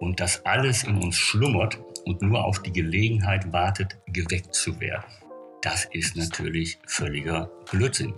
[0.00, 5.04] und dass alles in uns schlummert und nur auf die Gelegenheit wartet, geweckt zu werden.
[5.62, 8.14] Das ist natürlich völliger Blödsinn.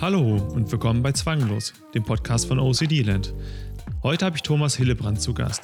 [0.00, 3.32] Hallo und willkommen bei Zwanglos, dem Podcast von OCD Land.
[4.02, 5.62] Heute habe ich Thomas Hillebrand zu Gast.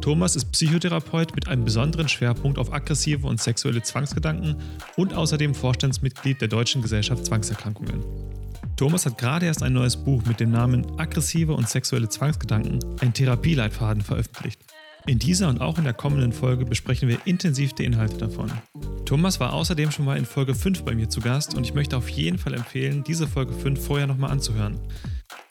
[0.00, 4.56] Thomas ist Psychotherapeut mit einem besonderen Schwerpunkt auf aggressive und sexuelle Zwangsgedanken
[4.96, 8.04] und außerdem Vorstandsmitglied der Deutschen Gesellschaft Zwangserkrankungen.
[8.82, 13.14] Thomas hat gerade erst ein neues Buch mit dem Namen Aggressive und sexuelle Zwangsgedanken, ein
[13.14, 14.60] Therapieleitfaden, veröffentlicht.
[15.06, 18.50] In dieser und auch in der kommenden Folge besprechen wir intensiv die Inhalte davon.
[19.04, 21.96] Thomas war außerdem schon mal in Folge 5 bei mir zu Gast und ich möchte
[21.96, 24.80] auf jeden Fall empfehlen, diese Folge 5 vorher nochmal anzuhören.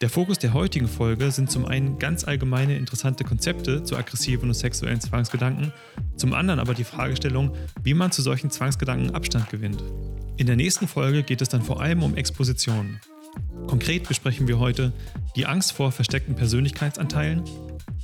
[0.01, 4.55] Der Fokus der heutigen Folge sind zum einen ganz allgemeine interessante Konzepte zu aggressiven und
[4.55, 5.71] sexuellen Zwangsgedanken,
[6.17, 9.81] zum anderen aber die Fragestellung, wie man zu solchen Zwangsgedanken Abstand gewinnt.
[10.35, 12.99] In der nächsten Folge geht es dann vor allem um Expositionen.
[13.67, 14.91] Konkret besprechen wir heute
[15.35, 17.43] die Angst vor versteckten Persönlichkeitsanteilen,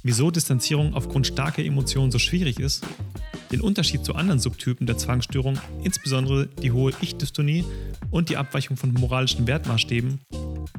[0.04, 2.86] wieso Distanzierung aufgrund starker Emotionen so schwierig ist,
[3.52, 7.66] den Unterschied zu anderen Subtypen der Zwangsstörung, insbesondere die hohe Ich-Dystonie
[8.12, 10.20] und die Abweichung von moralischen Wertmaßstäben,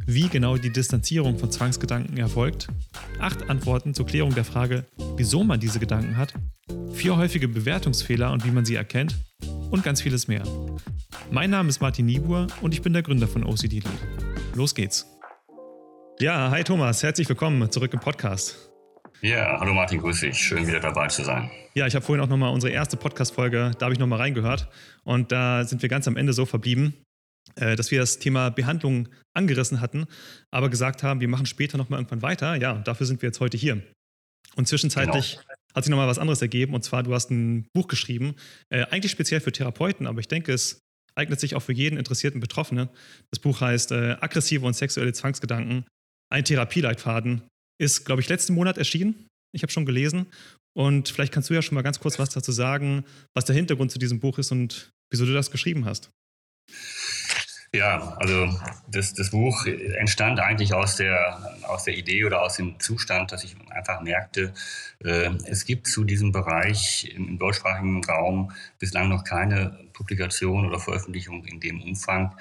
[0.07, 2.69] wie genau die Distanzierung von Zwangsgedanken erfolgt,
[3.19, 6.33] acht Antworten zur Klärung der Frage, wieso man diese Gedanken hat,
[6.93, 9.17] vier häufige Bewertungsfehler und wie man sie erkennt
[9.71, 10.45] und ganz vieles mehr.
[11.31, 14.38] Mein Name ist Martin Niebuhr und ich bin der Gründer von OCD Lead.
[14.59, 15.07] Los geht's.
[16.19, 18.73] Ja, hi Thomas, herzlich willkommen zurück im Podcast.
[19.21, 20.37] Ja, hallo Martin, grüß dich.
[20.37, 21.49] Schön wieder dabei zu sein.
[21.75, 24.69] Ja, ich habe vorhin auch nochmal unsere erste Podcast-Folge, da habe ich nochmal reingehört
[25.05, 26.93] und da sind wir ganz am Ende so verblieben,
[27.55, 30.07] äh, dass wir das Thema Behandlung angerissen hatten,
[30.51, 32.57] aber gesagt haben, wir machen später nochmal irgendwann weiter.
[32.57, 33.81] Ja, und dafür sind wir jetzt heute hier.
[34.57, 35.55] Und zwischenzeitlich genau.
[35.77, 38.35] hat sich nochmal was anderes ergeben und zwar, du hast ein Buch geschrieben,
[38.71, 40.81] äh, eigentlich speziell für Therapeuten, aber ich denke, es
[41.19, 42.89] eignet sich auch für jeden interessierten Betroffenen.
[43.31, 45.85] Das Buch heißt äh, Aggressive und sexuelle Zwangsgedanken,
[46.33, 47.43] ein Therapieleitfaden.
[47.81, 49.27] Ist, glaube ich, letzten Monat erschienen.
[49.55, 50.27] Ich habe schon gelesen.
[50.77, 53.91] Und vielleicht kannst du ja schon mal ganz kurz was dazu sagen, was der Hintergrund
[53.91, 56.11] zu diesem Buch ist und wieso du das geschrieben hast.
[57.75, 58.49] Ja, also
[58.87, 63.45] das, das Buch entstand eigentlich aus der, aus der Idee oder aus dem Zustand, dass
[63.45, 64.55] ich einfach merkte,
[65.05, 70.81] äh, es gibt zu diesem Bereich im, im deutschsprachigen Raum bislang noch keine Publikation oder
[70.81, 72.35] Veröffentlichung in dem Umfang,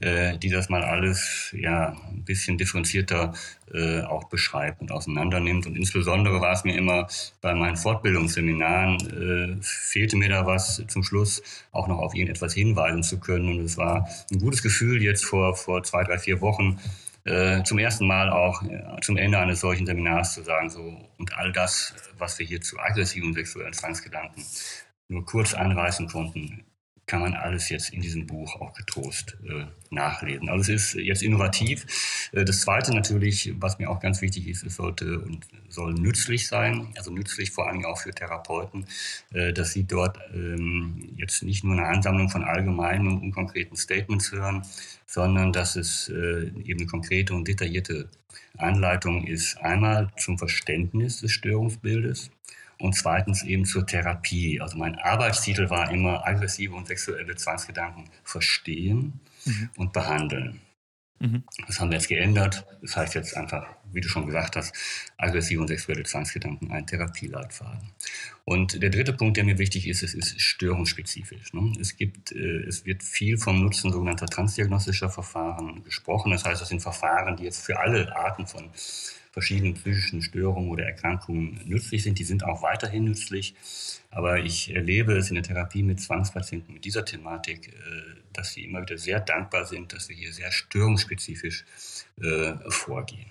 [0.00, 3.32] äh, die das mal alles ja ein bisschen differenzierter
[3.72, 5.66] äh, auch beschreibt und auseinander nimmt.
[5.66, 7.08] Und insbesondere war es mir immer
[7.40, 11.42] bei meinen Fortbildungsseminaren, äh, fehlte mir da was zum Schluss,
[11.72, 13.48] auch noch auf irgendetwas hinweisen zu können.
[13.48, 16.78] Und es war ein gutes Gefühl jetzt vor, vor zwei, drei, vier Wochen,
[17.24, 21.36] äh, zum ersten Mal auch äh, zum Ende eines solchen Seminars zu sagen, so, und
[21.36, 24.44] all das, was wir hier zu aggressiven sexuellen Zwangsgedanken
[25.08, 26.65] nur kurz anreißen konnten,
[27.06, 30.48] kann man alles jetzt in diesem Buch auch getrost äh, nachlesen.
[30.48, 31.86] Also es ist jetzt innovativ.
[32.32, 36.48] Äh, das Zweite natürlich, was mir auch ganz wichtig ist, es sollte und soll nützlich
[36.48, 38.86] sein, also nützlich vor allem auch für Therapeuten,
[39.32, 44.32] äh, dass sie dort ähm, jetzt nicht nur eine Ansammlung von allgemeinen und unkonkreten Statements
[44.32, 44.62] hören,
[45.06, 48.08] sondern dass es äh, eben eine konkrete und detaillierte
[48.58, 52.30] Anleitung ist, einmal zum Verständnis des Störungsbildes,
[52.78, 54.60] und zweitens eben zur Therapie.
[54.60, 59.70] Also mein Arbeitstitel war immer aggressive und sexuelle Zwangsgedanken verstehen mhm.
[59.76, 60.60] und behandeln.
[61.18, 61.44] Mhm.
[61.66, 62.66] Das haben wir jetzt geändert.
[62.82, 64.74] Das heißt jetzt einfach, wie du schon gesagt hast,
[65.16, 67.90] aggressive und sexuelle Zwangsgedanken, ein Therapieleitfaden.
[68.44, 71.54] Und der dritte Punkt, der mir wichtig ist, es ist störungsspezifisch.
[71.54, 71.72] Ne?
[71.80, 76.32] Es gibt, äh, es wird viel vom Nutzen sogenannter transdiagnostischer Verfahren gesprochen.
[76.32, 78.70] Das heißt, das sind Verfahren, die jetzt für alle Arten von
[79.36, 82.18] verschiedenen psychischen Störungen oder Erkrankungen nützlich sind.
[82.18, 83.54] Die sind auch weiterhin nützlich.
[84.08, 87.72] Aber ich erlebe es in der Therapie mit Zwangspatienten mit dieser Thematik, äh,
[88.32, 91.66] dass sie immer wieder sehr dankbar sind, dass wir hier sehr störungsspezifisch
[92.22, 93.30] äh, vorgehen.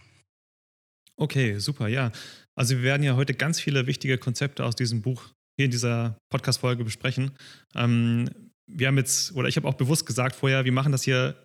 [1.18, 2.12] Okay, super, ja.
[2.56, 6.20] Also wir werden ja heute ganz viele wichtige Konzepte aus diesem Buch hier in dieser
[6.30, 7.32] Podcast-Folge besprechen.
[7.74, 8.30] Ähm,
[8.68, 11.45] wir haben jetzt, oder ich habe auch bewusst gesagt vorher, wir machen das hier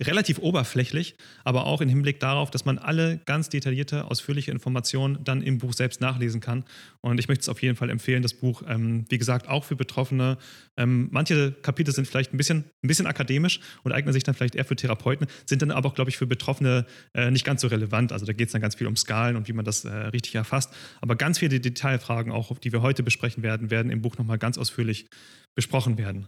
[0.00, 5.42] relativ oberflächlich, aber auch im Hinblick darauf, dass man alle ganz detaillierte, ausführliche Informationen dann
[5.42, 6.64] im Buch selbst nachlesen kann.
[7.00, 9.76] Und ich möchte es auf jeden Fall empfehlen, das Buch, ähm, wie gesagt, auch für
[9.76, 10.38] Betroffene.
[10.76, 14.56] Ähm, manche Kapitel sind vielleicht ein bisschen, ein bisschen akademisch und eignen sich dann vielleicht
[14.56, 17.68] eher für Therapeuten, sind dann aber auch, glaube ich, für Betroffene äh, nicht ganz so
[17.68, 18.10] relevant.
[18.10, 20.34] Also da geht es dann ganz viel um Skalen und wie man das äh, richtig
[20.34, 20.72] erfasst.
[21.00, 24.58] Aber ganz viele Detailfragen, auch die wir heute besprechen werden, werden im Buch nochmal ganz
[24.58, 25.06] ausführlich
[25.54, 26.26] besprochen werden.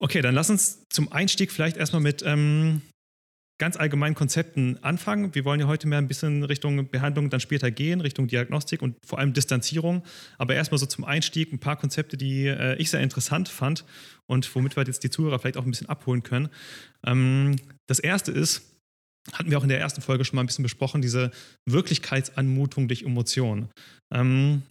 [0.00, 2.82] Okay, dann lass uns zum Einstieg vielleicht erstmal mit ähm,
[3.58, 5.34] ganz allgemeinen Konzepten anfangen.
[5.34, 8.96] Wir wollen ja heute mehr ein bisschen Richtung Behandlung dann später gehen, Richtung Diagnostik und
[9.06, 10.02] vor allem Distanzierung.
[10.38, 13.84] Aber erstmal so zum Einstieg ein paar Konzepte, die äh, ich sehr interessant fand
[14.26, 16.48] und womit wir jetzt die Zuhörer vielleicht auch ein bisschen abholen können.
[17.06, 17.56] Ähm,
[17.86, 18.62] das erste ist,
[19.32, 21.30] hatten wir auch in der ersten Folge schon mal ein bisschen besprochen, diese
[21.66, 23.70] Wirklichkeitsanmutung durch Emotionen.
[24.12, 24.62] Ähm,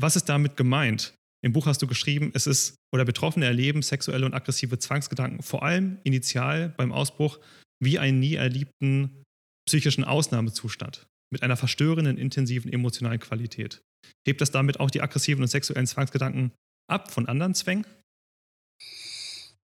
[0.00, 1.14] was ist damit gemeint?
[1.46, 5.62] Im Buch hast du geschrieben, es ist, oder Betroffene erleben sexuelle und aggressive Zwangsgedanken vor
[5.62, 7.38] allem initial beim Ausbruch
[7.80, 9.22] wie einen nie erlebten
[9.64, 13.80] psychischen Ausnahmezustand mit einer verstörenden, intensiven emotionalen Qualität.
[14.26, 16.50] Hebt das damit auch die aggressiven und sexuellen Zwangsgedanken
[16.90, 17.86] ab von anderen Zwängen?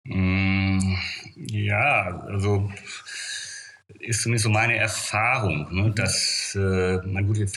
[0.03, 0.97] Mm,
[1.37, 2.69] ja, also
[3.99, 7.47] ist zumindest so meine Erfahrung, ne, dass äh, man gut, wir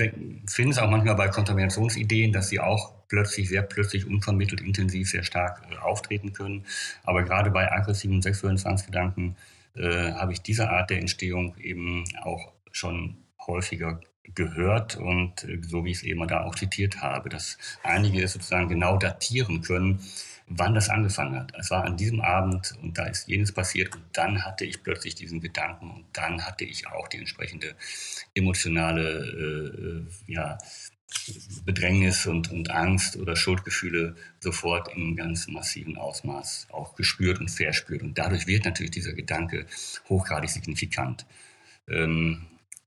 [0.70, 5.62] es auch manchmal bei Kontaminationsideen, dass sie auch plötzlich, sehr plötzlich, unvermittelt, intensiv, sehr stark
[5.70, 6.64] äh, auftreten können.
[7.04, 9.36] Aber gerade bei aggressiven sexuellen Zwangsgedanken
[9.76, 13.16] äh, habe ich diese Art der Entstehung eben auch schon
[13.46, 14.00] häufiger
[14.34, 18.32] gehört und äh, so wie ich es eben da auch zitiert habe, dass einige es
[18.32, 20.00] sozusagen genau datieren können,
[20.46, 21.52] wann das angefangen hat.
[21.58, 25.14] Es war an diesem Abend und da ist jenes passiert und dann hatte ich plötzlich
[25.14, 27.74] diesen Gedanken und dann hatte ich auch die entsprechende
[28.34, 30.58] emotionale äh, äh ja,
[31.64, 38.02] Bedrängnis und, und Angst oder Schuldgefühle sofort in ganz massiven Ausmaß auch gespürt und verspürt.
[38.02, 39.66] Und dadurch wird natürlich dieser Gedanke
[40.08, 41.24] hochgradig signifikant.
[41.88, 42.46] Ähm,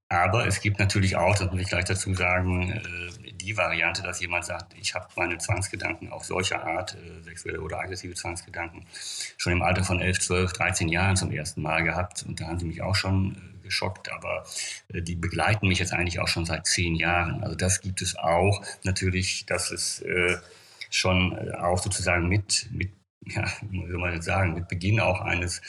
[0.10, 4.20] aber es gibt natürlich auch, das muss ich gleich dazu sagen, äh, die Variante, dass
[4.20, 8.86] jemand sagt, ich habe meine Zwangsgedanken auf solche Art, äh, sexuelle oder aggressive Zwangsgedanken,
[9.38, 12.24] schon im Alter von 11, 12, 13 Jahren zum ersten Mal gehabt.
[12.28, 14.46] Und da haben sie mich auch schon äh, geschockt, aber
[14.90, 17.44] die begleiten mich jetzt eigentlich auch schon seit zehn Jahren.
[17.44, 18.62] Also das gibt es auch.
[18.84, 20.02] Natürlich, dass es
[20.90, 22.92] schon auch sozusagen mit, mit
[23.26, 25.62] ja, wie soll man jetzt sagen, mit Beginn auch eines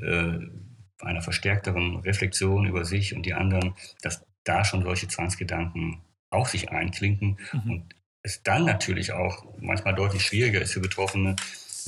[0.00, 6.02] einer verstärkteren Reflexion über sich und die anderen, dass da schon solche Zwangsgedanken
[6.34, 7.70] auch sich einklinken mhm.
[7.70, 11.36] und es dann natürlich auch manchmal deutlich schwieriger ist für Betroffene,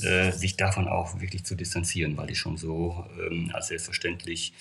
[0.01, 4.53] äh, sich davon auch wirklich zu distanzieren, weil die schon so ähm, als selbstverständlich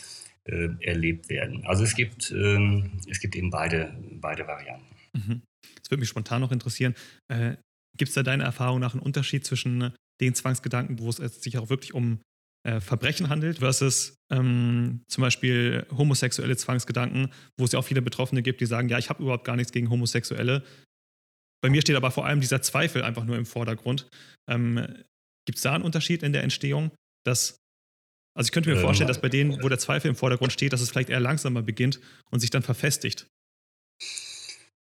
[0.45, 1.67] äh, erlebt werden.
[1.67, 4.87] Also es gibt, ähm, es gibt eben beide, beide Varianten.
[5.13, 5.43] Mhm.
[5.83, 6.95] Das würde mich spontan noch interessieren.
[7.29, 7.57] Äh,
[7.97, 11.69] gibt es da deiner Erfahrung nach einen Unterschied zwischen den Zwangsgedanken, wo es sich auch
[11.69, 12.21] wirklich um
[12.67, 18.43] äh, Verbrechen handelt, versus ähm, zum Beispiel homosexuelle Zwangsgedanken, wo es ja auch viele Betroffene
[18.43, 20.65] gibt, die sagen, ja, ich habe überhaupt gar nichts gegen Homosexuelle.
[21.63, 24.09] Bei mir steht aber vor allem dieser Zweifel einfach nur im Vordergrund.
[24.49, 24.85] Ähm,
[25.47, 26.91] Gibt es da einen Unterschied in der Entstehung,
[27.25, 27.61] dass
[28.37, 30.73] also ich könnte mir ähm, vorstellen, dass bei denen, wo der Zweifel im Vordergrund steht,
[30.73, 33.29] dass es vielleicht eher langsamer beginnt und sich dann verfestigt.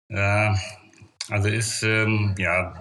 [0.08, 0.56] Ja,
[1.30, 2.74] also ist ähm, ja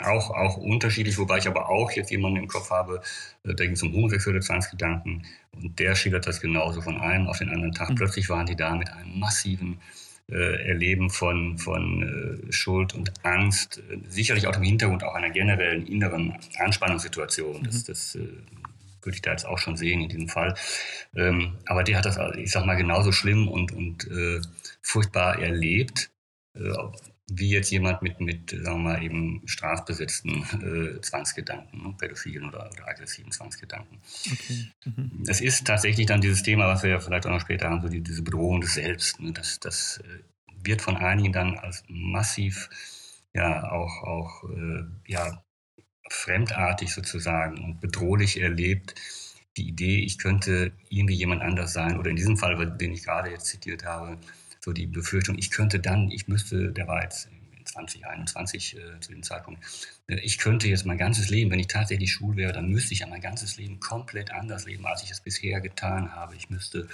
[0.00, 3.02] auch, auch unterschiedlich, wobei ich aber auch jetzt jemanden im Kopf habe,
[3.44, 7.50] äh, der ging zum homosexuelle Zwangsgedanken und der schildert das genauso von einem auf den
[7.50, 7.90] anderen Tag.
[7.90, 7.94] Mhm.
[7.96, 9.80] Plötzlich waren die da mit einem massiven
[10.30, 15.30] äh, Erleben von, von äh, Schuld und Angst, äh, sicherlich auch im Hintergrund auch einer
[15.30, 17.60] generellen inneren Anspannungssituation.
[17.60, 17.64] Mhm.
[17.64, 18.28] Das, das äh,
[19.02, 20.54] würde ich da jetzt auch schon sehen in diesem Fall.
[21.16, 24.40] Ähm, aber der hat das, ich sag mal, genauso schlimm und, und äh,
[24.80, 26.10] furchtbar erlebt
[27.30, 31.94] wie jetzt jemand mit, mit sagen wir mal, eben strafbesetzten äh, Zwangsgedanken, ne?
[31.98, 33.98] pädophilen oder, oder, aggressiven Zwangsgedanken.
[34.30, 34.68] Okay.
[34.84, 35.24] Mhm.
[35.26, 37.88] Es ist tatsächlich dann dieses Thema, was wir ja vielleicht auch noch später haben, so
[37.88, 39.20] die, diese Bedrohung des Selbst.
[39.20, 39.32] Ne?
[39.32, 40.18] Das, das äh,
[40.64, 42.68] wird von einigen dann als massiv,
[43.34, 45.42] ja, auch, auch äh, ja,
[46.10, 48.94] fremdartig sozusagen und bedrohlich erlebt.
[49.56, 53.30] Die Idee, ich könnte irgendwie jemand anders sein oder in diesem Fall, den ich gerade
[53.30, 54.18] jetzt zitiert habe,
[54.64, 57.28] so die Befürchtung, ich könnte dann, ich müsste, der war jetzt
[57.64, 59.62] 2021 äh, zu dem Zeitpunkt,
[60.08, 63.00] äh, ich könnte jetzt mein ganzes Leben, wenn ich tatsächlich schwul wäre, dann müsste ich
[63.00, 66.36] ja mein ganzes Leben komplett anders leben, als ich es bisher getan habe.
[66.36, 66.88] Ich müsste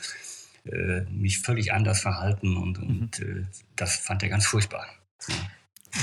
[0.64, 3.42] äh, mich völlig anders verhalten und, und mhm.
[3.42, 3.46] Äh,
[3.76, 4.87] das fand er ganz furchtbar.
[5.28, 5.34] Ja.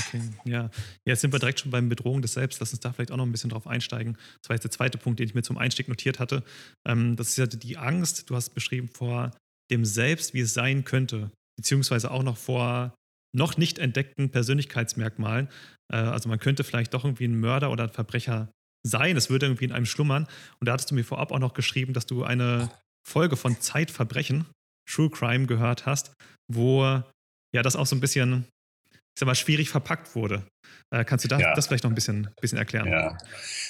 [0.08, 0.70] Okay, ja.
[1.04, 2.58] Jetzt sind wir direkt schon beim Bedrohung des Selbst.
[2.58, 4.18] Lass uns da vielleicht auch noch ein bisschen drauf einsteigen.
[4.42, 6.42] Das war jetzt der zweite Punkt, den ich mir zum Einstieg notiert hatte.
[6.84, 9.30] Ähm, das ist ja die Angst, du hast beschrieben, vor
[9.70, 12.94] dem Selbst, wie es sein könnte beziehungsweise auch noch vor
[13.34, 15.48] noch nicht entdeckten Persönlichkeitsmerkmalen.
[15.92, 18.50] Äh, also man könnte vielleicht doch irgendwie ein Mörder oder ein Verbrecher
[18.82, 19.16] sein.
[19.16, 20.26] Es würde irgendwie in einem schlummern.
[20.60, 22.70] Und da hattest du mir vorab auch noch geschrieben, dass du eine
[23.06, 24.46] Folge von Zeitverbrechen,
[24.88, 26.12] True Crime, gehört hast,
[26.50, 26.82] wo
[27.54, 28.46] ja das auch so ein bisschen
[29.18, 30.46] sag mal, schwierig verpackt wurde.
[30.90, 31.54] Äh, kannst du das, ja.
[31.54, 32.86] das vielleicht noch ein bisschen, bisschen erklären?
[32.86, 33.16] Ja,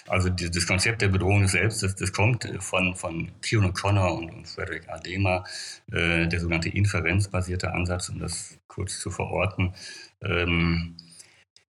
[0.08, 4.30] also die, das Konzept der Bedrohung selbst, das, das kommt von, von Kieran O'Connor und,
[4.30, 5.44] und Frederick Adema,
[5.92, 9.74] äh, der sogenannte inferenzbasierte Ansatz, um das kurz zu verorten.
[10.20, 10.96] Ähm,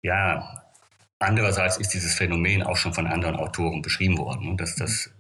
[0.01, 0.63] ja,
[1.19, 5.12] andererseits ist dieses Phänomen auch schon von anderen Autoren beschrieben worden, ne, dass, dass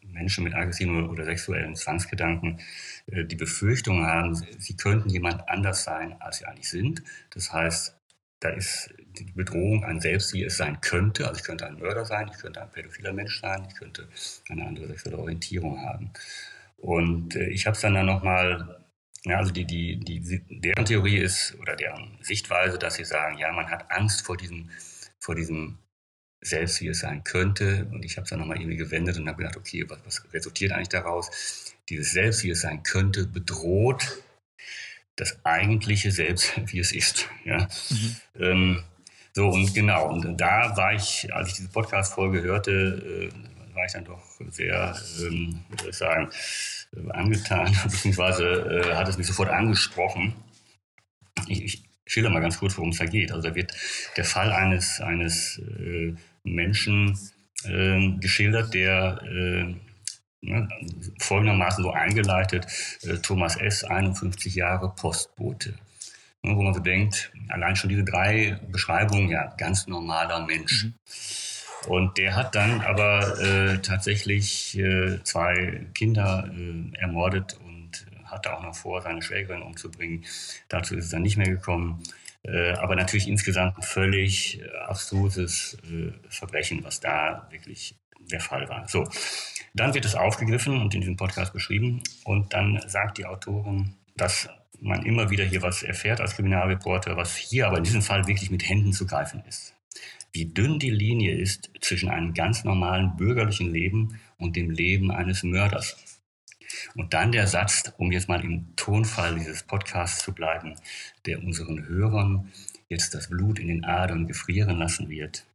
[0.00, 2.60] Menschen mit aggressiven oder sexuellen Zwangsgedanken
[3.06, 7.02] äh, die Befürchtung haben, sie könnten jemand anders sein, als sie eigentlich sind.
[7.30, 7.96] Das heißt,
[8.44, 11.26] da ist die Bedrohung ein Selbst, wie es sein könnte.
[11.26, 14.06] Also ich könnte ein Mörder sein, ich könnte ein pädophiler Mensch sein, ich könnte
[14.50, 16.10] eine andere sexuelle Orientierung haben.
[16.76, 18.84] Und äh, ich habe es dann, dann nochmal,
[19.24, 23.50] ja, also die, die, die, deren Theorie ist oder deren Sichtweise, dass sie sagen, ja,
[23.50, 24.68] man hat Angst vor diesem,
[25.18, 25.78] vor diesem
[26.42, 27.88] Selbst, wie es sein könnte.
[27.92, 30.72] Und ich habe es dann nochmal irgendwie gewendet und habe gedacht, okay, was, was resultiert
[30.72, 31.74] eigentlich daraus?
[31.88, 34.23] Dieses Selbst, wie es sein könnte, bedroht
[35.16, 37.28] das eigentliche Selbst, wie es ist.
[37.44, 37.68] Ja?
[37.90, 38.16] Mhm.
[38.40, 38.84] Ähm,
[39.32, 43.92] so, und genau, und da war ich, als ich diese Podcast-Folge hörte, äh, war ich
[43.92, 46.30] dann doch sehr, ähm, wie soll ich sagen,
[46.96, 50.34] äh, angetan, beziehungsweise äh, hat es mich sofort angesprochen.
[51.48, 53.32] Ich, ich schilder mal ganz kurz, worum es da geht.
[53.32, 53.74] Also da wird
[54.16, 57.18] der Fall eines, eines äh, Menschen
[57.64, 59.74] äh, geschildert, der äh,
[60.44, 60.68] ne,
[61.18, 62.66] folgendermaßen so eingeleitet,
[63.02, 65.74] äh, Thomas S., 51 Jahre Postbote.
[66.42, 70.84] Ne, wo man so denkt, allein schon diese drei Beschreibungen, ja, ganz normaler Mensch.
[70.84, 70.94] Mhm.
[71.86, 78.62] Und der hat dann aber äh, tatsächlich äh, zwei Kinder äh, ermordet und hatte auch
[78.62, 80.24] noch vor, seine Schwägerin umzubringen.
[80.68, 82.02] Dazu ist es dann nicht mehr gekommen.
[82.42, 85.78] Äh, aber natürlich insgesamt ein völlig äh, abstruses
[86.28, 87.96] Verbrechen, was da wirklich
[88.30, 88.88] der Fall war.
[88.88, 89.08] So,
[89.74, 92.02] dann wird es aufgegriffen und in diesem Podcast beschrieben.
[92.24, 94.48] Und dann sagt die Autorin, dass
[94.80, 98.50] man immer wieder hier was erfährt als Kriminalreporter, was hier aber in diesem Fall wirklich
[98.50, 99.74] mit Händen zu greifen ist.
[100.32, 105.42] Wie dünn die Linie ist zwischen einem ganz normalen bürgerlichen Leben und dem Leben eines
[105.42, 105.96] Mörders.
[106.94, 110.74] Und dann der Satz, um jetzt mal im Tonfall dieses Podcasts zu bleiben,
[111.26, 112.52] der unseren Hörern
[112.88, 115.46] jetzt das Blut in den Adern gefrieren lassen wird.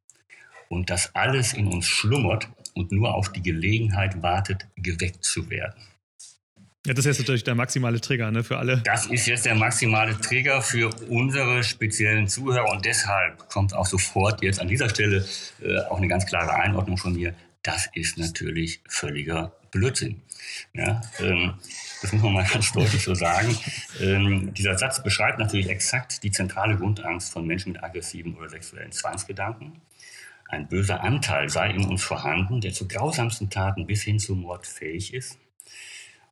[0.69, 5.81] Und das alles in uns schlummert und nur auf die Gelegenheit wartet, geweckt zu werden.
[6.85, 8.77] Ja, das ist jetzt natürlich der maximale Trigger ne, für alle.
[8.85, 14.41] Das ist jetzt der maximale Trigger für unsere speziellen Zuhörer und deshalb kommt auch sofort
[14.41, 15.25] jetzt an dieser Stelle
[15.61, 17.35] äh, auch eine ganz klare Einordnung von mir.
[17.63, 20.21] Das ist natürlich völliger Blödsinn.
[20.73, 21.55] Ja, ähm,
[22.01, 23.57] das muss man mal ganz deutlich so sagen.
[23.99, 28.91] Ähm, dieser Satz beschreibt natürlich exakt die zentrale Grundangst von Menschen mit aggressiven oder sexuellen
[28.91, 29.81] Zwangsgedanken.
[30.49, 34.65] Ein böser Anteil sei in uns vorhanden, der zu grausamsten Taten bis hin zum Mord
[34.65, 35.37] fähig ist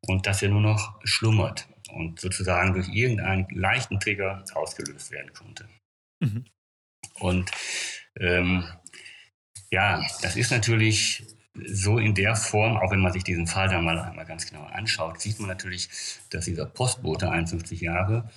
[0.01, 5.69] und dass er nur noch schlummert und sozusagen durch irgendeinen leichten Trigger ausgelöst werden konnte.
[6.19, 6.45] Mhm.
[7.19, 7.51] Und
[8.19, 8.65] ähm,
[9.71, 11.23] ja, das ist natürlich
[11.65, 14.63] so in der Form, auch wenn man sich diesen Fall dann mal einmal ganz genau
[14.65, 15.89] anschaut, sieht man natürlich,
[16.29, 18.29] dass dieser Postbote 51 Jahre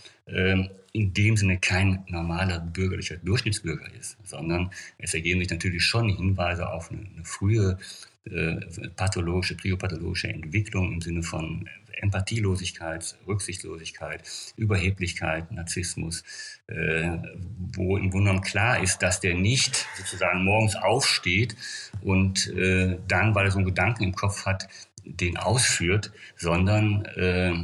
[0.92, 6.68] in dem Sinne kein normaler bürgerlicher Durchschnittsbürger ist, sondern es ergeben sich natürlich schon Hinweise
[6.68, 7.78] auf eine, eine frühe
[8.24, 8.56] äh,
[8.96, 11.68] pathologische, psychopathologische Entwicklung im Sinne von
[12.00, 14.22] Empathielosigkeit, Rücksichtslosigkeit,
[14.56, 16.24] Überheblichkeit, Narzissmus,
[16.66, 17.18] äh,
[17.72, 21.56] wo im Grunde genommen klar ist, dass der nicht sozusagen morgens aufsteht
[22.02, 24.68] und äh, dann, weil er so einen Gedanken im Kopf hat,
[25.04, 27.54] den ausführt, sondern äh,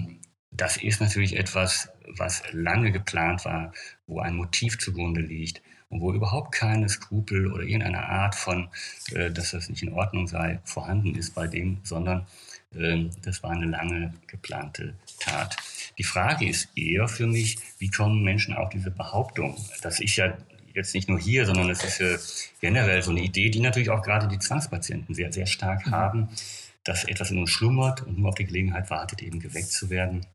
[0.52, 3.72] das ist natürlich etwas, was lange geplant war,
[4.06, 8.68] wo ein Motiv zugrunde liegt, und wo überhaupt keine Skrupel oder irgendeine Art von,
[9.12, 12.26] äh, dass das nicht in Ordnung sei, vorhanden ist bei dem, sondern
[12.74, 15.56] äh, das war eine lange geplante Tat.
[15.98, 19.56] Die Frage ist eher für mich, wie kommen Menschen auf diese Behauptung?
[19.82, 20.36] Das ist ja
[20.74, 22.18] jetzt nicht nur hier, sondern es ist äh,
[22.60, 25.90] generell so eine Idee, die natürlich auch gerade die Zwangspatienten sehr, sehr stark mhm.
[25.90, 26.28] haben,
[26.84, 30.26] dass etwas in uns schlummert und nur auf die Gelegenheit wartet, eben geweckt zu werden.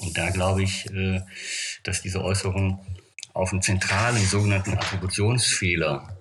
[0.00, 1.22] Und da glaube ich, äh,
[1.82, 2.84] dass diese Äußerung
[3.32, 6.16] auf einen zentralen sogenannten Attributionsfehler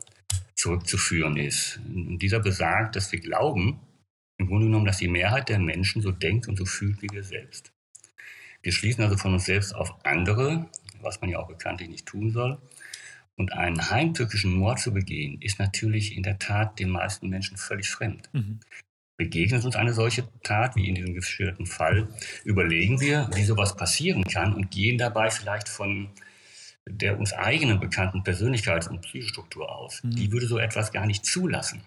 [0.56, 1.80] zurückzuführen ist.
[1.86, 3.80] Und dieser besagt, dass wir glauben,
[4.38, 7.24] im Grunde genommen, dass die Mehrheit der Menschen so denkt und so fühlt wie wir
[7.24, 7.72] selbst.
[8.62, 10.70] Wir schließen also von uns selbst auf andere,
[11.02, 12.58] was man ja auch bekanntlich nicht tun soll.
[13.38, 17.90] Und einen heimtückischen Mord zu begehen, ist natürlich in der Tat den meisten Menschen völlig
[17.90, 18.30] fremd.
[18.34, 18.60] Mhm.
[19.18, 22.10] Begegnet uns eine solche Tat, wie in diesem geschilderten Fall,
[22.44, 26.10] überlegen wir, wie sowas passieren kann und gehen dabei vielleicht von
[26.88, 30.04] der uns eigenen bekannten Persönlichkeits- und Psychostruktur aus.
[30.04, 30.12] Mhm.
[30.12, 31.82] Die würde so etwas gar nicht zulassen.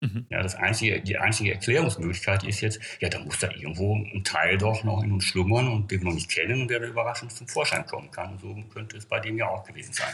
[0.00, 0.26] Mhm.
[0.30, 4.58] Ja, das einzige, die einzige Erklärungsmöglichkeit ist jetzt, ja, da muss da irgendwo ein Teil
[4.58, 7.30] doch noch in uns schlummern und den wir noch nicht kennen und der da überraschend
[7.30, 8.32] zum Vorschein kommen kann.
[8.32, 10.12] Und so könnte es bei dem ja auch gewesen sein.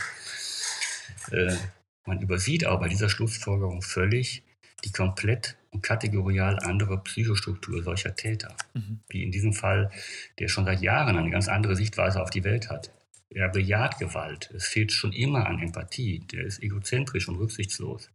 [1.31, 1.57] Äh,
[2.05, 4.43] man übersieht aber bei dieser Schlussfolgerung völlig
[4.85, 9.01] die komplett und kategorial andere Psychostruktur solcher Täter, mhm.
[9.09, 9.91] wie in diesem Fall,
[10.39, 12.91] der schon seit Jahren eine ganz andere Sichtweise auf die Welt hat.
[13.31, 14.51] Er bejaht Gewalt.
[14.55, 16.21] Es fehlt schon immer an Empathie.
[16.33, 18.11] Der ist egozentrisch und rücksichtslos.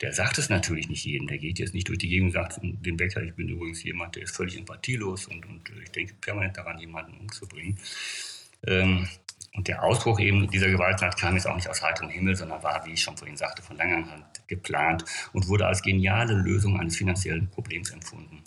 [0.00, 1.28] Der sagt es natürlich nicht jedem.
[1.28, 4.16] Der geht jetzt nicht durch die Gegend und sagt dem Bäcker, ich bin übrigens jemand,
[4.16, 7.78] der ist völlig empathielos und, und ich denke permanent daran, jemanden umzubringen.
[8.66, 9.08] Ähm,
[9.56, 12.84] und der Ausbruch eben dieser Gewalttat kam jetzt auch nicht aus heiterem Himmel, sondern war,
[12.84, 16.96] wie ich schon vorhin sagte, von langer Hand geplant und wurde als geniale Lösung eines
[16.96, 18.42] finanziellen Problems empfunden.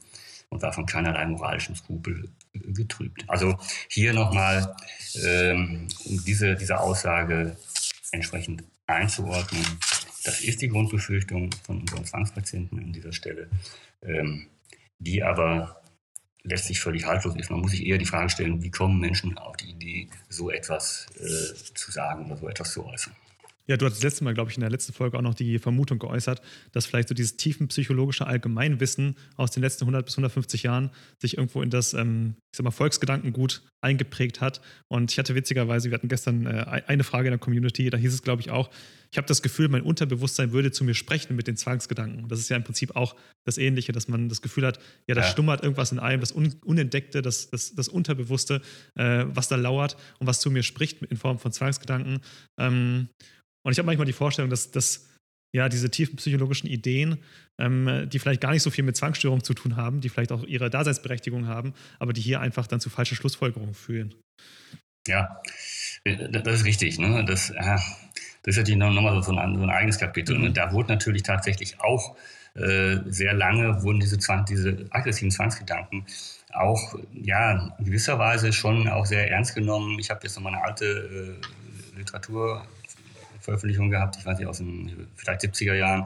[0.51, 3.23] und war von keinerlei moralischem Skrupel getrübt.
[3.27, 3.55] Also
[3.87, 4.75] hier nochmal,
[5.23, 7.55] ähm, um diese, diese Aussage
[8.11, 9.63] entsprechend einzuordnen,
[10.23, 13.49] das ist die Grundbefürchtung von unseren Zwangspatienten an dieser Stelle,
[14.01, 14.47] ähm,
[14.97, 15.78] die aber
[16.43, 17.51] letztlich völlig haltlos ist.
[17.51, 21.08] Man muss sich eher die Frage stellen, wie kommen Menschen auf die Idee, so etwas
[21.17, 23.13] äh, zu sagen oder so etwas zu äußern.
[23.69, 25.59] Ja, du hast das letzte Mal, glaube ich, in der letzten Folge auch noch die
[25.59, 30.89] Vermutung geäußert, dass vielleicht so dieses tiefenpsychologische Allgemeinwissen aus den letzten 100 bis 150 Jahren
[31.19, 34.59] sich irgendwo in das, ähm, ich sag mal, Volksgedankengut eingeprägt hat.
[34.88, 38.11] Und ich hatte witzigerweise, wir hatten gestern äh, eine Frage in der Community, da hieß
[38.11, 38.71] es, glaube ich, auch,
[39.11, 42.27] ich habe das Gefühl, mein Unterbewusstsein würde zu mir sprechen mit den Zwangsgedanken.
[42.27, 45.21] Das ist ja im Prinzip auch das Ähnliche, dass man das Gefühl hat, ja, da
[45.21, 45.27] ja.
[45.27, 48.61] stummert irgendwas in einem, das Un Unentdeckte, das, das, das Unterbewusste,
[48.95, 52.21] äh, was da lauert und was zu mir spricht in Form von Zwangsgedanken.
[52.57, 53.09] Ähm,
[53.69, 55.07] und ich habe manchmal die Vorstellung, dass, dass
[55.51, 57.19] ja, diese tiefen psychologischen Ideen,
[57.59, 60.43] ähm, die vielleicht gar nicht so viel mit Zwangsstörungen zu tun haben, die vielleicht auch
[60.43, 64.15] ihre Daseinsberechtigung haben, aber die hier einfach dann zu falschen Schlussfolgerungen führen.
[65.07, 65.39] Ja,
[66.03, 66.97] äh, das ist richtig.
[66.97, 67.23] Ne?
[67.25, 67.83] Das, das
[68.43, 70.35] ist natürlich nochmal so ein, so ein eigenes Kapitel.
[70.35, 70.55] Mhm.
[70.55, 72.17] Da wurde natürlich tatsächlich auch
[72.55, 76.07] äh, sehr lange, wurden diese, Zwang, diese aggressiven Zwangsgedanken
[76.53, 79.99] auch ja, in gewisser Weise schon auch sehr ernst genommen.
[79.99, 81.38] Ich habe jetzt nochmal eine alte
[81.93, 82.65] äh, Literatur
[83.39, 86.05] Veröffentlichung gehabt, ich weiß nicht, aus den vielleicht 70er Jahren.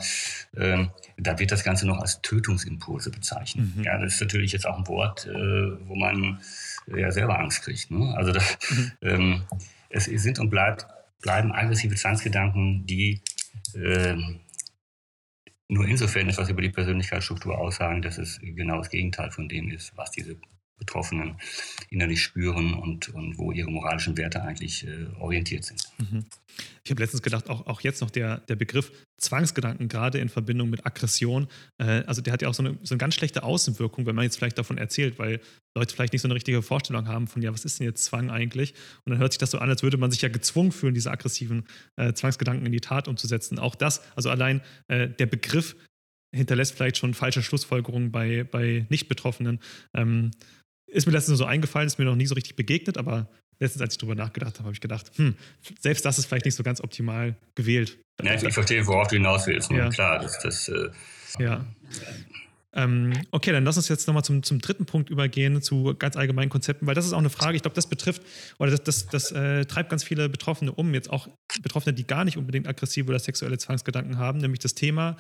[0.56, 3.76] Ähm, da wird das Ganze noch als Tötungsimpulse bezeichnet.
[3.76, 3.84] Mhm.
[3.84, 6.40] Ja, das ist natürlich jetzt auch ein Wort, äh, wo man
[6.88, 7.92] äh, ja selber Angst kriegt.
[7.92, 8.14] Ne?
[8.16, 8.92] Also das, mhm.
[9.02, 9.42] ähm,
[9.90, 10.88] es sind und bleibt,
[11.22, 13.22] bleiben aggressive Zwangsgedanken, die
[13.76, 14.40] ähm,
[15.68, 19.96] nur insofern etwas über die Persönlichkeitsstruktur aussagen, dass es genau das Gegenteil von dem ist,
[19.96, 20.38] was diese
[20.78, 21.38] Betroffenen
[21.90, 25.82] innerlich spüren und, und wo ihre moralischen Werte eigentlich äh, orientiert sind.
[26.00, 26.26] Mhm.
[26.84, 30.70] Ich habe letztens gedacht, auch, auch jetzt noch der, der Begriff Zwangsgedanken, gerade in Verbindung
[30.70, 34.06] mit Aggression, äh, also der hat ja auch so eine, so eine ganz schlechte Außenwirkung,
[34.06, 35.40] wenn man jetzt vielleicht davon erzählt, weil
[35.78, 38.30] Leute vielleicht nicht so eine richtige Vorstellung haben von, ja, was ist denn jetzt Zwang
[38.30, 38.74] eigentlich?
[39.06, 41.12] Und dann hört sich das so an, als würde man sich ja gezwungen fühlen, diese
[41.12, 41.66] aggressiven
[41.96, 43.60] äh, Zwangsgedanken in die Tat umzusetzen.
[43.60, 45.76] Auch das, also allein äh, der Begriff
[46.36, 49.60] hinterlässt vielleicht schon falsche Schlussfolgerungen bei, bei Nicht-Betroffenen.
[49.94, 50.32] Ähm,
[50.94, 53.28] ist mir letztens so eingefallen, ist mir noch nie so richtig begegnet, aber
[53.60, 55.36] letztens, als ich drüber nachgedacht habe, habe ich gedacht, hm,
[55.80, 57.98] selbst das ist vielleicht nicht so ganz optimal gewählt.
[58.22, 59.72] Ja, ich, ich verstehe, worauf du hinaus willst.
[59.72, 59.80] Ne?
[59.80, 59.90] Ja.
[59.90, 60.90] Klar, das, das äh,
[61.40, 61.66] ja.
[62.76, 66.50] Ähm, okay, dann lass uns jetzt nochmal zum, zum dritten Punkt übergehen, zu ganz allgemeinen
[66.50, 68.24] Konzepten, weil das ist auch eine Frage, ich glaube, das betrifft,
[68.58, 71.30] oder das, das, das äh, treibt ganz viele Betroffene um, jetzt auch
[71.62, 75.18] Betroffene, die gar nicht unbedingt aggressive oder sexuelle Zwangsgedanken haben, nämlich das Thema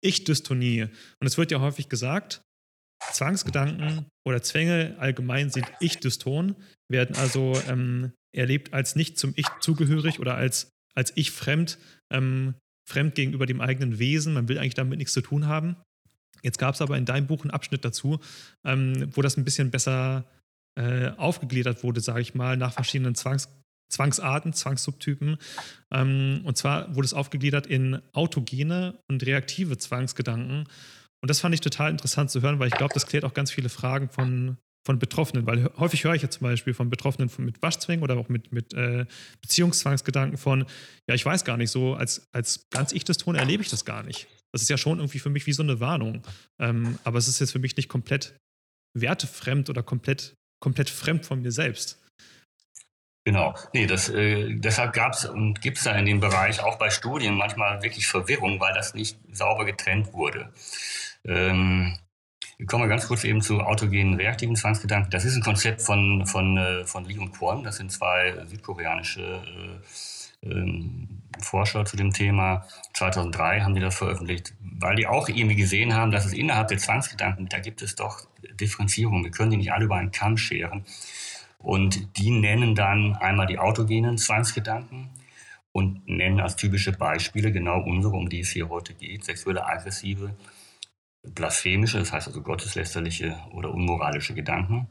[0.00, 0.86] Ich-Dystonie.
[1.20, 2.42] Und es wird ja häufig gesagt,
[3.12, 6.56] Zwangsgedanken oder Zwänge allgemein sind Ich-Dyston,
[6.90, 11.78] werden also ähm, erlebt als nicht zum Ich zugehörig oder als, als Ich fremd,
[12.12, 12.54] ähm,
[12.88, 14.34] fremd gegenüber dem eigenen Wesen.
[14.34, 15.76] Man will eigentlich damit nichts zu tun haben.
[16.42, 18.20] Jetzt gab es aber in deinem Buch einen Abschnitt dazu,
[18.64, 20.24] ähm, wo das ein bisschen besser
[20.78, 23.48] äh, aufgegliedert wurde, sage ich mal, nach verschiedenen Zwangs
[23.90, 25.36] Zwangsarten, Zwangssubtypen.
[25.92, 30.66] Ähm, und zwar wurde es aufgegliedert in autogene und reaktive Zwangsgedanken.
[31.24, 33.50] Und das fand ich total interessant zu hören, weil ich glaube, das klärt auch ganz
[33.50, 37.62] viele Fragen von, von Betroffenen, weil häufig höre ich ja zum Beispiel von Betroffenen mit
[37.62, 39.06] Waschzwängen oder auch mit, mit äh,
[39.40, 40.66] Beziehungszwangsgedanken von,
[41.08, 43.86] ja, ich weiß gar nicht, so als, als ganz ich das Ton erlebe ich das
[43.86, 44.26] gar nicht.
[44.52, 46.20] Das ist ja schon irgendwie für mich wie so eine Warnung.
[46.60, 48.36] Ähm, aber es ist jetzt für mich nicht komplett
[48.92, 52.04] wertefremd oder komplett, komplett fremd von mir selbst.
[53.26, 53.54] Genau.
[53.72, 56.90] Nee, das, äh, deshalb gab es und gibt es da in dem Bereich auch bei
[56.90, 60.52] Studien manchmal wirklich Verwirrung, weil das nicht sauber getrennt wurde.
[61.26, 61.98] Ähm,
[62.56, 65.10] wir kommen ganz kurz eben zu autogenen reaktiven Zwangsgedanken.
[65.10, 67.64] Das ist ein Konzept von, von, äh, von Lee und Kwon.
[67.64, 69.42] Das sind zwei südkoreanische
[70.42, 70.82] äh, äh,
[71.40, 72.66] Forscher zu dem Thema.
[72.92, 76.78] 2003 haben die das veröffentlicht, weil die auch irgendwie gesehen haben, dass es innerhalb der
[76.78, 78.28] Zwangsgedanken, da gibt es doch
[78.60, 79.24] Differenzierungen.
[79.24, 80.84] Wir können die nicht alle über einen Kamm scheren.
[81.58, 85.08] Und die nennen dann einmal die autogenen Zwangsgedanken
[85.72, 90.36] und nennen als typische Beispiele genau unsere, um die es hier heute geht, sexuelle, aggressive,
[91.24, 94.88] blasphemische, das heißt also gotteslästerliche oder unmoralische Gedanken.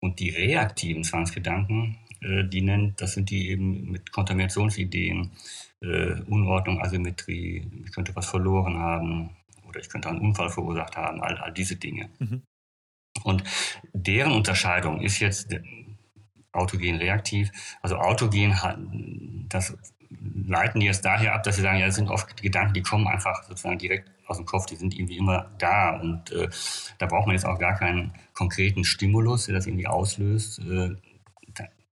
[0.00, 5.32] Und die reaktiven Zwangsgedanken, äh, die nennt, das sind die eben mit Kontaminationsideen,
[5.80, 9.30] äh, Unordnung, Asymmetrie, ich könnte was verloren haben
[9.66, 12.08] oder ich könnte einen Unfall verursacht haben, all, all diese Dinge.
[12.18, 12.42] Mhm.
[13.24, 13.42] Und
[13.92, 15.54] deren Unterscheidung ist jetzt
[16.52, 17.50] autogen reaktiv.
[17.82, 18.78] Also autogen hat,
[19.48, 19.76] das
[20.46, 23.06] leiten die jetzt daher ab, dass sie sagen, ja, das sind oft Gedanken, die kommen
[23.06, 26.48] einfach sozusagen direkt aus dem Kopf, die sind irgendwie immer da und äh,
[26.98, 30.60] da braucht man jetzt auch gar keinen konkreten Stimulus, der das irgendwie auslöst.
[30.60, 30.96] Äh,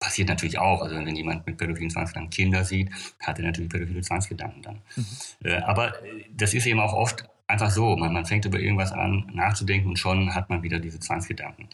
[0.04, 0.82] passiert natürlich auch.
[0.82, 4.82] Also wenn jemand mit pädophilen Zwangsgedanken Kinder sieht, hat er natürlich pädophile Zwangsgedanken dann.
[4.96, 5.06] Mhm.
[5.44, 5.94] Äh, aber
[6.30, 7.96] das ist eben auch oft einfach so.
[7.96, 11.68] Man, man fängt über irgendwas an nachzudenken und schon hat man wieder diese Zwangsgedanken.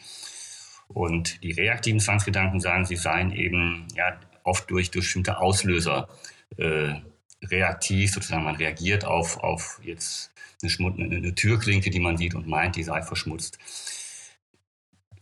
[0.89, 6.09] Und die reaktiven Zwangsgedanken sagen, sie seien eben ja, oft durch, durch bestimmte Auslöser
[6.57, 6.95] äh,
[7.43, 12.47] reaktiv, sozusagen man reagiert auf, auf jetzt eine, eine, eine Türklinke, die man sieht und
[12.47, 13.59] meint, die sei verschmutzt.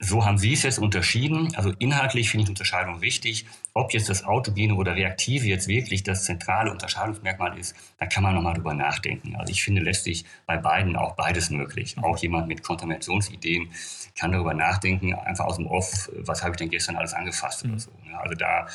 [0.00, 1.57] So haben Sie es jetzt unterschieden.
[1.57, 3.46] Also inhaltlich finde ich die Unterscheidung wichtig.
[3.74, 8.37] Ob jetzt das Autogene oder Reaktive jetzt wirklich das zentrale Unterscheidungsmerkmal ist, da kann man
[8.37, 9.35] nochmal drüber nachdenken.
[9.35, 11.96] Also ich finde, lässt sich bei beiden auch beides möglich.
[11.98, 13.70] Auch jemand mit Kontaminationsideen
[14.16, 17.72] kann darüber nachdenken, einfach aus dem Off, was habe ich denn gestern alles angefasst oder
[17.72, 17.78] mhm.
[17.81, 17.90] so.
[18.16, 18.68] Also da,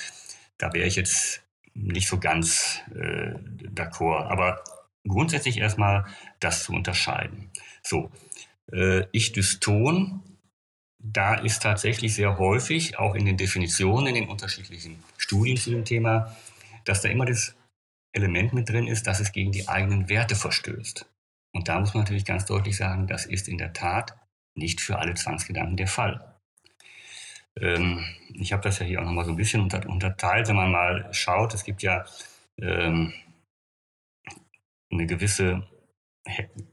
[0.57, 3.33] da wäre ich jetzt nicht so ganz äh,
[3.73, 4.27] d'accord.
[4.27, 4.63] Aber
[5.07, 6.05] grundsätzlich erstmal
[6.39, 7.51] das zu unterscheiden.
[7.81, 8.11] So,
[8.71, 10.21] äh, Ich-Dyston
[11.03, 15.83] da ist tatsächlich sehr häufig, auch in den Definitionen, in den unterschiedlichen Studien zu dem
[15.83, 16.35] Thema,
[16.85, 17.55] dass da immer das
[18.13, 21.05] Element mit drin ist, dass es gegen die eigenen Werte verstößt.
[21.51, 24.15] Und da muss man natürlich ganz deutlich sagen, das ist in der Tat
[24.55, 26.32] nicht für alle Zwangsgedanken der Fall.
[27.59, 30.71] Ähm, ich habe das ja hier auch nochmal so ein bisschen unter, unterteilt, wenn man
[30.71, 31.53] mal schaut.
[31.53, 32.05] Es gibt ja
[32.57, 33.13] ähm,
[34.91, 35.63] eine gewisse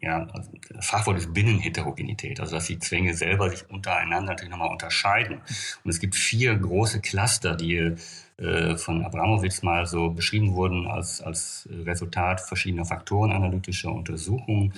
[0.01, 0.29] ja,
[0.71, 5.41] das Fachwort ist Binnenheterogenität, also dass die Zwänge selber sich untereinander natürlich nochmal unterscheiden.
[5.83, 7.97] Und es gibt vier große Cluster, die
[8.37, 14.73] äh, von Abramowitz mal so beschrieben wurden als, als Resultat verschiedener Faktoren analytischer Untersuchungen.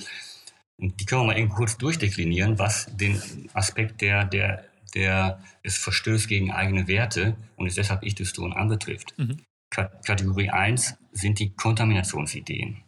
[0.79, 3.21] Und die können wir mal eben kurz durchdeklinieren, was den
[3.53, 9.15] Aspekt der, der, der es verstößt gegen eigene Werte und ist deshalb Ich-Dyston anbetrifft.
[9.19, 9.39] Mhm.
[9.71, 12.83] Kategorie 1 sind die Kontaminationsideen.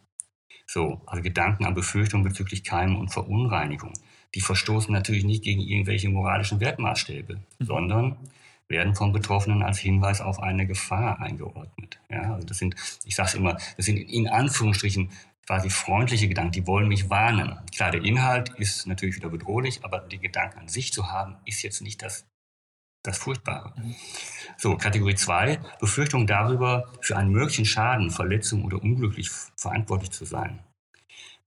[0.67, 3.93] So, also Gedanken an Befürchtungen bezüglich Keimen und Verunreinigung.
[4.35, 7.65] Die verstoßen natürlich nicht gegen irgendwelche moralischen Wertmaßstäbe, mhm.
[7.65, 8.17] sondern
[8.67, 11.99] werden vom Betroffenen als Hinweis auf eine Gefahr eingeordnet.
[12.09, 15.11] Ja, also das sind, ich sage es immer, das sind in Anführungsstrichen
[15.45, 17.59] quasi freundliche Gedanken, die wollen mich warnen.
[17.73, 21.61] Klar, der Inhalt ist natürlich wieder bedrohlich, aber die Gedanken an sich zu haben, ist
[21.61, 22.25] jetzt nicht das,
[23.03, 23.73] das Furchtbare.
[23.75, 23.95] Mhm.
[24.57, 30.59] So, Kategorie 2, Befürchtung darüber, für einen möglichen Schaden, Verletzung oder unglücklich verantwortlich zu sein.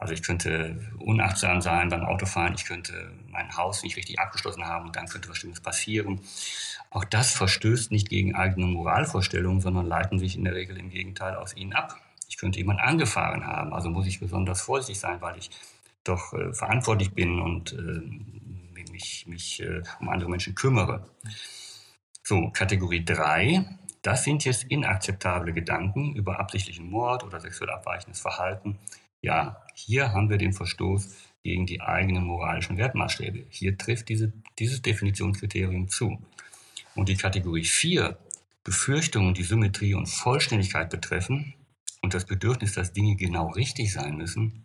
[0.01, 4.87] Also ich könnte unachtsam sein beim Autofahren, ich könnte mein Haus nicht richtig abgeschlossen haben
[4.87, 6.21] und dann könnte was Schlimmes passieren.
[6.91, 11.35] Auch das verstößt nicht gegen eigene Moralvorstellungen, sondern leiten sich in der Regel im Gegenteil
[11.35, 12.01] aus ihnen ab.
[12.29, 15.51] Ich könnte jemanden angefahren haben, also muss ich besonders vorsichtig sein, weil ich
[16.05, 21.09] doch äh, verantwortlich bin und äh, mich, mich äh, um andere Menschen kümmere.
[22.23, 23.65] So, Kategorie 3,
[24.03, 28.79] das sind jetzt inakzeptable Gedanken über absichtlichen Mord oder sexuell abweichendes Verhalten.
[29.21, 31.09] Ja, hier haben wir den Verstoß
[31.43, 33.47] gegen die eigenen moralischen Wertmaßstäbe.
[33.49, 36.23] Hier trifft diese, dieses Definitionskriterium zu.
[36.95, 38.19] Und die Kategorie 4,
[38.65, 41.55] Befürchtungen, die Symmetrie und Vollständigkeit betreffen
[42.03, 44.65] und das Bedürfnis, dass Dinge genau richtig sein müssen,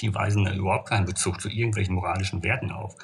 [0.00, 2.96] die weisen da überhaupt keinen Bezug zu irgendwelchen moralischen Werten auf.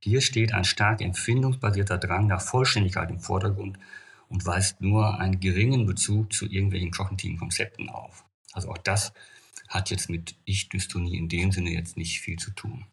[0.00, 3.78] Hier steht ein stark empfindungsbasierter Drang nach Vollständigkeit im Vordergrund
[4.28, 8.24] und weist nur einen geringen Bezug zu irgendwelchen kognitiven Konzepten auf.
[8.52, 9.12] Also auch das
[9.68, 12.84] hat jetzt mit Ich-Dystonie in dem Sinne jetzt nicht viel zu tun.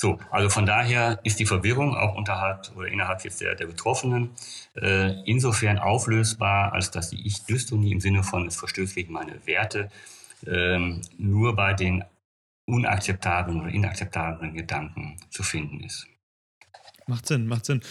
[0.00, 4.30] So, also von daher ist die Verwirrung auch unterhalb oder innerhalb jetzt der, der Betroffenen
[4.74, 9.90] äh, insofern auflösbar, als dass die Ich-Dystonie im Sinne von es verstößt gegen meine Werte
[10.46, 12.02] ähm, nur bei den
[12.66, 16.06] unakzeptablen oder inakzeptablen Gedanken zu finden ist.
[17.06, 17.82] Macht Sinn, macht Sinn.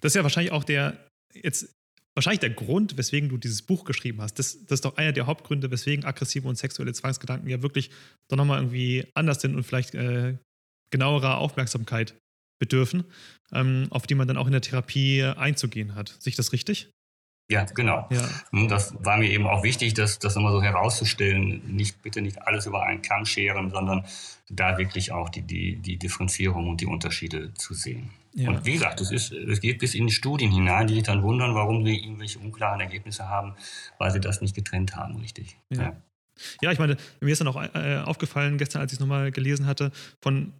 [0.00, 0.96] Das ist ja wahrscheinlich auch der,
[1.34, 1.74] jetzt
[2.14, 4.38] wahrscheinlich der Grund, weswegen du dieses Buch geschrieben hast.
[4.38, 7.90] Das, das ist doch einer der Hauptgründe, weswegen aggressive und sexuelle Zwangsgedanken ja wirklich
[8.28, 10.38] doch nochmal irgendwie anders sind und vielleicht äh,
[10.90, 12.14] genauerer Aufmerksamkeit
[12.58, 13.04] bedürfen,
[13.52, 16.16] ähm, auf die man dann auch in der Therapie einzugehen hat.
[16.18, 16.90] Sehe ich das richtig?
[17.50, 18.06] Ja, genau.
[18.10, 18.28] Ja.
[18.50, 21.62] Hm, das war mir eben auch wichtig, das, das immer so herauszustellen.
[21.66, 24.04] Nicht, bitte nicht alles über einen Kamm scheren, sondern
[24.50, 28.10] da wirklich auch die, die, die Differenzierung und die Unterschiede zu sehen.
[28.34, 28.50] Ja.
[28.50, 31.22] Und wie gesagt, es, ist, es geht bis in die Studien hinein, die sich dann
[31.22, 33.54] wundern, warum sie irgendwelche unklaren Ergebnisse haben,
[33.96, 35.56] weil sie das nicht getrennt haben, richtig.
[35.70, 35.96] Ja,
[36.62, 36.72] ja.
[36.72, 39.92] ich meine, mir ist dann auch äh, aufgefallen, gestern, als ich es nochmal gelesen hatte,
[40.22, 40.54] von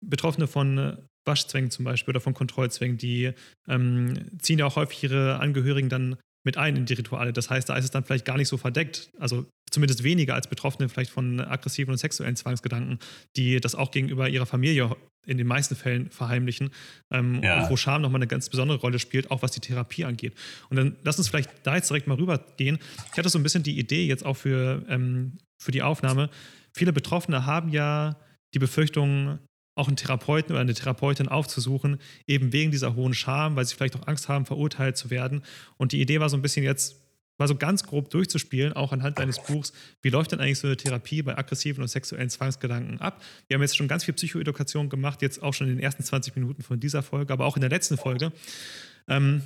[0.00, 3.32] Betroffene von äh, Waschzwängen zum Beispiel oder von Kontrollzwängen, die
[3.68, 7.32] ähm, ziehen ja auch häufig ihre Angehörigen dann mit ein in die Rituale.
[7.32, 9.10] Das heißt, da ist es dann vielleicht gar nicht so verdeckt.
[9.18, 12.98] Also zumindest weniger als Betroffene vielleicht von aggressiven und sexuellen Zwangsgedanken,
[13.36, 14.94] die das auch gegenüber ihrer Familie
[15.26, 16.70] in den meisten Fällen verheimlichen,
[17.10, 17.68] ähm, ja.
[17.70, 20.34] wo Scham nochmal eine ganz besondere Rolle spielt, auch was die Therapie angeht.
[20.68, 22.78] Und dann lass uns vielleicht da jetzt direkt mal rübergehen.
[23.10, 26.28] Ich hatte so ein bisschen die Idee jetzt auch für, ähm, für die Aufnahme.
[26.74, 28.16] Viele Betroffene haben ja
[28.52, 29.38] die Befürchtung,
[29.74, 33.96] auch einen Therapeuten oder eine Therapeutin aufzusuchen, eben wegen dieser hohen Scham, weil sie vielleicht
[33.96, 35.42] auch Angst haben, verurteilt zu werden.
[35.76, 37.00] Und die Idee war so ein bisschen jetzt,
[37.38, 40.76] mal so ganz grob durchzuspielen, auch anhand deines Buchs, wie läuft denn eigentlich so eine
[40.76, 43.22] Therapie bei aggressiven und sexuellen Zwangsgedanken ab?
[43.48, 46.36] Wir haben jetzt schon ganz viel Psychoedukation gemacht, jetzt auch schon in den ersten 20
[46.36, 48.32] Minuten von dieser Folge, aber auch in der letzten Folge.
[49.08, 49.42] Ähm,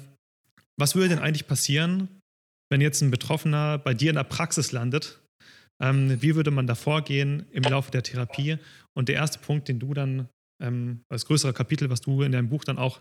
[0.77, 2.09] was würde denn eigentlich passieren,
[2.71, 5.21] wenn jetzt ein Betroffener bei dir in der Praxis landet?
[5.83, 8.59] Ähm, wie würde man da vorgehen im Laufe der Therapie?
[8.97, 10.29] Und der erste Punkt, den du dann
[10.63, 13.01] ähm, als größere Kapitel, was du in deinem Buch dann auch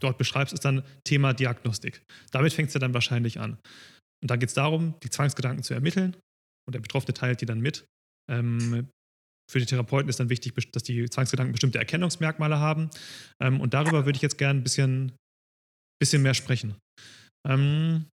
[0.00, 2.02] dort beschreibst, ist dann Thema Diagnostik.
[2.32, 3.58] Damit fängt es ja dann wahrscheinlich an.
[4.22, 6.16] Und dann geht es darum, die Zwangsgedanken zu ermitteln
[6.66, 7.86] und der Betroffene teilt die dann mit.
[8.30, 8.88] Ähm,
[9.48, 12.90] für die Therapeuten ist dann wichtig, dass die Zwangsgedanken bestimmte Erkennungsmerkmale haben.
[13.40, 15.12] Ähm, und darüber würde ich jetzt gerne ein bisschen,
[16.00, 16.74] bisschen mehr sprechen.
[17.46, 18.06] Ähm,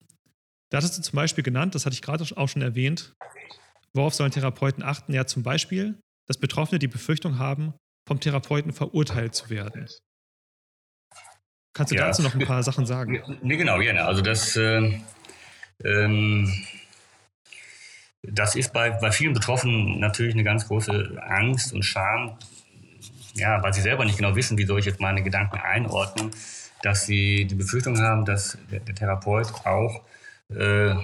[0.71, 3.15] da hattest du zum Beispiel genannt, das hatte ich gerade auch schon erwähnt,
[3.93, 5.13] worauf sollen Therapeuten achten?
[5.13, 7.75] Ja, zum Beispiel, dass Betroffene die Befürchtung haben,
[8.07, 9.89] vom Therapeuten verurteilt zu werden.
[11.75, 12.07] Kannst du ja.
[12.07, 13.23] dazu noch ein paar Sachen sagen?
[13.43, 14.05] Nee, genau, gerne.
[14.05, 15.01] Also das, äh,
[15.85, 16.53] ähm,
[18.23, 22.37] das ist bei, bei vielen Betroffenen natürlich eine ganz große Angst und Scham,
[23.35, 26.31] ja, weil sie selber nicht genau wissen, wie soll ich jetzt meine Gedanken einordnen,
[26.83, 30.03] dass sie die Befürchtung haben, dass der, der Therapeut auch
[30.55, 30.95] äh,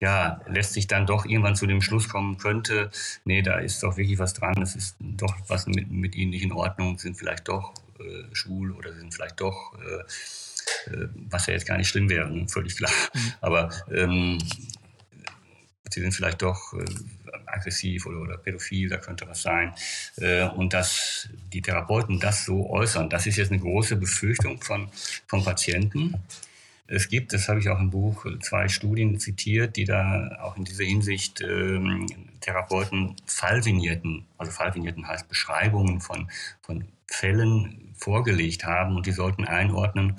[0.00, 2.90] ja, lässt sich dann doch irgendwann zu dem Schluss kommen könnte,
[3.24, 6.42] nee, da ist doch wirklich was dran, es ist doch was mit, mit ihnen nicht
[6.42, 11.54] in Ordnung, sind vielleicht doch äh, schwul oder sind vielleicht doch, äh, äh, was ja
[11.54, 12.46] jetzt gar nicht schlimm wäre, ne?
[12.48, 12.92] völlig klar.
[13.14, 13.32] Mhm.
[13.40, 14.38] Aber ähm,
[15.90, 16.84] sie sind vielleicht doch äh,
[17.46, 19.72] aggressiv oder, oder pädophil, da könnte was sein.
[20.16, 24.88] Äh, und dass die Therapeuten das so äußern, das ist jetzt eine große Befürchtung von,
[25.26, 26.16] von Patienten.
[26.86, 30.64] Es gibt, das habe ich auch im Buch, zwei Studien zitiert, die da auch in
[30.64, 32.06] dieser Hinsicht ähm,
[32.40, 40.16] Therapeuten Fallvignetten, also Fallvignetten heißt Beschreibungen von, von Fällen vorgelegt haben und die sollten einordnen,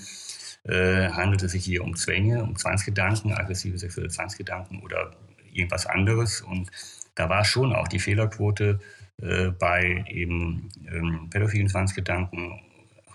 [0.63, 5.12] äh, handelt es sich hier um Zwänge, um Zwangsgedanken, aggressive sexuelle Zwangsgedanken oder
[5.54, 6.41] irgendwas anderes.
[6.41, 6.71] Und
[7.13, 8.80] da war schon auch die Fehlerquote
[9.21, 12.60] äh, bei eben ähm, pädophilen Zwangsgedanken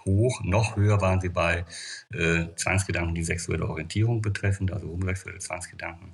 [0.05, 0.41] hoch.
[0.45, 1.65] Noch höher waren sie bei
[2.13, 6.13] äh, Zwangsgedanken, die sexuelle Orientierung betreffen, also homosexuelle Zwangsgedanken.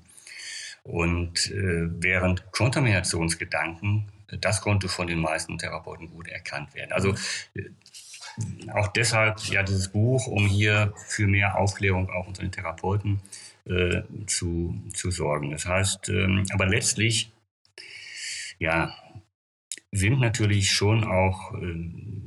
[0.83, 4.07] Und äh, während Kontaminationsgedanken,
[4.41, 6.93] das konnte von den meisten Therapeuten gut erkannt werden.
[6.93, 7.15] Also
[7.55, 7.71] äh,
[8.73, 13.21] auch deshalb ja dieses Buch, um hier für mehr Aufklärung auch unter den Therapeuten
[13.65, 15.51] äh, zu, zu sorgen.
[15.51, 17.33] Das heißt, ähm, aber letztlich,
[18.59, 18.95] ja,
[19.97, 21.75] sind natürlich schon auch äh,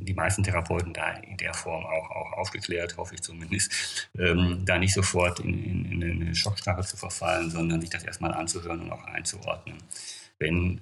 [0.10, 4.78] die meisten Therapeuten da in der Form auch, auch aufgeklärt, hoffe ich zumindest, ähm, da
[4.78, 8.92] nicht sofort in, in, in eine Schockstarre zu verfallen, sondern sich das erstmal anzuhören und
[8.92, 9.78] auch einzuordnen.
[10.40, 10.82] Wenn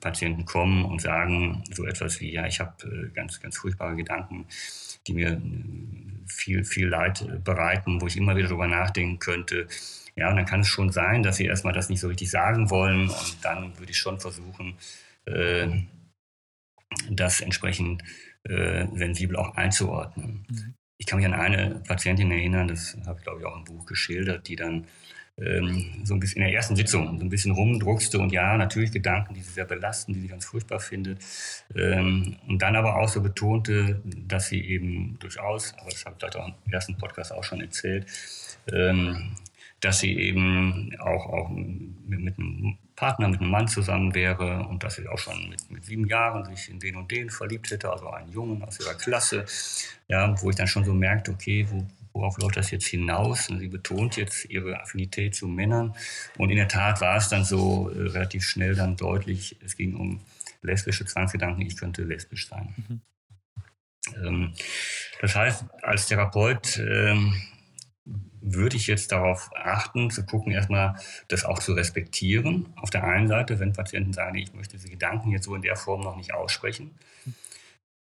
[0.00, 4.46] Patienten kommen und sagen so etwas wie, ja, ich habe äh, ganz, ganz furchtbare Gedanken,
[5.06, 5.40] die mir äh,
[6.26, 9.66] viel, viel Leid bereiten, wo ich immer wieder darüber nachdenken könnte.
[10.16, 12.70] Ja, und dann kann es schon sein, dass sie erstmal das nicht so richtig sagen
[12.70, 14.76] wollen und dann würde ich schon versuchen,
[15.26, 15.68] äh,
[17.10, 18.02] das entsprechend
[18.44, 20.46] äh, sensibel auch einzuordnen.
[20.48, 20.74] Mhm.
[20.96, 23.84] Ich kann mich an eine Patientin erinnern, das habe ich glaube ich auch im Buch
[23.84, 24.86] geschildert, die dann
[25.36, 28.92] ähm, so ein bisschen in der ersten Sitzung so ein bisschen rumdruckste und ja, natürlich
[28.92, 31.18] Gedanken, die sie sehr belasten, die sie ganz furchtbar findet.
[31.74, 36.20] Ähm, und dann aber auch so betonte, dass sie eben durchaus, aber das habe ich
[36.20, 38.06] vielleicht auch im ersten Podcast auch schon erzählt,
[38.72, 39.36] ähm,
[39.80, 44.84] dass sie eben auch, auch mit, mit einem Partner mit einem Mann zusammen wäre und
[44.84, 47.90] dass sie auch schon mit, mit sieben Jahren sich in den und den verliebt hätte,
[47.90, 49.44] also einen Jungen aus ihrer Klasse,
[50.08, 53.50] ja, wo ich dann schon so merkte, okay, wo, worauf läuft das jetzt hinaus?
[53.50, 55.94] Und sie betont jetzt ihre Affinität zu Männern
[56.38, 59.96] und in der Tat war es dann so äh, relativ schnell dann deutlich, es ging
[59.96, 60.20] um
[60.62, 62.74] lesbische Zwangsgedanken, ich könnte lesbisch sein.
[62.76, 63.00] Mhm.
[64.24, 64.52] Ähm,
[65.20, 67.34] das heißt, als Therapeut ähm,
[68.46, 70.96] würde ich jetzt darauf achten, zu gucken, erstmal
[71.28, 72.66] das auch zu respektieren.
[72.76, 75.76] Auf der einen Seite, wenn Patienten sagen, ich möchte diese Gedanken jetzt so in der
[75.76, 76.90] Form noch nicht aussprechen.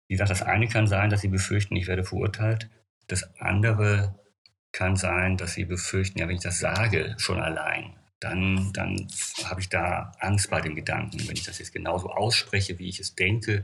[0.08, 2.70] Wie gesagt, das eine kann sein, dass sie befürchten, ich werde verurteilt.
[3.08, 4.16] Das andere
[4.72, 9.08] kann sein, dass sie befürchten, ja, wenn ich das sage, schon allein, dann, dann
[9.46, 11.28] habe ich da Angst bei dem Gedanken.
[11.28, 13.64] Wenn ich das jetzt genauso ausspreche, wie ich es denke,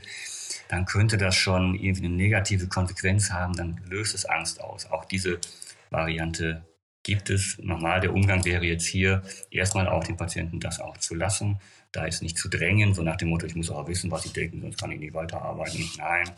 [0.69, 4.89] dann könnte das schon irgendwie eine negative Konsequenz haben, dann löst es Angst aus.
[4.91, 5.39] Auch diese
[5.89, 6.65] Variante
[7.03, 7.57] gibt es.
[7.59, 11.59] Nochmal, der Umgang wäre jetzt hier erstmal auch den Patienten das auch zu lassen,
[11.93, 14.33] da jetzt nicht zu drängen, so nach dem Motto, ich muss auch wissen, was sie
[14.33, 15.89] denken, sonst kann ich nicht weiterarbeiten.
[15.97, 16.29] Nein,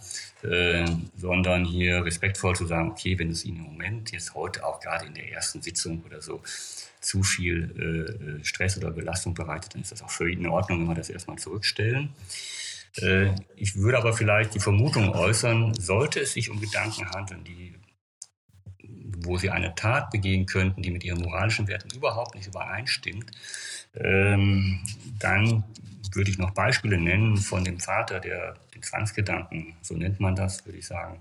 [0.43, 0.85] äh,
[1.17, 5.07] sondern hier respektvoll zu sagen, okay, wenn es Ihnen im Moment, jetzt heute auch gerade
[5.07, 6.41] in der ersten Sitzung oder so,
[7.01, 10.87] zu viel äh, Stress oder Belastung bereitet, dann ist das auch völlig in Ordnung, wenn
[10.89, 12.09] wir das erstmal zurückstellen.
[12.97, 17.73] Äh, ich würde aber vielleicht die Vermutung äußern, sollte es sich um Gedanken handeln, die
[19.17, 23.31] wo sie eine Tat begehen könnten, die mit ihren moralischen Werten überhaupt nicht übereinstimmt,
[23.95, 24.79] ähm,
[25.19, 25.63] dann
[26.13, 30.65] würde ich noch Beispiele nennen von dem Vater, der den Zwangsgedanken, so nennt man das,
[30.65, 31.19] würde ich sagen,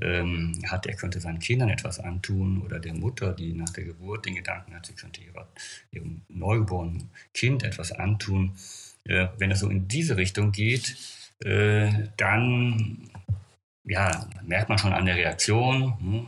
[0.00, 4.26] ähm, hat, er könnte seinen Kindern etwas antun oder der Mutter, die nach der Geburt
[4.26, 5.48] den Gedanken hat, sie könnte ihrer,
[5.90, 8.56] ihrem neugeborenen Kind etwas antun.
[9.04, 10.96] Äh, wenn es so in diese Richtung geht,
[11.42, 13.10] äh, dann
[13.84, 16.26] ja, merkt man schon an der Reaktion, hm,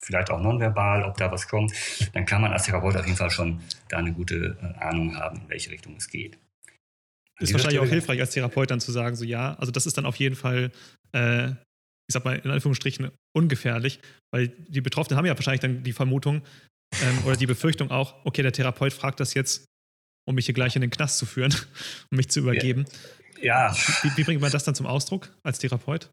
[0.00, 1.72] vielleicht auch nonverbal, ob da was kommt,
[2.12, 5.40] dann kann man als Therapeut auf jeden Fall schon da eine gute äh, Ahnung haben,
[5.42, 6.38] in welche Richtung es geht.
[7.40, 10.06] Ist wahrscheinlich auch hilfreich als Therapeut dann zu sagen, so ja, also das ist dann
[10.06, 10.72] auf jeden Fall,
[11.12, 14.00] äh, ich sag mal in Anführungsstrichen, ungefährlich,
[14.32, 16.42] weil die Betroffenen haben ja wahrscheinlich dann die Vermutung
[17.00, 19.66] ähm, oder die Befürchtung auch, okay, der Therapeut fragt das jetzt,
[20.26, 21.54] um mich hier gleich in den Knast zu führen,
[22.10, 22.86] um mich zu übergeben.
[23.40, 23.72] Ja.
[24.02, 26.10] Wie, wie bringt man das dann zum Ausdruck als Therapeut?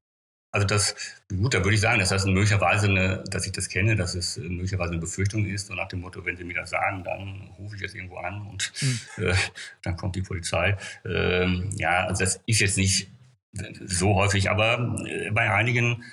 [0.56, 0.96] Also das,
[1.28, 4.38] gut, da würde ich sagen, dass das möglicherweise eine, dass ich das kenne, dass es
[4.38, 7.76] möglicherweise eine Befürchtung ist, so nach dem Motto, wenn Sie mir das sagen, dann rufe
[7.76, 9.26] ich jetzt irgendwo an und mhm.
[9.26, 9.36] äh,
[9.82, 10.78] dann kommt die Polizei.
[11.04, 13.10] Ähm, ja, also das ist jetzt nicht
[13.86, 16.06] so häufig, aber äh, bei einigen,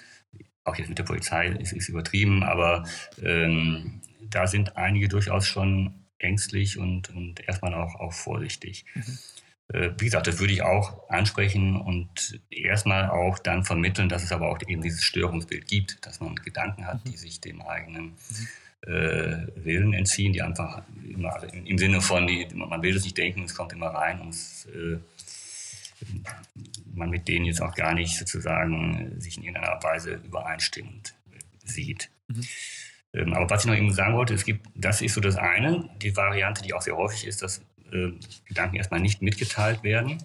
[0.64, 2.84] auch jetzt mit der Polizei ist es übertrieben, aber
[3.22, 8.86] ähm, da sind einige durchaus schon ängstlich und, und erstmal auch, auch vorsichtig.
[8.96, 9.18] Mhm.
[9.72, 14.32] Äh, wie gesagt, das würde ich auch ansprechen und erstmal auch dann vermitteln, dass es
[14.32, 17.16] aber auch eben dieses Störungsbild gibt, dass man Gedanken hat, die mhm.
[17.16, 18.14] sich dem eigenen
[18.82, 23.16] äh, Willen entziehen, die einfach immer, also im Sinne von, die, man will es nicht
[23.16, 24.98] denken, es kommt immer rein und es, äh,
[26.94, 31.14] man mit denen jetzt auch gar nicht sozusagen sich in irgendeiner Weise übereinstimmend
[31.64, 32.10] sieht.
[32.28, 32.44] Mhm.
[33.14, 35.88] Ähm, aber was ich noch eben sagen wollte, es gibt, das ist so das eine,
[36.00, 37.62] die Variante, die auch sehr häufig ist, dass
[38.46, 40.22] Gedanken erstmal nicht mitgeteilt werden.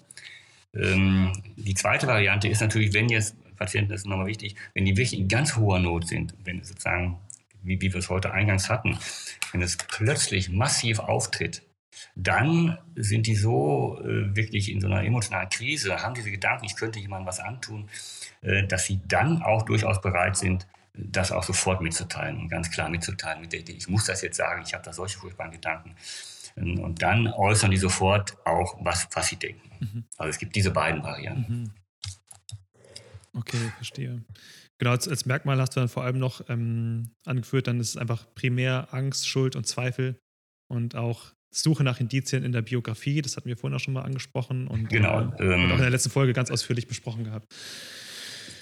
[0.74, 4.96] Ähm, die zweite Variante ist natürlich, wenn jetzt Patienten, das ist nochmal wichtig, wenn die
[4.96, 7.18] wirklich in ganz hoher Not sind, wenn sozusagen,
[7.62, 8.96] wie, wie wir es heute eingangs hatten,
[9.52, 11.62] wenn es plötzlich massiv auftritt,
[12.14, 16.76] dann sind die so äh, wirklich in so einer emotionalen Krise, haben diese Gedanken, ich
[16.76, 17.88] könnte jemandem was antun,
[18.42, 22.88] äh, dass sie dann auch durchaus bereit sind, das auch sofort mitzuteilen und ganz klar
[22.88, 25.94] mitzuteilen mit der Idee, ich muss das jetzt sagen, ich habe da solche furchtbaren Gedanken.
[26.58, 29.70] Und dann äußern die sofort auch, was, was sie denken.
[29.80, 30.04] Mhm.
[30.16, 31.52] Also es gibt diese beiden Varianten.
[31.52, 31.70] Mhm.
[33.34, 34.24] Okay, verstehe.
[34.78, 37.96] Genau, als, als, Merkmal hast du dann vor allem noch ähm, angeführt, dann ist es
[37.96, 40.18] einfach primär Angst, Schuld und Zweifel
[40.68, 44.02] und auch Suche nach Indizien in der Biografie, das hatten wir vorhin auch schon mal
[44.02, 47.52] angesprochen und, genau, äh, ähm, und auch in der letzten Folge ganz ausführlich besprochen gehabt.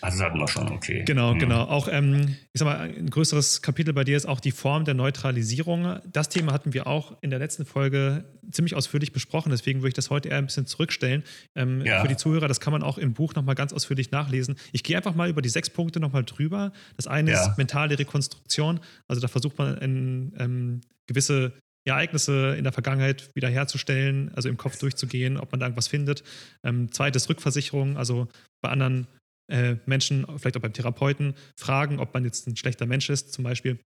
[0.01, 1.05] Also das hatten wir schon, okay.
[1.05, 1.39] Genau, mhm.
[1.39, 1.63] genau.
[1.65, 4.95] Auch, ähm, ich sag mal, ein größeres Kapitel bei dir ist auch die Form der
[4.95, 6.01] Neutralisierung.
[6.11, 9.95] Das Thema hatten wir auch in der letzten Folge ziemlich ausführlich besprochen, deswegen würde ich
[9.95, 11.25] das heute eher ein bisschen zurückstellen.
[11.55, 12.03] Ähm, ja.
[12.03, 14.57] Für die Zuhörer, das kann man auch im Buch nochmal ganz ausführlich nachlesen.
[14.73, 16.73] Ich gehe einfach mal über die sechs Punkte nochmal drüber.
[16.97, 17.43] Das eine ja.
[17.43, 18.81] ist mentale Rekonstruktion.
[19.09, 21.53] Also da versucht man in, ähm, gewisse
[21.87, 26.25] Ereignisse in der Vergangenheit wiederherzustellen, also im Kopf durchzugehen, ob man da irgendwas findet.
[26.65, 28.29] Ähm, zweites Rückversicherung, also
[28.61, 29.07] bei anderen
[29.49, 33.45] äh, Menschen, vielleicht auch beim Therapeuten, fragen, ob man jetzt ein schlechter Mensch ist, zum
[33.45, 33.79] Beispiel.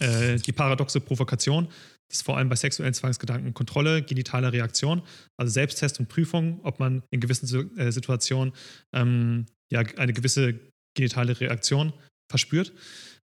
[0.00, 1.66] Äh, die paradoxe Provokation,
[2.08, 5.02] das ist vor allem bei sexuellen Zwangsgedanken Kontrolle, genitale Reaktion,
[5.36, 8.54] also Selbsttest und Prüfung, ob man in gewissen äh, Situationen
[8.94, 10.58] ähm, ja, eine gewisse
[10.96, 11.92] genitale Reaktion
[12.30, 12.72] verspürt.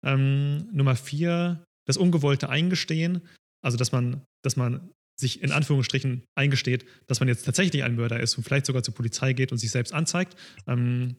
[0.06, 3.22] Ähm, Nummer vier, das ungewollte Eingestehen,
[3.63, 8.19] also dass man, dass man sich in Anführungsstrichen eingesteht, dass man jetzt tatsächlich ein Mörder
[8.19, 10.38] ist und vielleicht sogar zur Polizei geht und sich selbst anzeigt.
[10.67, 11.17] Ähm,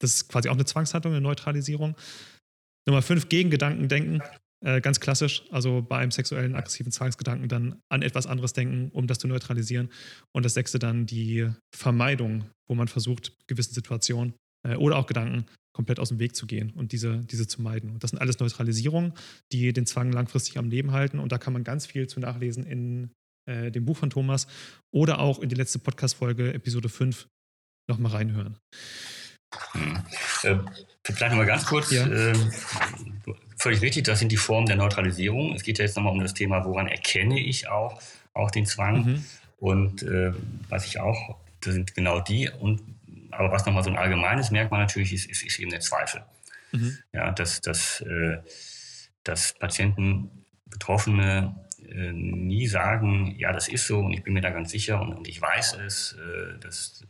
[0.00, 1.96] das ist quasi auch eine Zwangshandlung, eine Neutralisierung.
[2.86, 4.22] Nummer fünf, Gegengedanken denken.
[4.64, 9.06] Äh, ganz klassisch, also bei einem sexuellen aggressiven Zwangsgedanken dann an etwas anderes denken, um
[9.06, 9.88] das zu neutralisieren.
[10.32, 14.34] Und das sechste dann die Vermeidung, wo man versucht, gewissen Situationen
[14.66, 17.90] äh, oder auch Gedanken komplett aus dem Weg zu gehen und diese, diese zu meiden.
[17.90, 19.12] Und das sind alles Neutralisierungen,
[19.52, 21.20] die den Zwang langfristig am Leben halten.
[21.20, 23.12] Und da kann man ganz viel zu nachlesen in
[23.48, 24.48] äh, dem Buch von Thomas
[24.92, 27.28] oder auch in die letzte Podcast-Folge, Episode 5,
[27.88, 28.56] nochmal reinhören.
[29.72, 29.98] Hm.
[30.42, 30.56] Äh,
[31.04, 31.90] vielleicht nochmal ganz kurz.
[31.90, 32.06] Ja.
[32.06, 32.34] Äh,
[33.56, 35.54] völlig richtig, das sind die Formen der Neutralisierung.
[35.54, 38.00] Es geht ja jetzt nochmal um das Thema, woran erkenne ich auch,
[38.34, 39.04] auch den Zwang.
[39.04, 39.24] Mhm.
[39.58, 40.32] Und äh,
[40.68, 42.48] was ich auch, das sind genau die.
[42.48, 42.80] Und,
[43.30, 46.22] aber was nochmal so ein allgemeines Merkmal natürlich ist, ist, ist eben der Zweifel.
[46.72, 46.98] Mhm.
[47.12, 48.38] Ja, dass, dass, äh,
[49.24, 50.30] dass Patienten,
[50.66, 51.56] Betroffene
[51.88, 55.14] äh, nie sagen, ja, das ist so und ich bin mir da ganz sicher und,
[55.14, 57.04] und ich weiß es, äh, das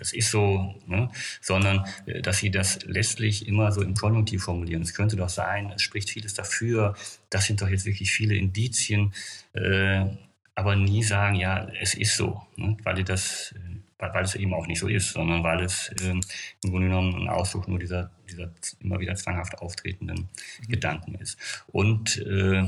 [0.00, 1.10] das ist so, ne?
[1.40, 4.82] sondern äh, dass sie das letztlich immer so im Konjunktiv formulieren.
[4.82, 6.96] Es könnte doch sein, es spricht vieles dafür,
[7.28, 9.12] das sind doch jetzt wirklich viele Indizien,
[9.52, 10.06] äh,
[10.54, 12.76] aber nie sagen, ja, es ist so, ne?
[12.82, 16.22] weil das, äh, weil es eben auch nicht so ist, sondern weil es ähm,
[16.64, 20.28] im Grunde genommen ein Ausdruck nur dieser, dieser immer wieder zwanghaft auftretenden
[20.62, 20.68] mhm.
[20.68, 21.38] Gedanken ist.
[21.66, 22.64] Und äh,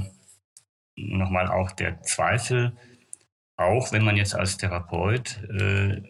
[0.96, 2.72] nochmal auch der Zweifel,
[3.64, 6.02] auch wenn man jetzt als Therapeut äh,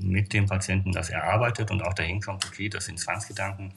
[0.00, 3.72] mit dem Patienten das erarbeitet und auch dahin kommt, okay, das sind Zwangsgedanken,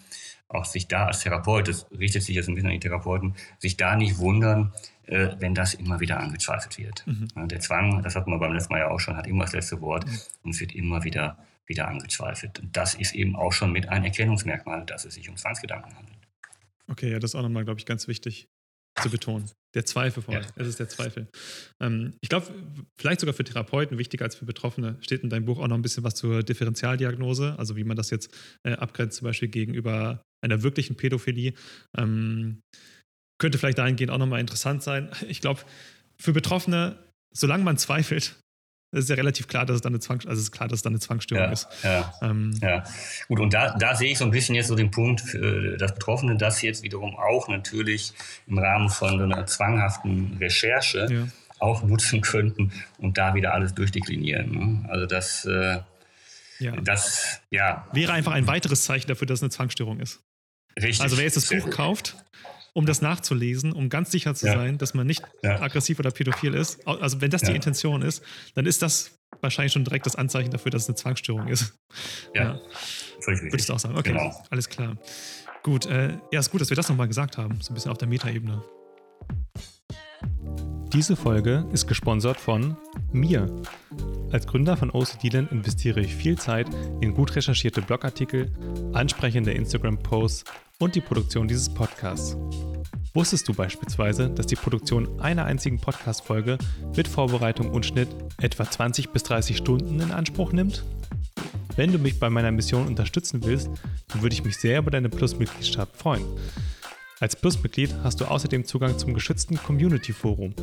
[0.48, 3.78] auch sich da als Therapeut, das richtet sich jetzt ein bisschen an die Therapeuten, sich
[3.78, 4.74] da nicht wundern,
[5.06, 7.06] äh, wenn das immer wieder angezweifelt wird.
[7.06, 7.48] Mhm.
[7.48, 9.80] Der Zwang, das hatten wir beim letzten Mal ja auch schon, hat immer das letzte
[9.82, 10.20] Wort mhm.
[10.44, 11.38] und es wird immer wieder,
[11.68, 12.60] wieder angezweifelt.
[12.60, 16.18] Und das ist eben auch schon mit ein Erkennungsmerkmal, dass es sich um Zwangsgedanken handelt.
[16.88, 18.50] Okay, ja, das ist auch nochmal, glaube ich, ganz wichtig
[19.02, 19.50] zu betonen.
[19.76, 20.44] Der Zweifel vor allem.
[20.44, 20.50] Ja.
[20.56, 21.28] Es ist der Zweifel.
[21.80, 22.48] Ähm, ich glaube,
[23.00, 25.82] vielleicht sogar für Therapeuten wichtiger als für Betroffene steht in deinem Buch auch noch ein
[25.82, 28.34] bisschen was zur Differentialdiagnose, also wie man das jetzt
[28.64, 31.54] äh, abgrenzt, zum Beispiel gegenüber einer wirklichen Pädophilie.
[31.98, 32.62] Ähm,
[33.40, 35.10] könnte vielleicht dahingehend auch nochmal interessant sein.
[35.28, 35.62] Ich glaube,
[36.20, 36.98] für Betroffene,
[37.34, 38.36] solange man zweifelt,
[38.92, 40.84] es ist ja relativ klar, dass es dann eine, Zwang, also ist klar, dass es
[40.84, 41.68] dann eine Zwangsstörung ja, ist.
[41.84, 42.84] Ja, ähm, ja,
[43.28, 43.40] gut.
[43.40, 46.38] Und da, da sehe ich so ein bisschen jetzt so den Punkt, äh, dass Betroffene
[46.38, 48.14] das jetzt wiederum auch natürlich
[48.48, 51.28] im Rahmen von so einer zwanghaften Recherche ja.
[51.60, 54.52] auch nutzen könnten und da wieder alles durchdeklinieren.
[54.52, 54.90] Ne?
[54.90, 55.80] Also das, äh,
[56.58, 56.76] ja.
[56.82, 57.88] das, ja.
[57.94, 60.22] Wäre einfach ein weiteres Zeichen dafür, dass es eine Zwangsstörung ist.
[60.76, 61.02] Richtig.
[61.02, 62.16] Also wer jetzt das Buch kauft,
[62.74, 64.54] um das nachzulesen, um ganz sicher zu ja.
[64.54, 65.62] sein, dass man nicht ja.
[65.62, 66.86] aggressiv oder pädophil ist.
[66.88, 68.24] Also wenn das die Intention ist,
[68.56, 71.74] dann ist das wahrscheinlich schon direkt das Anzeichen dafür, dass es eine Zwangsstörung ist.
[72.34, 72.60] Ja, ja.
[73.26, 73.98] Würdest du auch sagen?
[73.98, 74.44] Okay, genau.
[74.50, 74.98] alles klar.
[75.64, 77.98] Gut, äh, ja, ist gut, dass wir das nochmal gesagt haben, so ein bisschen auf
[77.98, 78.64] der Metaebene.
[80.94, 82.76] Diese Folge ist gesponsert von
[83.12, 83.48] mir.
[84.32, 86.68] Als Gründer von OCDland investiere ich viel Zeit
[87.02, 88.52] in gut recherchierte Blogartikel,
[88.94, 90.46] ansprechende Instagram-Posts
[90.80, 92.38] und die Produktion dieses Podcasts.
[93.14, 96.58] Wusstest du beispielsweise, dass die Produktion einer einzigen Podcast-Folge
[96.96, 98.08] mit Vorbereitung und Schnitt
[98.42, 100.86] etwa 20 bis 30 Stunden in Anspruch nimmt?
[101.76, 103.70] Wenn du mich bei meiner Mission unterstützen willst,
[104.08, 106.24] dann würde ich mich sehr über deine Plus-Mitgliedschaft freuen.
[107.22, 110.54] Als Plus-Mitglied hast du außerdem Zugang zum geschützten Community-Forum,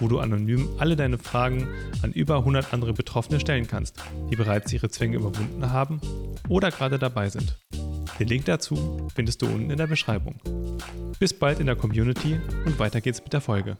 [0.00, 1.68] wo du anonym alle deine Fragen
[2.00, 3.98] an über 100 andere Betroffene stellen kannst,
[4.30, 6.00] die bereits ihre Zwänge überwunden haben
[6.48, 7.58] oder gerade dabei sind.
[8.18, 10.40] Den Link dazu findest du unten in der Beschreibung.
[11.18, 13.76] Bis bald in der Community und weiter geht's mit der Folge.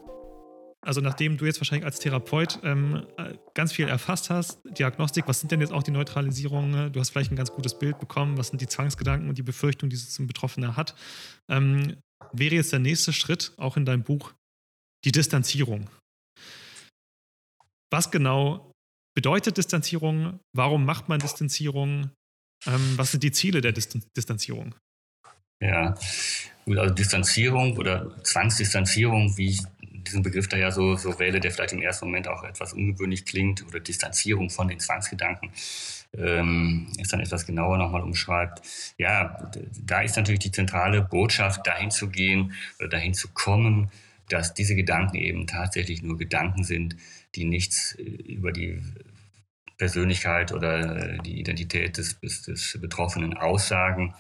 [0.83, 3.07] Also nachdem du jetzt wahrscheinlich als Therapeut ähm,
[3.55, 6.93] ganz viel erfasst hast, Diagnostik, was sind denn jetzt auch die Neutralisierungen?
[6.93, 9.91] Du hast vielleicht ein ganz gutes Bild bekommen, was sind die Zwangsgedanken und die Befürchtungen,
[9.91, 10.95] die es zum Betroffenen hat.
[11.49, 11.97] Ähm,
[12.33, 14.33] wäre jetzt der nächste Schritt, auch in deinem Buch,
[15.05, 15.89] die Distanzierung.
[17.91, 18.73] Was genau
[19.15, 20.41] bedeutet Distanzierung?
[20.53, 22.11] Warum macht man Distanzierung?
[22.67, 24.75] Ähm, was sind die Ziele der Distan Distanzierung?
[25.61, 25.95] Ja,
[26.65, 31.51] gut, also Distanzierung oder Zwangsdistanzierung, wie ich diesen Begriff da ja so, so wähle, der
[31.51, 35.51] vielleicht im ersten Moment auch etwas ungewöhnlich klingt, oder Distanzierung von den Zwangsgedanken,
[36.19, 38.63] ähm, ist dann etwas genauer nochmal umschreibt.
[38.99, 39.51] Ja,
[39.85, 43.91] da ist natürlich die zentrale Botschaft, dahin zu gehen oder dahin zu kommen,
[44.29, 46.97] dass diese Gedanken eben tatsächlich nur Gedanken sind,
[47.35, 48.83] die nichts äh, über die
[49.79, 54.15] Persönlichkeit oder die Identität des, des Betroffenen aussagen,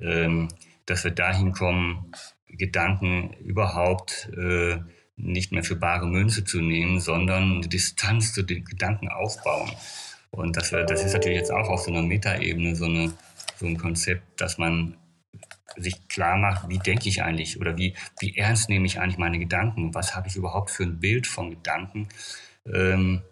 [0.00, 0.48] ähm,
[0.84, 2.12] dass wir dahin kommen,
[2.48, 4.78] Gedanken überhaupt äh,
[5.16, 9.70] nicht mehr für bare Münze zu nehmen, sondern eine Distanz zu den Gedanken aufbauen.
[10.36, 13.12] Und das, das ist natürlich jetzt auch auf so einer Metaebene so, eine,
[13.58, 14.96] so ein Konzept, dass man
[15.76, 19.38] sich klar macht, wie denke ich eigentlich oder wie, wie ernst nehme ich eigentlich meine
[19.38, 19.94] Gedanken?
[19.94, 22.08] Was habe ich überhaupt für ein Bild von Gedanken?
[22.72, 23.22] Ähm,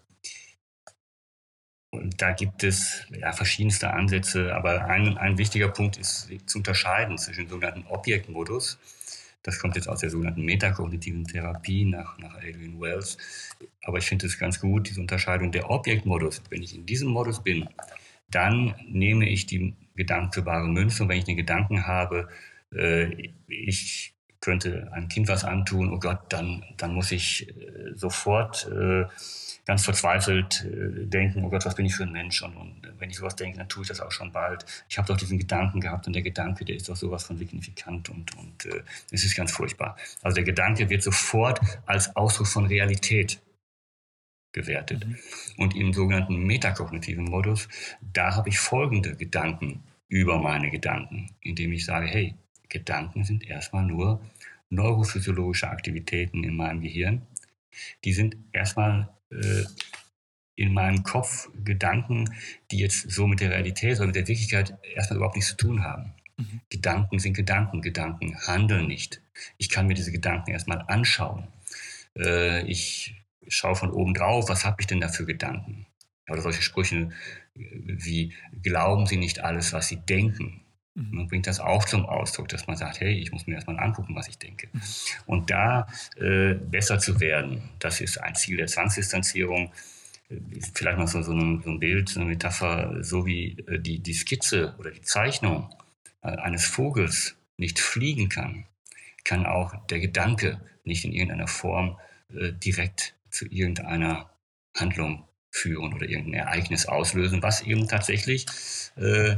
[1.91, 7.17] und da gibt es ja, verschiedenste Ansätze, aber ein, ein wichtiger Punkt ist zu unterscheiden
[7.17, 8.77] zwischen dem sogenannten Objektmodus,
[9.45, 13.17] das kommt jetzt aus der sogenannten metakognitiven Therapie nach, nach Adrian Wells.
[13.83, 16.41] Aber ich finde es ganz gut, diese Unterscheidung der Objektmodus.
[16.49, 17.69] Wenn ich in diesem Modus bin,
[18.31, 21.03] dann nehme ich die Gedanken für Münze.
[21.03, 22.27] Und wenn ich den Gedanken habe,
[22.73, 28.67] äh, ich könnte einem Kind was antun, oh Gott, dann, dann muss ich äh, sofort
[28.71, 29.05] äh,
[29.65, 32.41] ganz verzweifelt äh, denken, oh Gott, was bin ich für ein Mensch?
[32.41, 34.65] Und, und wenn ich sowas denke, dann tue ich das auch schon bald.
[34.87, 38.09] Ich habe doch diesen Gedanken gehabt und der Gedanke, der ist doch sowas von signifikant
[38.09, 39.97] und, und äh, es ist ganz furchtbar.
[40.21, 43.41] Also der Gedanke wird sofort als Ausdruck von Realität
[44.53, 45.05] gewertet.
[45.05, 45.17] Mhm.
[45.57, 47.67] Und im sogenannten metakognitiven Modus,
[48.01, 52.35] da habe ich folgende Gedanken über meine Gedanken, indem ich sage, hey,
[52.69, 54.21] Gedanken sind erstmal nur
[54.69, 57.21] neurophysiologische Aktivitäten in meinem Gehirn.
[58.03, 59.09] Die sind erstmal
[60.55, 62.33] in meinem Kopf Gedanken,
[62.71, 65.83] die jetzt so mit der Realität oder mit der Wirklichkeit erstmal überhaupt nichts zu tun
[65.83, 66.13] haben.
[66.37, 66.61] Mhm.
[66.69, 69.21] Gedanken sind Gedanken, Gedanken handeln nicht.
[69.57, 71.47] Ich kann mir diese Gedanken erstmal anschauen.
[72.17, 73.15] Äh, ich
[73.47, 75.85] schaue von oben drauf, was habe ich denn da für Gedanken?
[76.29, 77.09] oder solche Sprüche
[77.53, 80.61] wie, glauben Sie nicht alles, was Sie denken.
[80.95, 81.09] Mhm.
[81.11, 84.15] Man bringt das auch zum Ausdruck, dass man sagt, hey, ich muss mir erstmal angucken,
[84.15, 84.69] was ich denke.
[84.71, 84.81] Mhm.
[85.25, 85.87] Und da
[86.17, 89.71] äh, besser zu werden, das ist ein Ziel der Zwangsdistanzierung.
[90.73, 93.99] Vielleicht mal so, so, ein, so ein Bild, so eine Metapher, so wie äh, die,
[93.99, 95.69] die Skizze oder die Zeichnung
[96.23, 98.65] äh, eines Vogels nicht fliegen kann,
[99.23, 101.99] kann auch der Gedanke nicht in irgendeiner Form
[102.33, 104.29] äh, direkt zu irgendeiner
[104.75, 108.45] Handlung führen oder irgendein Ereignis auslösen, was eben tatsächlich
[108.97, 109.35] äh,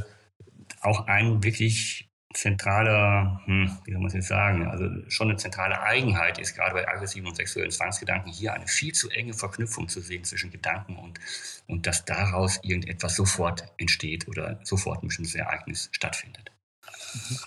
[0.81, 5.81] auch ein wirklich zentraler, hm, wie soll man es jetzt sagen, also schon eine zentrale
[5.81, 10.01] Eigenheit ist, gerade bei aggressiven und sexuellen Zwangsgedanken, hier eine viel zu enge Verknüpfung zu
[10.01, 11.19] sehen zwischen Gedanken und,
[11.67, 16.51] und dass daraus irgendetwas sofort entsteht oder sofort ein bestimmtes Ereignis stattfindet.
[17.13, 17.37] Mhm.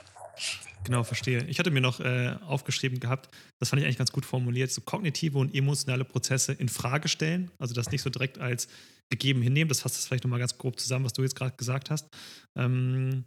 [0.85, 1.45] Genau, verstehe.
[1.47, 3.29] Ich hatte mir noch äh, aufgeschrieben gehabt,
[3.59, 7.51] das fand ich eigentlich ganz gut formuliert, so kognitive und emotionale Prozesse in Frage stellen,
[7.59, 8.69] also das nicht so direkt als
[9.11, 9.69] gegeben hinnehmen.
[9.69, 12.09] Das fasst das vielleicht nochmal ganz grob zusammen, was du jetzt gerade gesagt hast.
[12.57, 13.25] Ähm,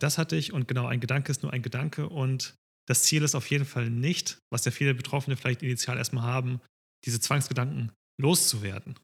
[0.00, 2.54] das hatte ich und genau, ein Gedanke ist nur ein Gedanke und
[2.86, 6.60] das Ziel ist auf jeden Fall nicht, was ja viele Betroffene vielleicht initial erstmal haben,
[7.06, 8.96] diese Zwangsgedanken loszuwerden.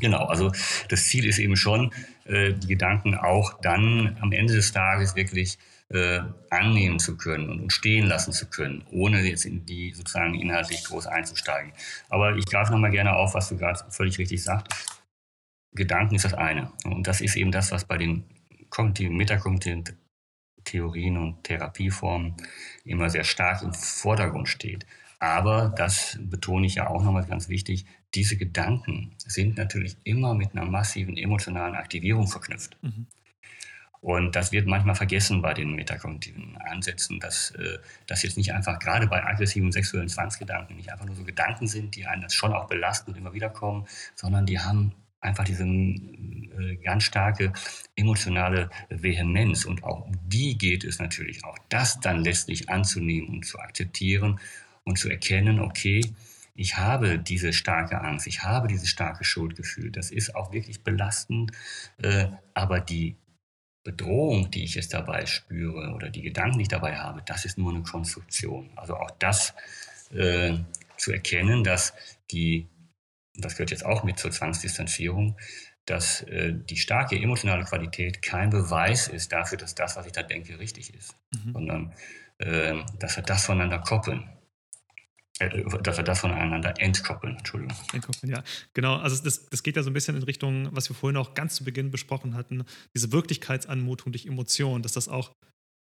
[0.00, 0.52] Genau, also
[0.88, 1.92] das Ziel ist eben schon,
[2.24, 5.58] äh, die Gedanken auch dann am Ende des Tages wirklich
[5.90, 6.20] äh,
[6.50, 11.06] annehmen zu können und, stehen lassen zu können, ohne jetzt in die sozusagen inhaltlich groß
[11.06, 11.72] einzusteigen.
[12.08, 15.02] Aber ich greife nochmal gerne auf, was du gerade völlig richtig sagst.
[15.74, 16.72] Gedanken ist das eine.
[16.84, 18.24] Und das ist eben das, was bei den
[18.70, 19.84] kognitiven, metakognitiven
[20.64, 22.36] Theorien und Therapieformen
[22.84, 24.86] immer sehr stark im Vordergrund steht.
[25.18, 30.52] Aber, das betone ich ja auch nochmal ganz wichtig, diese Gedanken sind natürlich immer mit
[30.52, 32.76] einer massiven emotionalen Aktivierung verknüpft.
[32.82, 33.06] Mhm.
[34.02, 38.80] Und das wird manchmal vergessen bei den metakognitiven Ansätzen, dass äh, das jetzt nicht einfach,
[38.80, 42.52] gerade bei aggressiven sexuellen Zwangsgedanken, nicht einfach nur so Gedanken sind, die einen das schon
[42.52, 43.86] auch belasten und immer wieder kommen,
[44.16, 47.52] sondern die haben einfach diese äh, ganz starke
[47.94, 49.64] emotionale Vehemenz.
[49.64, 54.40] Und auch um die geht es natürlich auch, das dann letztlich anzunehmen und zu akzeptieren
[54.82, 56.12] und zu erkennen, okay,
[56.54, 59.90] ich habe diese starke Angst, ich habe dieses starke Schuldgefühl.
[59.90, 61.52] Das ist auch wirklich belastend,
[61.98, 63.16] äh, aber die
[63.84, 67.58] Bedrohung, die ich jetzt dabei spüre oder die Gedanken, die ich dabei habe, das ist
[67.58, 68.70] nur eine Konstruktion.
[68.76, 69.54] Also auch das
[70.12, 70.58] äh,
[70.96, 71.94] zu erkennen, dass
[72.30, 72.68] die,
[73.34, 75.36] das gehört jetzt auch mit zur Zwangsdistanzierung,
[75.86, 80.22] dass äh, die starke emotionale Qualität kein Beweis ist dafür, dass das, was ich da
[80.22, 81.52] denke, richtig ist, mhm.
[81.52, 81.94] sondern
[82.38, 84.30] äh, dass wir das voneinander koppeln.
[85.38, 87.76] Äh, dass wir das voneinander entkoppeln, Entschuldigung.
[87.92, 88.42] Entkoppeln, ja.
[88.74, 91.34] Genau, also das, das geht ja so ein bisschen in Richtung, was wir vorhin auch
[91.34, 92.64] ganz zu Beginn besprochen hatten,
[92.94, 95.32] diese Wirklichkeitsanmutung durch Emotionen, dass das auch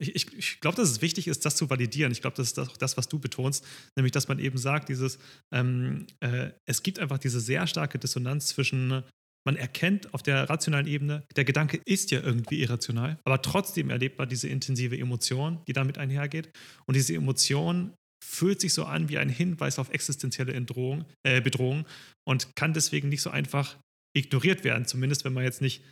[0.03, 2.13] ich, ich, ich glaube, dass es wichtig ist, das zu validieren.
[2.13, 3.65] Ich glaube, das ist auch das, was du betonst,
[3.97, 5.19] nämlich, dass man eben sagt, dieses,
[5.53, 9.05] ähm, äh, es gibt einfach diese sehr starke Dissonanz zwischen,
[9.45, 14.19] man erkennt auf der rationalen Ebene, der Gedanke ist ja irgendwie irrational, aber trotzdem erlebt
[14.19, 16.51] man diese intensive Emotion, die damit einhergeht.
[16.87, 21.85] Und diese Emotion fühlt sich so an wie ein Hinweis auf existenzielle Entdrohung, äh, Bedrohung
[22.25, 23.77] und kann deswegen nicht so einfach
[24.17, 25.83] ignoriert werden, zumindest wenn man jetzt nicht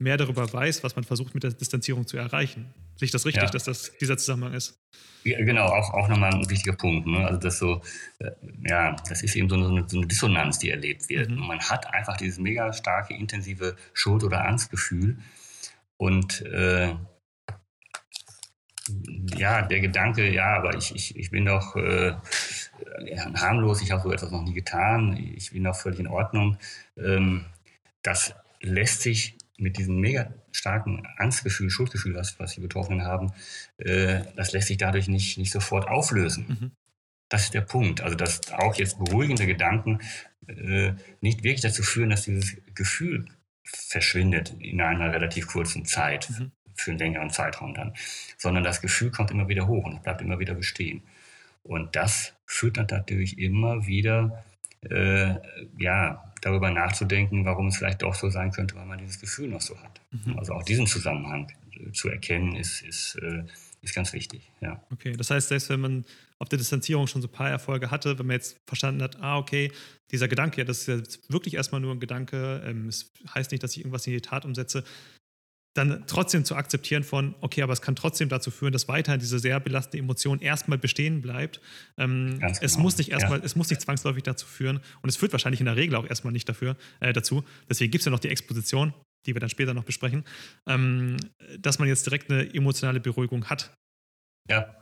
[0.00, 2.72] mehr darüber weiß, was man versucht mit der Distanzierung zu erreichen.
[2.96, 3.50] Sehe ich das richtig, ja.
[3.50, 4.78] dass das dieser Zusammenhang ist?
[5.24, 7.06] Ja, genau, auch, auch nochmal ein wichtiger Punkt.
[7.06, 7.26] Ne?
[7.26, 7.80] Also das so,
[8.18, 8.30] äh,
[8.68, 11.30] ja, das ist eben so eine, so eine Dissonanz, die erlebt wird.
[11.30, 11.46] Mhm.
[11.46, 15.18] man hat einfach dieses mega starke, intensive Schuld- oder Angstgefühl.
[15.96, 16.94] Und äh,
[19.36, 22.14] ja, der Gedanke, ja, aber ich, ich, ich bin doch äh,
[23.34, 26.58] harmlos, ich habe so etwas noch nie getan, ich bin doch völlig in Ordnung.
[26.96, 27.44] Ähm,
[28.02, 33.32] das lässt sich mit diesem mega starken Angstgefühl, Schuldgefühl, was, was die Betroffenen haben,
[33.78, 36.46] äh, das lässt sich dadurch nicht, nicht sofort auflösen.
[36.48, 36.70] Mhm.
[37.28, 38.00] Das ist der Punkt.
[38.00, 40.00] Also, dass auch jetzt beruhigende Gedanken
[40.46, 43.26] äh, nicht wirklich dazu führen, dass dieses Gefühl
[43.62, 46.30] verschwindet in einer relativ kurzen Zeit.
[46.30, 47.94] Mhm für einen längeren Zeitraum dann,
[48.36, 51.02] sondern das Gefühl kommt immer wieder hoch und es bleibt immer wieder bestehen.
[51.62, 54.44] Und das führt dann natürlich immer wieder,
[54.82, 55.34] äh,
[55.78, 59.60] ja, darüber nachzudenken, warum es vielleicht doch so sein könnte, weil man dieses Gefühl noch
[59.60, 60.00] so hat.
[60.10, 60.38] Mhm.
[60.38, 63.42] Also auch diesen Zusammenhang äh, zu erkennen, ist, ist, äh,
[63.82, 64.50] ist ganz wichtig.
[64.60, 64.82] Ja.
[64.90, 66.04] Okay, das heißt, selbst wenn man
[66.38, 69.38] auf der Distanzierung schon so ein paar Erfolge hatte, wenn man jetzt verstanden hat, ah,
[69.38, 69.72] okay,
[70.10, 73.62] dieser Gedanke, ja, das ist ja wirklich erstmal nur ein Gedanke, ähm, es heißt nicht,
[73.62, 74.84] dass ich irgendwas in die Tat umsetze,
[75.78, 79.38] dann trotzdem zu akzeptieren von, okay, aber es kann trotzdem dazu führen, dass weiterhin diese
[79.38, 81.60] sehr belastende Emotion erstmal bestehen bleibt.
[81.96, 82.52] Ähm, genau.
[82.60, 83.44] Es muss nicht erstmal, ja.
[83.44, 86.32] es muss nicht zwangsläufig dazu führen und es führt wahrscheinlich in der Regel auch erstmal
[86.32, 87.44] nicht dafür, äh, dazu.
[87.70, 88.92] Deswegen gibt es ja noch die Exposition,
[89.26, 90.24] die wir dann später noch besprechen,
[90.66, 91.16] ähm,
[91.58, 93.72] dass man jetzt direkt eine emotionale Beruhigung hat.
[94.50, 94.74] Ja,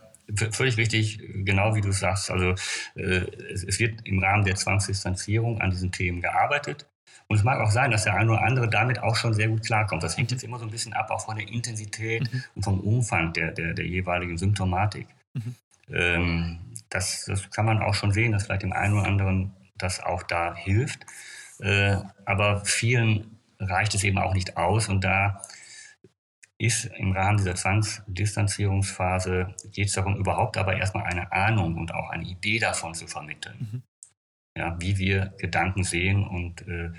[0.50, 2.32] Völlig richtig, genau wie du sagst.
[2.32, 2.56] Also
[2.96, 6.88] äh, es, es, wird im Rahmen der Zwangsdistanzierung an diesen Themen gearbeitet.
[7.28, 9.64] Und es mag auch sein, dass der eine oder andere damit auch schon sehr gut
[9.64, 10.02] klarkommt.
[10.02, 12.44] Das hängt jetzt immer so ein bisschen ab, auch von der Intensität mhm.
[12.54, 15.08] und vom Umfang der, der, der jeweiligen Symptomatik.
[15.34, 15.54] Mhm.
[15.92, 16.58] Ähm,
[16.88, 20.22] das, das kann man auch schon sehen, dass vielleicht dem einen oder anderen das auch
[20.22, 21.04] da hilft.
[21.60, 24.88] Äh, aber vielen reicht es eben auch nicht aus.
[24.88, 25.42] Und da
[26.58, 32.10] ist im Rahmen dieser Zwangsdistanzierungsphase, geht es darum, überhaupt aber erstmal eine Ahnung und auch
[32.10, 33.56] eine Idee davon zu vermitteln.
[33.58, 33.82] Mhm.
[34.56, 36.90] Ja, wie wir Gedanken sehen und äh,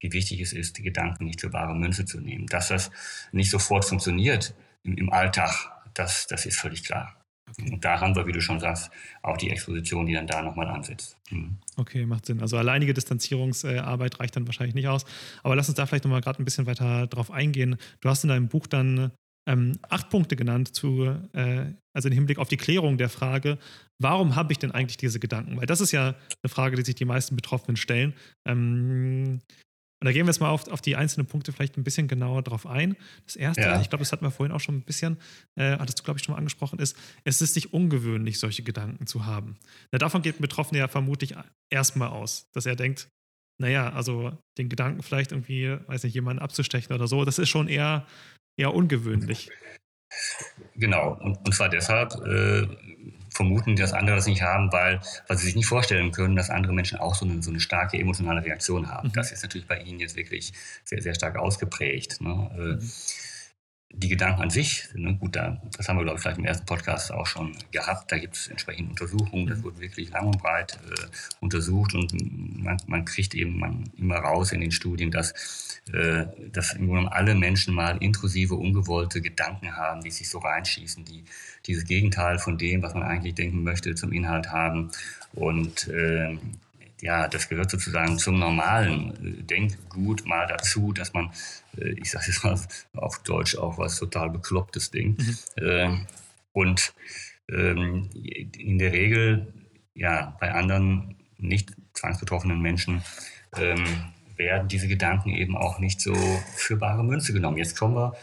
[0.00, 2.46] wie wichtig es ist, die Gedanken nicht für bare Münze zu nehmen.
[2.46, 2.90] Dass das
[3.30, 7.16] nicht sofort funktioniert im, im Alltag, das, das ist völlig klar.
[7.58, 8.90] Und da haben wir, wie du schon sagst,
[9.20, 11.18] auch die Exposition, die dann da nochmal ansetzt.
[11.30, 11.58] Mhm.
[11.76, 12.40] Okay, macht Sinn.
[12.40, 15.04] Also alleinige Distanzierungsarbeit reicht dann wahrscheinlich nicht aus.
[15.42, 17.76] Aber lass uns da vielleicht nochmal gerade ein bisschen weiter drauf eingehen.
[18.00, 19.12] Du hast in deinem Buch dann
[19.48, 23.58] ähm, acht Punkte genannt, zu, äh, also im Hinblick auf die Klärung der Frage,
[24.00, 25.56] warum habe ich denn eigentlich diese Gedanken?
[25.56, 26.08] Weil das ist ja
[26.42, 28.14] eine Frage, die sich die meisten Betroffenen stellen.
[28.46, 29.40] Ähm,
[30.02, 32.42] und da gehen wir jetzt mal auf, auf die einzelnen Punkte vielleicht ein bisschen genauer
[32.42, 32.96] drauf ein.
[33.24, 33.80] Das erste, ja.
[33.80, 35.16] ich glaube, das hatten wir vorhin auch schon ein bisschen,
[35.54, 39.06] äh, hattest du, glaube ich, schon mal angesprochen, ist, es ist nicht ungewöhnlich, solche Gedanken
[39.06, 39.58] zu haben.
[39.92, 41.36] Na, davon geht ein Betroffener ja vermutlich
[41.70, 43.10] erstmal aus, dass er denkt,
[43.60, 47.68] naja, also den Gedanken vielleicht irgendwie, weiß nicht, jemanden abzustechen oder so, das ist schon
[47.68, 48.04] eher,
[48.56, 49.50] eher ungewöhnlich.
[50.74, 52.66] Genau, und, und zwar deshalb, äh,
[53.30, 56.74] vermuten, dass andere das nicht haben, weil, weil sie sich nicht vorstellen können, dass andere
[56.74, 59.08] Menschen auch so eine, so eine starke emotionale Reaktion haben.
[59.08, 59.12] Mhm.
[59.12, 60.52] Das ist natürlich bei ihnen jetzt wirklich
[60.84, 62.20] sehr, sehr stark ausgeprägt.
[62.20, 62.50] Ne?
[62.54, 62.90] Äh, mhm
[63.94, 66.64] die Gedanken an sich, ne, gut, da, das haben wir, glaube ich, vielleicht im ersten
[66.66, 68.10] Podcast auch schon gehabt.
[68.10, 71.06] Da gibt es entsprechende Untersuchungen, das wurde wirklich lang und breit äh,
[71.40, 72.12] untersucht und
[72.62, 77.12] man, man, kriegt eben man immer raus in den Studien, dass, äh, dass im Grunde
[77.12, 81.24] alle Menschen mal intrusive, ungewollte Gedanken haben, die sich so reinschießen, die
[81.66, 84.90] dieses Gegenteil von dem, was man eigentlich denken möchte, zum Inhalt haben.
[85.34, 86.38] Und äh,
[87.02, 91.32] ja, das gehört sozusagen zum normalen äh, Denkgut mal dazu, dass man,
[91.76, 92.56] äh, ich sage jetzt mal
[92.94, 95.16] auf Deutsch auch was total beklopptes Ding.
[95.18, 95.38] Mhm.
[95.60, 96.06] Ähm,
[96.52, 96.94] und
[97.50, 98.08] ähm,
[98.56, 99.52] in der Regel,
[99.94, 103.02] ja, bei anderen nicht zwangsbetroffenen Menschen
[103.58, 103.84] ähm,
[104.36, 106.14] werden diese Gedanken eben auch nicht so
[106.54, 107.58] für bare Münze genommen.
[107.58, 108.14] Jetzt kommen wir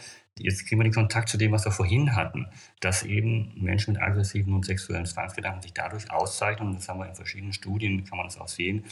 [0.42, 2.46] jetzt kriegen wir den Kontakt zu dem, was wir vorhin hatten,
[2.80, 7.08] dass eben Menschen mit aggressiven und sexuellen Zwangsgedanken sich dadurch auszeichnen, und das haben wir
[7.08, 8.84] in verschiedenen Studien, kann man das auch sehen,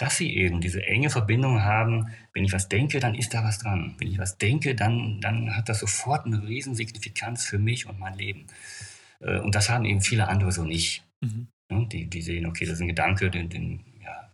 [0.00, 3.58] dass sie eben diese enge Verbindung haben, wenn ich was denke, dann ist da was
[3.58, 3.96] dran.
[3.98, 8.14] Wenn ich was denke, dann, dann hat das sofort eine Riesensignifikanz für mich und mein
[8.14, 8.46] Leben.
[9.20, 11.04] Äh, und das haben eben viele andere so nicht.
[11.20, 11.48] Mhm.
[11.90, 14.32] Die, die sehen, okay, das ist ein Gedanke, den, den, ja,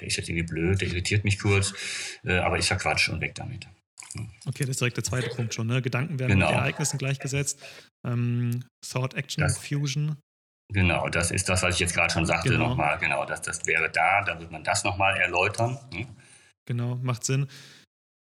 [0.00, 1.74] der ist jetzt irgendwie blöd, der irritiert mich kurz,
[2.24, 3.68] äh, aber ist ja Quatsch und weg damit.
[4.46, 5.66] Okay, das ist direkt der zweite Punkt schon.
[5.66, 5.82] Ne?
[5.82, 6.46] Gedanken werden genau.
[6.46, 7.60] mit Ereignissen gleichgesetzt.
[8.06, 10.16] Ähm, Thought Action das, Fusion.
[10.72, 12.70] Genau, das ist das, was ich jetzt gerade schon sagte genau.
[12.70, 12.98] nochmal.
[12.98, 15.78] Genau, das, das wäre da, da wird man das nochmal erläutern.
[15.92, 16.06] Hm?
[16.66, 17.48] Genau, macht Sinn.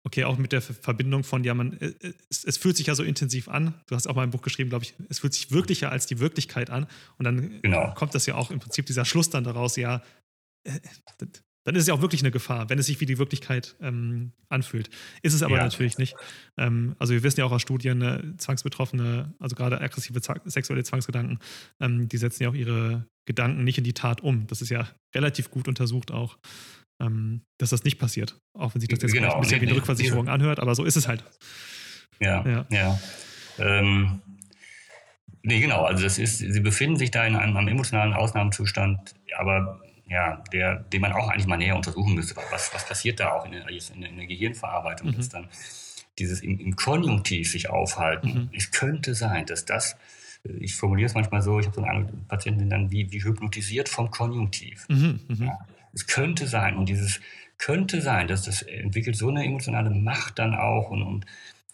[0.04, 1.94] Okay, auch mit der Verbindung von, ja, man, äh,
[2.30, 3.80] es, es, fühlt sich ja so intensiv an.
[3.86, 6.20] Du hast auch mal ein Buch geschrieben, glaube ich, es fühlt sich wirklicher als die
[6.20, 6.88] Wirklichkeit an.
[7.18, 7.94] Und dann genau.
[7.94, 10.02] kommt das ja auch im Prinzip dieser Schluss dann daraus, ja,
[10.64, 10.80] äh,
[11.64, 14.32] dann ist es ja auch wirklich eine Gefahr, wenn es sich wie die Wirklichkeit ähm,
[14.50, 14.90] anfühlt.
[15.22, 15.64] Ist es aber ja.
[15.64, 16.16] natürlich nicht.
[16.58, 21.40] Ähm, also wir wissen ja auch aus Studien, ne, Zwangsbetroffene, also gerade aggressive sexuelle Zwangsgedanken,
[21.80, 24.48] ähm, die setzen ja auch ihre Gedanken nicht in die Tat um.
[24.48, 26.38] Das ist ja relativ gut untersucht auch,
[27.00, 28.40] ähm, dass das nicht passiert.
[28.58, 29.36] Auch wenn sich das jetzt genau.
[29.36, 31.24] ein bisschen wie eine Rückversicherung anhört, aber so ist es halt.
[32.20, 32.66] Ja, ja.
[32.70, 33.00] ja.
[33.60, 34.22] Ähm,
[35.44, 35.84] nee, genau.
[35.84, 39.82] Also das ist, sie befinden sich da in einem, einem emotionalen Ausnahmezustand, aber
[40.12, 42.36] ja, der, den man auch eigentlich mal näher untersuchen müsste.
[42.52, 45.12] Was, was passiert da auch in der, in der Gehirnverarbeitung?
[45.12, 45.20] Mhm.
[45.20, 45.48] Ist dann
[46.20, 48.28] dieses im, im, Konjunktiv sich aufhalten.
[48.28, 48.50] Mhm.
[48.54, 49.96] Es könnte sein, dass das,
[50.44, 54.12] ich formuliere es manchmal so, ich habe so einen Patienten, dann wie, wie hypnotisiert vom
[54.12, 54.86] Konjunktiv.
[54.90, 55.22] Mhm.
[55.30, 55.46] mhm.
[55.46, 55.60] Ja,
[55.94, 57.22] es könnte sein, und dieses
[57.58, 61.26] könnte sein, dass das entwickelt so eine emotionale Macht dann auch und, und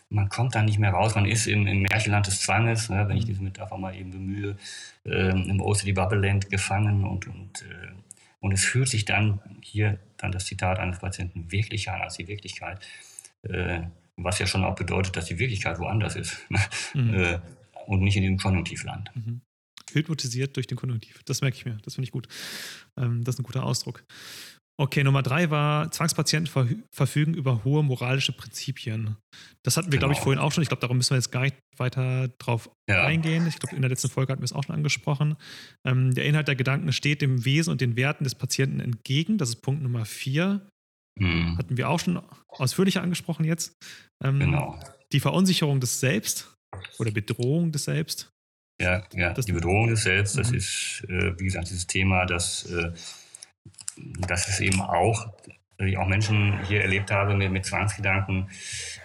[0.09, 1.15] man kommt da nicht mehr raus.
[1.15, 3.27] Man ist im, im Märchenland des Zwanges, ne, wenn ich mhm.
[3.27, 4.57] diese Metapher mal eben bemühe,
[5.05, 7.87] äh, im OCD Bubble Land gefangen und, und äh,
[8.47, 12.29] und es fühlt sich dann, hier dann das Zitat eines Patienten, wirklicher an als die
[12.29, 12.79] Wirklichkeit.
[13.41, 13.81] Äh,
[14.15, 16.59] was ja schon auch bedeutet, dass die Wirklichkeit woanders ist ne?
[16.93, 17.13] mhm.
[17.13, 17.39] äh,
[17.87, 19.11] und nicht in diesem Konjunktivland.
[19.15, 19.41] Mhm.
[19.91, 21.19] Hypnotisiert durch den Konjunktiv.
[21.25, 21.77] Das merke ich mir.
[21.83, 22.29] Das finde ich gut.
[22.95, 24.05] Ähm, das ist ein guter Ausdruck.
[24.79, 29.17] Okay, Nummer drei war, Zwangspatienten verfügen über hohe moralische Prinzipien.
[29.63, 30.01] Das hatten wir, genau.
[30.01, 30.61] glaube ich, vorhin auch schon.
[30.61, 33.03] Ich glaube, darum müssen wir jetzt gar nicht weiter drauf ja.
[33.03, 33.47] eingehen.
[33.47, 35.35] Ich glaube, in der letzten Folge hatten wir es auch schon angesprochen.
[35.83, 39.39] Ähm, der Inhalt der Gedanken steht dem Wesen und den Werten des Patienten entgegen.
[39.39, 40.69] Das ist Punkt Nummer vier.
[41.19, 41.57] Mhm.
[41.57, 43.73] Hatten wir auch schon ausführlicher angesprochen jetzt.
[44.23, 44.79] Ähm, genau.
[45.11, 46.53] Die Verunsicherung des Selbst
[46.99, 48.29] oder Bedrohung des Selbst.
[48.79, 50.57] Ja, ja die Bedrohung des Selbst, das mhm.
[50.57, 52.91] ist, äh, wie gesagt, dieses Thema, dass, äh,
[54.27, 55.27] dass es eben auch,
[55.77, 58.49] dass ich auch Menschen hier erlebt habe mit, mit Zwangsgedanken,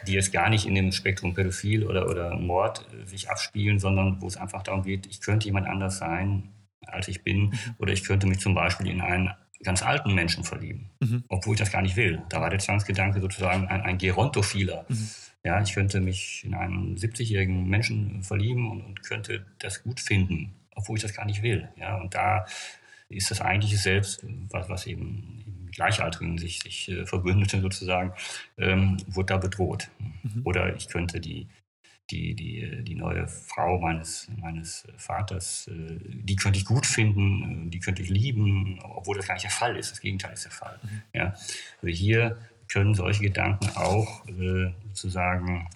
[0.06, 4.20] die jetzt gar nicht in dem Spektrum Pädophil oder, oder Mord äh, sich abspielen, sondern
[4.20, 6.48] wo es einfach darum geht, ich könnte jemand anders sein,
[6.86, 7.58] als ich bin, mhm.
[7.78, 9.32] oder ich könnte mich zum Beispiel in einen
[9.62, 11.24] ganz alten Menschen verlieben, mhm.
[11.28, 12.22] obwohl ich das gar nicht will.
[12.28, 14.84] Da war der Zwangsgedanke sozusagen ein, ein Gerontophiler.
[14.88, 15.08] Mhm.
[15.44, 20.54] Ja, ich könnte mich in einen 70-jährigen Menschen verlieben und, und, könnte das gut finden,
[20.74, 21.68] obwohl ich das gar nicht will.
[21.76, 22.46] Ja, und da
[23.12, 28.12] ist das eigentliche Selbst, was, was eben Gleichaltrigen sich, sich äh, verbündete sozusagen,
[28.58, 29.88] ähm, wurde da bedroht.
[29.98, 30.42] Mhm.
[30.44, 31.48] Oder ich könnte die,
[32.10, 37.70] die, die, die neue Frau meines, meines Vaters, äh, die könnte ich gut finden, äh,
[37.70, 39.90] die könnte ich lieben, obwohl das gar nicht der Fall ist.
[39.90, 40.78] Das Gegenteil ist der Fall.
[40.82, 41.02] Mhm.
[41.14, 41.34] Ja?
[41.80, 42.38] Also hier
[42.68, 45.68] können solche Gedanken auch äh, sozusagen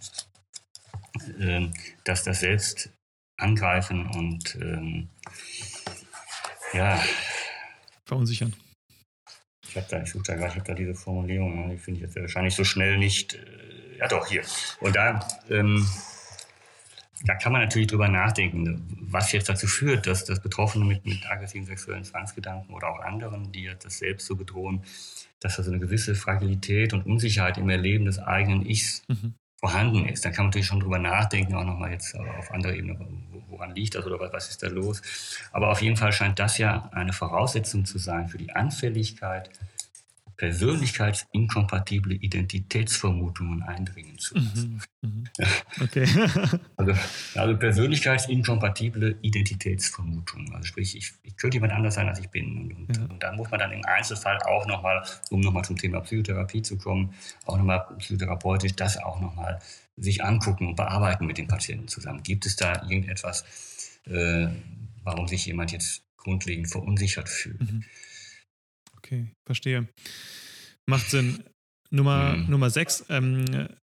[1.39, 1.69] äh,
[2.05, 2.91] dass das Selbst
[3.37, 5.09] angreifen und ähm,
[6.77, 7.03] ja.
[8.05, 8.55] Verunsichern.
[9.69, 12.07] Ich habe da, ich suche da gerade, ich habe da diese Formulierung, die finde ich
[12.07, 13.35] jetzt wahrscheinlich so schnell nicht.
[13.35, 14.43] Äh, ja doch, hier.
[14.81, 15.87] Und da ähm,
[17.25, 21.29] da kann man natürlich drüber nachdenken, was jetzt dazu führt, dass, dass Betroffene mit, mit
[21.29, 24.85] aggressiven sexuellen Zwangsgedanken oder auch anderen, die das selbst so bedrohen,
[25.41, 29.35] dass da so eine gewisse Fragilität und Unsicherheit im Erleben des eigenen Ichs mhm.
[29.59, 30.25] Vorhanden ist.
[30.25, 32.99] Da kann man natürlich schon drüber nachdenken, auch nochmal jetzt auf anderer Ebene,
[33.49, 35.03] woran liegt das oder was ist da los.
[35.53, 39.51] Aber auf jeden Fall scheint das ja eine Voraussetzung zu sein für die Anfälligkeit
[40.37, 44.83] persönlichkeitsinkompatible Identitätsvermutungen eindringen zu lassen.
[45.01, 45.25] Mhm, mhm.
[45.83, 46.07] Okay.
[46.77, 46.93] also,
[47.35, 50.55] also, persönlichkeitsinkompatible Identitätsvermutungen.
[50.55, 52.59] Also sprich, ich, ich, könnte jemand anders sein, als ich bin.
[52.59, 53.05] Und, und, ja.
[53.05, 56.77] und dann muss man dann im Einzelfall auch nochmal, um nochmal zum Thema Psychotherapie zu
[56.77, 57.15] kommen,
[57.47, 59.59] auch nochmal psychotherapeutisch das auch nochmal
[59.97, 62.23] sich angucken und bearbeiten mit den Patienten zusammen.
[62.23, 63.45] Gibt es da irgendetwas,
[64.05, 64.49] äh,
[65.03, 67.61] warum sich jemand jetzt grundlegend verunsichert fühlt?
[67.61, 67.85] Mhm
[69.07, 69.89] okay, verstehe.
[70.87, 71.45] Macht Sinn.
[71.91, 72.51] Nummer, mhm.
[72.51, 73.45] Nummer sechs, ähm,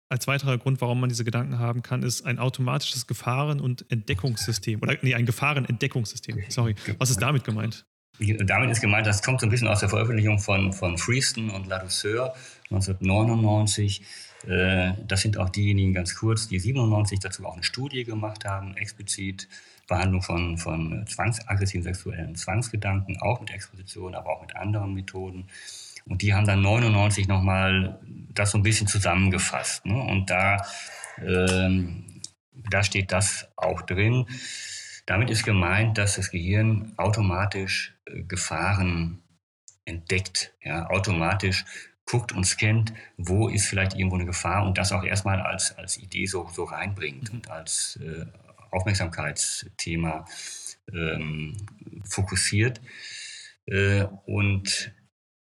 [0.09, 4.81] als weiterer Grund, warum man diese Gedanken haben kann, ist ein automatisches Gefahren- und Entdeckungssystem.
[4.81, 6.43] Oder nee, ein Gefahrenentdeckungssystem.
[6.49, 6.75] Sorry.
[6.97, 7.85] Was ist damit gemeint?
[8.19, 11.67] Damit ist gemeint, das kommt so ein bisschen aus der Veröffentlichung von, von Freeston und
[11.67, 12.33] Ladouceur
[12.69, 14.01] 1999.
[14.47, 18.75] Äh, das sind auch diejenigen, ganz kurz, die 97 dazu auch eine Studie gemacht haben,
[18.75, 19.47] explizit
[19.89, 25.47] Behandlung von, von zwangsaggressiven sexuellen Zwangsgedanken, auch mit Exposition, aber auch mit anderen Methoden.
[26.05, 27.99] Und die haben dann 99 nochmal
[28.33, 29.85] das so ein bisschen zusammengefasst.
[29.85, 30.01] Ne?
[30.01, 30.65] Und da,
[31.17, 32.21] ähm,
[32.69, 34.25] da steht das auch drin.
[35.05, 39.21] Damit ist gemeint, dass das Gehirn automatisch äh, Gefahren
[39.85, 41.65] entdeckt, ja, automatisch
[42.05, 45.97] guckt und scannt, wo ist vielleicht irgendwo eine Gefahr und das auch erstmal als, als
[45.97, 48.25] Idee so, so reinbringt und als äh,
[48.71, 50.25] Aufmerksamkeitsthema
[50.93, 51.57] ähm,
[52.03, 52.81] fokussiert.
[53.65, 54.93] Äh, und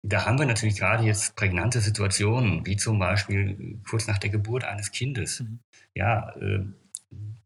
[0.02, 4.64] da haben wir natürlich gerade jetzt prägnante Situationen, wie zum Beispiel kurz nach der Geburt
[4.64, 5.40] eines Kindes.
[5.40, 5.60] Mhm.
[5.94, 6.64] Ja, äh,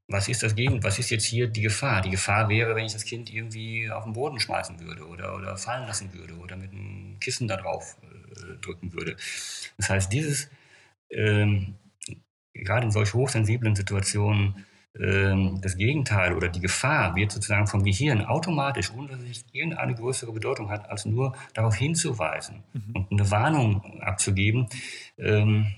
[0.08, 0.82] was ist das Gegen?
[0.82, 2.02] Was ist jetzt hier die Gefahr?
[2.02, 5.56] Die Gefahr wäre, wenn ich das Kind irgendwie auf den Boden schmeißen würde oder, oder
[5.56, 9.16] fallen lassen würde oder mit einem Kissen da drauf äh, drücken würde.
[9.78, 10.50] Das heißt, dieses,
[11.10, 11.76] ähm,
[12.52, 18.93] gerade in solch hochsensiblen Situationen, das Gegenteil oder die Gefahr wird sozusagen vom Gehirn automatisch,
[18.93, 22.97] ohne dass es irgendeine größere Bedeutung hat, als nur darauf hinzuweisen mhm.
[22.97, 24.68] und eine Warnung abzugeben,
[25.16, 25.74] ähm,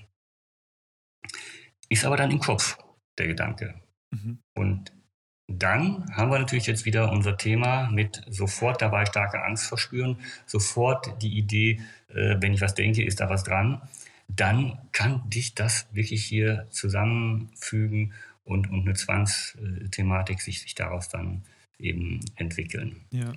[1.87, 2.77] ist aber dann im Kopf
[3.17, 3.75] der Gedanke.
[4.11, 4.39] Mhm.
[4.53, 4.91] Und
[5.47, 11.21] dann haben wir natürlich jetzt wieder unser Thema mit sofort dabei starke Angst verspüren, sofort
[11.21, 13.81] die Idee, äh, wenn ich was denke, ist da was dran.
[14.27, 18.13] Dann kann dich das wirklich hier zusammenfügen
[18.45, 21.43] und, und eine Zwangsthematik sich, sich daraus dann
[21.77, 23.05] eben entwickeln.
[23.11, 23.33] Ja.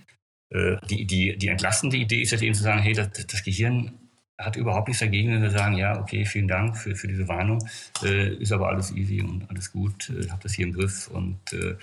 [0.50, 3.92] Äh, die, die, die entlastende Idee ist jetzt eben zu sagen, hey, das, das Gehirn
[4.38, 7.66] hat überhaupt nichts dagegen, wenn wir sagen, ja, okay, vielen Dank für, für diese Warnung,
[8.04, 11.52] äh, ist aber alles easy und alles gut, äh, habe das hier im Griff und
[11.52, 11.76] äh,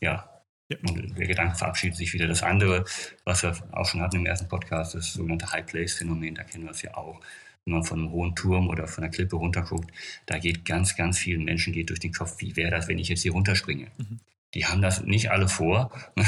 [0.00, 0.26] ja,
[0.70, 0.78] ja.
[0.88, 2.28] Und der Gedanke verabschiedet sich wieder.
[2.28, 2.84] Das andere,
[3.24, 6.64] was wir auch schon hatten im ersten Podcast, das sogenannte High Place Phänomen, da kennen
[6.64, 7.20] wir es ja auch
[7.70, 9.90] wenn man von einem hohen Turm oder von einer Klippe runterguckt,
[10.26, 13.08] da geht ganz, ganz vielen Menschen geht durch den Kopf, wie wäre das, wenn ich
[13.08, 13.86] jetzt hier runterspringe?
[13.96, 14.18] Mhm.
[14.54, 16.24] Die haben das nicht alle vor, mhm.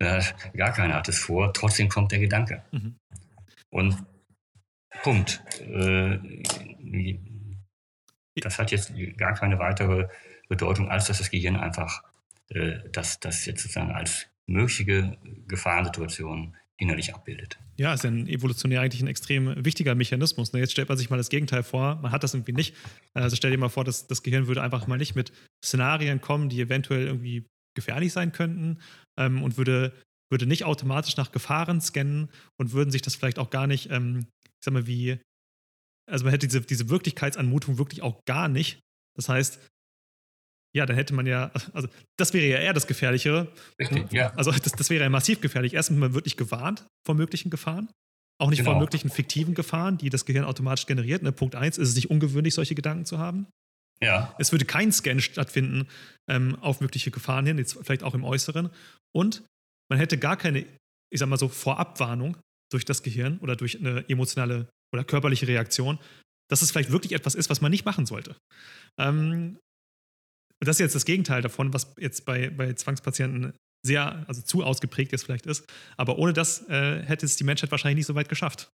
[0.56, 2.62] gar keiner hat es vor, trotzdem kommt der Gedanke.
[2.72, 2.96] Mhm.
[3.70, 4.02] Und
[5.02, 5.42] Punkt.
[5.60, 6.18] Äh,
[8.36, 10.08] das hat jetzt gar keine weitere
[10.48, 12.02] Bedeutung, als dass das Gehirn einfach
[12.48, 17.58] äh, das, das jetzt sozusagen als mögliche Gefahrensituation innerlich abbildet.
[17.78, 20.52] Ja, ist ja ein evolutionär eigentlich ein extrem wichtiger Mechanismus.
[20.52, 20.58] Ne?
[20.58, 22.74] Jetzt stellt man sich mal das Gegenteil vor, man hat das irgendwie nicht.
[23.14, 25.32] Also stell dir mal vor, dass das Gehirn würde einfach mal nicht mit
[25.64, 28.80] Szenarien kommen, die eventuell irgendwie gefährlich sein könnten
[29.16, 29.92] ähm, und würde,
[30.28, 34.26] würde nicht automatisch nach Gefahren scannen und würden sich das vielleicht auch gar nicht, ähm,
[34.44, 35.20] ich sag mal, wie,
[36.10, 38.80] also man hätte diese, diese Wirklichkeitsanmutung wirklich auch gar nicht.
[39.16, 39.60] Das heißt,
[40.76, 41.88] ja, dann hätte man ja, also
[42.18, 43.48] das wäre ja eher das Gefährlichere.
[43.78, 44.32] Richtig, ja.
[44.34, 45.74] Also das, das wäre ja massiv gefährlich.
[45.74, 47.88] Erstens, man wird nicht gewarnt vor möglichen Gefahren.
[48.40, 48.72] Auch nicht genau.
[48.72, 51.22] vor möglichen fiktiven Gefahren, die das Gehirn automatisch generiert.
[51.22, 51.32] Ne?
[51.32, 53.46] Punkt eins ist es nicht ungewöhnlich, solche Gedanken zu haben.
[54.00, 54.34] Ja.
[54.38, 55.88] Es würde kein Scan stattfinden
[56.30, 58.70] ähm, auf mögliche Gefahren hin, jetzt vielleicht auch im Äußeren.
[59.12, 59.42] Und
[59.90, 60.60] man hätte gar keine,
[61.10, 62.36] ich sag mal so, Vorabwarnung
[62.70, 65.98] durch das Gehirn oder durch eine emotionale oder körperliche Reaktion,
[66.48, 68.36] dass es vielleicht wirklich etwas ist, was man nicht machen sollte.
[68.98, 69.58] Ähm,
[70.60, 73.52] und das ist jetzt das Gegenteil davon, was jetzt bei, bei Zwangspatienten
[73.86, 75.64] sehr, also zu ausgeprägt jetzt vielleicht ist.
[75.96, 78.70] Aber ohne das äh, hätte es die Menschheit wahrscheinlich nicht so weit geschafft.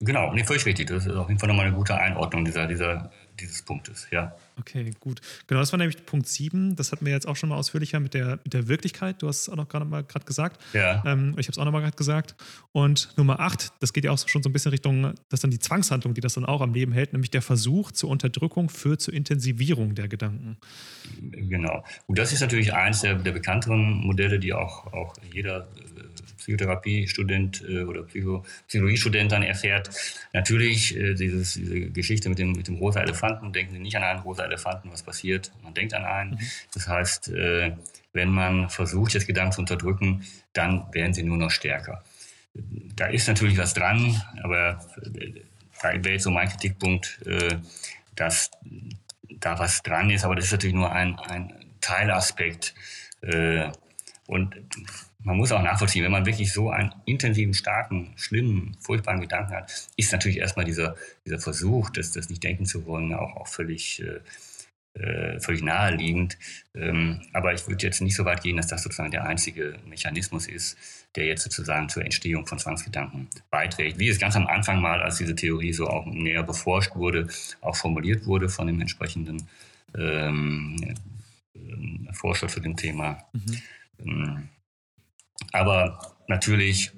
[0.00, 0.88] Genau, nee, völlig richtig.
[0.88, 3.10] Das ist auf jeden Fall nochmal eine gute Einordnung dieser, dieser
[3.40, 4.34] dieses Punktes, ja.
[4.58, 5.20] Okay, gut.
[5.46, 6.76] Genau, das war nämlich Punkt 7.
[6.76, 9.22] Das hatten wir jetzt auch schon mal ausführlicher mit der, mit der Wirklichkeit.
[9.22, 10.60] Du hast es auch noch gerade mal gerade gesagt.
[10.72, 11.02] Ja.
[11.06, 12.34] Ähm, ich habe es auch noch mal gerade gesagt.
[12.72, 15.50] Und Nummer 8, das geht ja auch schon so ein bisschen Richtung, das ist dann
[15.50, 19.00] die Zwangshandlung, die das dann auch am Leben hält, nämlich der Versuch zur Unterdrückung führt
[19.00, 20.56] zur Intensivierung der Gedanken.
[21.20, 21.84] Genau.
[22.06, 25.68] Und das ist natürlich eines der, der bekannteren Modelle, die auch, auch jeder
[26.48, 29.90] Psychotherapiestudent äh, oder Psycho Psychologiestudent dann erfährt.
[30.32, 34.02] Natürlich äh, dieses, diese Geschichte mit dem, mit dem rosa Elefanten, denken Sie nicht an
[34.02, 35.52] einen rosa Elefanten, was passiert?
[35.62, 36.30] Man denkt an einen.
[36.32, 36.38] Mhm.
[36.72, 37.72] Das heißt, äh,
[38.14, 40.24] wenn man versucht, das Gedanken zu unterdrücken,
[40.54, 42.02] dann werden sie nur noch stärker.
[42.96, 44.80] Da ist natürlich was dran, aber
[45.82, 47.20] da wäre jetzt so mein Kritikpunkt,
[48.16, 48.50] dass
[49.28, 52.74] da was dran ist, aber das ist natürlich nur ein, ein Teilaspekt.
[54.26, 54.56] Und
[55.24, 59.90] man muss auch nachvollziehen, wenn man wirklich so einen intensiven, starken, schlimmen, furchtbaren Gedanken hat,
[59.96, 64.00] ist natürlich erstmal dieser, dieser Versuch, das, das nicht denken zu wollen, auch, auch völlig,
[64.00, 64.20] äh,
[65.00, 66.38] äh, völlig naheliegend.
[66.74, 70.46] Ähm, aber ich würde jetzt nicht so weit gehen, dass das sozusagen der einzige Mechanismus
[70.46, 70.78] ist,
[71.16, 73.98] der jetzt sozusagen zur Entstehung von Zwangsgedanken beiträgt.
[73.98, 77.26] Wie es ganz am Anfang mal, als diese Theorie so auch näher beforscht wurde,
[77.60, 79.48] auch formuliert wurde von dem entsprechenden
[79.96, 80.76] ähm,
[81.54, 83.24] äh, Forscher zu dem Thema.
[83.32, 83.62] Mhm.
[84.00, 84.48] Ähm,
[85.52, 86.92] aber natürlich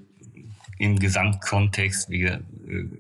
[0.79, 2.41] im Gesamtkontext wie, äh,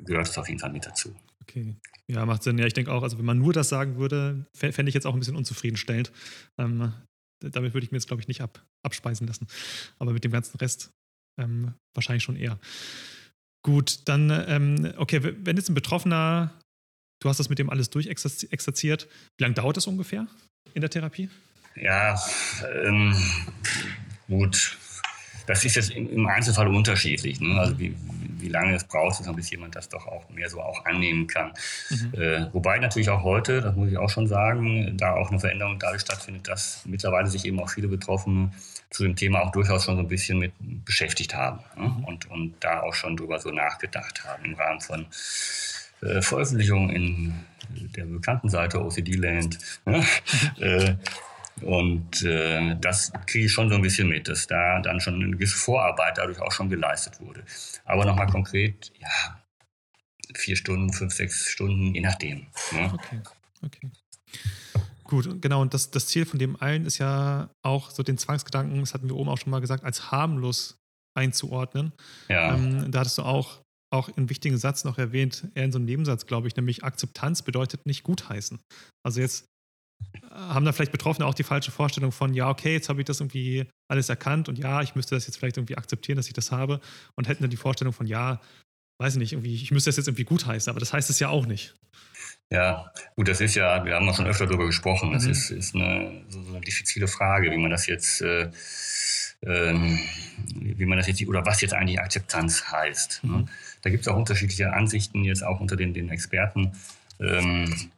[0.04, 1.14] gehört es auf jeden Fall mit dazu.
[1.42, 1.74] Okay.
[2.08, 2.58] Ja, macht Sinn.
[2.58, 5.14] Ja, ich denke auch, also wenn man nur das sagen würde, fände ich jetzt auch
[5.14, 6.10] ein bisschen unzufriedenstellend.
[6.58, 6.92] Ähm,
[7.40, 9.46] damit würde ich mir jetzt, glaube ich, nicht ab, abspeisen lassen.
[9.98, 10.90] Aber mit dem ganzen Rest
[11.40, 12.58] ähm, wahrscheinlich schon eher.
[13.64, 16.52] Gut, dann, ähm, okay, wenn jetzt ein Betroffener,
[17.22, 20.26] du hast das mit dem alles durchexerziert, wie lange dauert das ungefähr
[20.74, 21.28] in der Therapie?
[21.76, 22.20] Ja,
[22.82, 23.14] ähm,
[24.26, 24.78] gut,
[25.50, 27.40] das ist jetzt im Einzelfall unterschiedlich.
[27.40, 27.58] Ne?
[27.58, 27.92] Also wie,
[28.38, 31.52] wie lange es braucht, bis jemand das doch auch mehr so auch annehmen kann.
[31.90, 32.14] Mhm.
[32.14, 35.80] Äh, wobei natürlich auch heute, das muss ich auch schon sagen, da auch eine Veränderung
[35.80, 38.52] dadurch stattfindet, dass mittlerweile sich eben auch viele Betroffene
[38.90, 40.52] zu dem Thema auch durchaus schon so ein bisschen mit
[40.84, 41.88] beschäftigt haben ne?
[41.88, 42.04] mhm.
[42.04, 45.06] und, und da auch schon drüber so nachgedacht haben im Rahmen von
[46.02, 47.34] äh, Veröffentlichungen in
[47.96, 49.58] der bekannten Seite OCD Land.
[49.84, 50.04] Ne?
[50.60, 50.94] Äh,
[51.62, 55.30] und äh, das kriege ich schon so ein bisschen mit, dass da dann schon eine
[55.30, 57.44] gewisse Vorarbeit dadurch auch schon geleistet wurde.
[57.84, 59.40] Aber nochmal konkret, ja,
[60.34, 62.46] vier Stunden, fünf, sechs Stunden, je nachdem.
[62.72, 62.92] Ne?
[62.94, 63.20] Okay,
[63.64, 63.90] okay.
[65.04, 65.60] Gut, genau.
[65.60, 69.08] Und das, das Ziel von dem allen ist ja auch so den Zwangsgedanken, das hatten
[69.08, 70.78] wir oben auch schon mal gesagt, als harmlos
[71.18, 71.92] einzuordnen.
[72.28, 72.54] Ja.
[72.54, 73.60] Ähm, da hattest du auch,
[73.92, 77.42] auch einen wichtigen Satz noch erwähnt, eher in so einem Nebensatz, glaube ich, nämlich Akzeptanz
[77.42, 78.60] bedeutet nicht gutheißen.
[79.04, 79.49] Also jetzt
[80.30, 83.20] haben da vielleicht Betroffene auch die falsche Vorstellung von, ja, okay, jetzt habe ich das
[83.20, 86.52] irgendwie alles erkannt und ja, ich müsste das jetzt vielleicht irgendwie akzeptieren, dass ich das
[86.52, 86.80] habe
[87.16, 88.40] und hätten dann die Vorstellung von, ja,
[88.98, 91.28] weiß ich nicht, irgendwie, ich müsste das jetzt irgendwie gutheißen, aber das heißt es ja
[91.28, 91.74] auch nicht.
[92.52, 95.30] Ja, gut, das ist ja, wir haben ja schon öfter darüber gesprochen, das mhm.
[95.30, 98.50] ist, ist eine, so eine diffizile Frage, wie man das jetzt, äh,
[99.42, 99.98] ähm,
[100.54, 103.24] wie man das jetzt, oder was jetzt eigentlich Akzeptanz heißt.
[103.24, 103.32] Ne?
[103.32, 103.48] Mhm.
[103.82, 106.72] Da gibt es auch unterschiedliche Ansichten jetzt auch unter den, den Experten.
[107.20, 107.90] Ähm,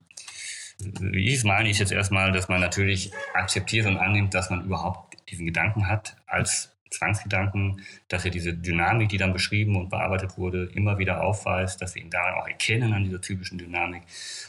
[1.00, 4.64] wie ich es meine, ist jetzt erstmal, dass man natürlich akzeptiert und annimmt, dass man
[4.64, 10.36] überhaupt diesen Gedanken hat als Zwangsgedanken, dass er diese Dynamik, die dann beschrieben und bearbeitet
[10.36, 14.02] wurde, immer wieder aufweist, dass wir ihn daran auch erkennen an dieser typischen Dynamik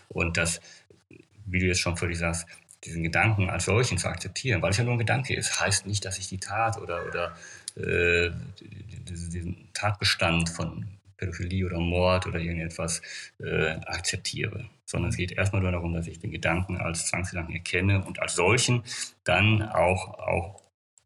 [0.10, 0.60] und dass,
[1.46, 2.46] wie du jetzt schon völlig sagst,
[2.84, 6.04] diesen Gedanken als solchen zu akzeptieren, weil es ja nur ein Gedanke ist, heißt nicht,
[6.04, 7.36] dass ich die Tat oder, oder
[7.78, 8.32] äh,
[9.08, 10.86] diesen Tatbestand von
[11.24, 13.02] Pädophilie oder Mord oder irgendetwas
[13.40, 18.04] äh, akzeptiere, sondern es geht erstmal nur darum, dass ich den Gedanken als Zwangsgedanken erkenne
[18.04, 18.84] und als solchen
[19.24, 20.62] dann auch, auch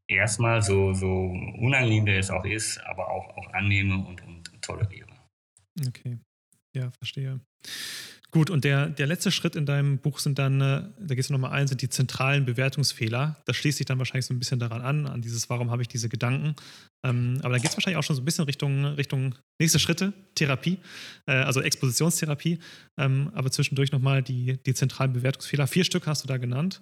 [0.07, 5.07] erstmal so, so unangenehm der es auch ist, aber auch, auch annehme und, und toleriere.
[5.87, 6.17] Okay,
[6.73, 7.39] ja, verstehe.
[8.31, 11.33] Gut, und der, der letzte Schritt in deinem Buch sind dann, äh, da gehst du
[11.33, 13.41] nochmal ein, sind die zentralen Bewertungsfehler.
[13.45, 15.87] Das schließt sich dann wahrscheinlich so ein bisschen daran an, an dieses, warum habe ich
[15.87, 16.53] diese Gedanken.
[17.05, 20.11] Ähm, aber da geht es wahrscheinlich auch schon so ein bisschen Richtung, Richtung nächste Schritte,
[20.35, 20.77] Therapie,
[21.25, 22.59] äh, also Expositionstherapie.
[22.99, 25.65] Ähm, aber zwischendurch nochmal die, die zentralen Bewertungsfehler.
[25.65, 26.81] Vier Stück hast du da genannt.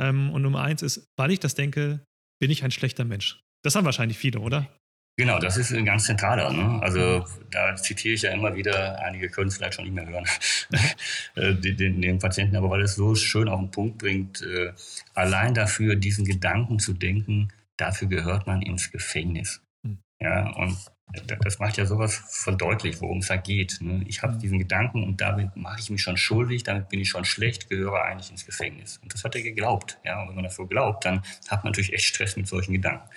[0.00, 2.00] Ähm, und Nummer eins ist, weil ich das denke,
[2.40, 3.40] bin ich ein schlechter Mensch.
[3.62, 4.74] Das haben wahrscheinlich viele, oder?
[5.18, 6.52] Genau, das ist ein ganz zentraler.
[6.52, 6.78] Ne?
[6.82, 10.26] Also da zitiere ich ja immer wieder, einige können es vielleicht schon nicht mehr hören,
[11.36, 14.72] äh, den, den, Patienten, aber weil es so schön auf den Punkt bringt, äh,
[15.14, 17.48] allein dafür, diesen Gedanken zu denken,
[17.78, 19.62] dafür gehört man ins Gefängnis.
[19.84, 19.98] Hm.
[20.20, 20.76] Ja, und
[21.12, 23.78] das macht ja sowas von deutlich, worum es da geht.
[23.80, 24.04] Ne?
[24.08, 27.24] Ich habe diesen Gedanken und damit mache ich mich schon schuldig, damit bin ich schon
[27.24, 28.98] schlecht, gehöre eigentlich ins Gefängnis.
[29.02, 29.98] Und das hat er geglaubt.
[30.04, 30.20] Ja?
[30.20, 33.08] Und wenn man das so glaubt, dann hat man natürlich echt Stress mit solchen Gedanken.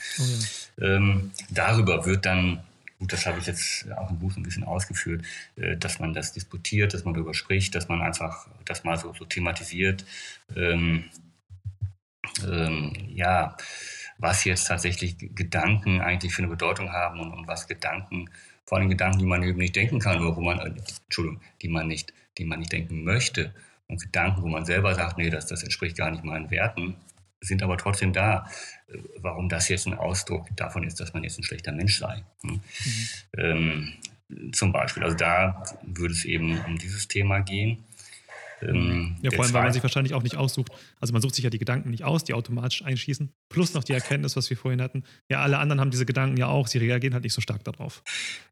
[0.78, 0.86] Ja.
[0.86, 2.64] ähm, darüber wird dann,
[3.00, 5.26] gut, das habe ich jetzt auch im Buch ein bisschen ausgeführt,
[5.56, 9.14] äh, dass man das disputiert, dass man darüber spricht, dass man einfach das mal so,
[9.14, 10.06] so thematisiert.
[10.56, 11.06] Ähm,
[12.48, 13.58] ähm, ja,
[14.20, 18.30] was jetzt tatsächlich Gedanken eigentlich für eine Bedeutung haben und, und was Gedanken,
[18.66, 20.72] vor allem Gedanken, die man eben nicht denken kann oder wo man, äh,
[21.06, 23.54] Entschuldigung, die man nicht, die man nicht denken möchte
[23.88, 26.96] und Gedanken, wo man selber sagt, nee, das, das entspricht gar nicht meinen Werten,
[27.42, 28.48] sind aber trotzdem da.
[28.88, 32.24] Äh, warum das jetzt ein Ausdruck davon ist, dass man jetzt ein schlechter Mensch sei.
[32.44, 32.52] Hm?
[32.52, 32.62] Mhm.
[33.38, 33.94] Ähm,
[34.52, 35.04] zum Beispiel.
[35.04, 37.84] Also da würde es eben um dieses Thema gehen.
[38.62, 40.72] Ähm, ja, vor allem, weil man sich wahrscheinlich auch nicht aussucht.
[41.00, 43.32] Also man sucht sich ja die Gedanken nicht aus, die automatisch einschießen.
[43.50, 45.04] Plus noch die Erkenntnis, was wir vorhin hatten.
[45.30, 48.04] Ja, alle anderen haben diese Gedanken ja auch, sie reagieren halt nicht so stark darauf.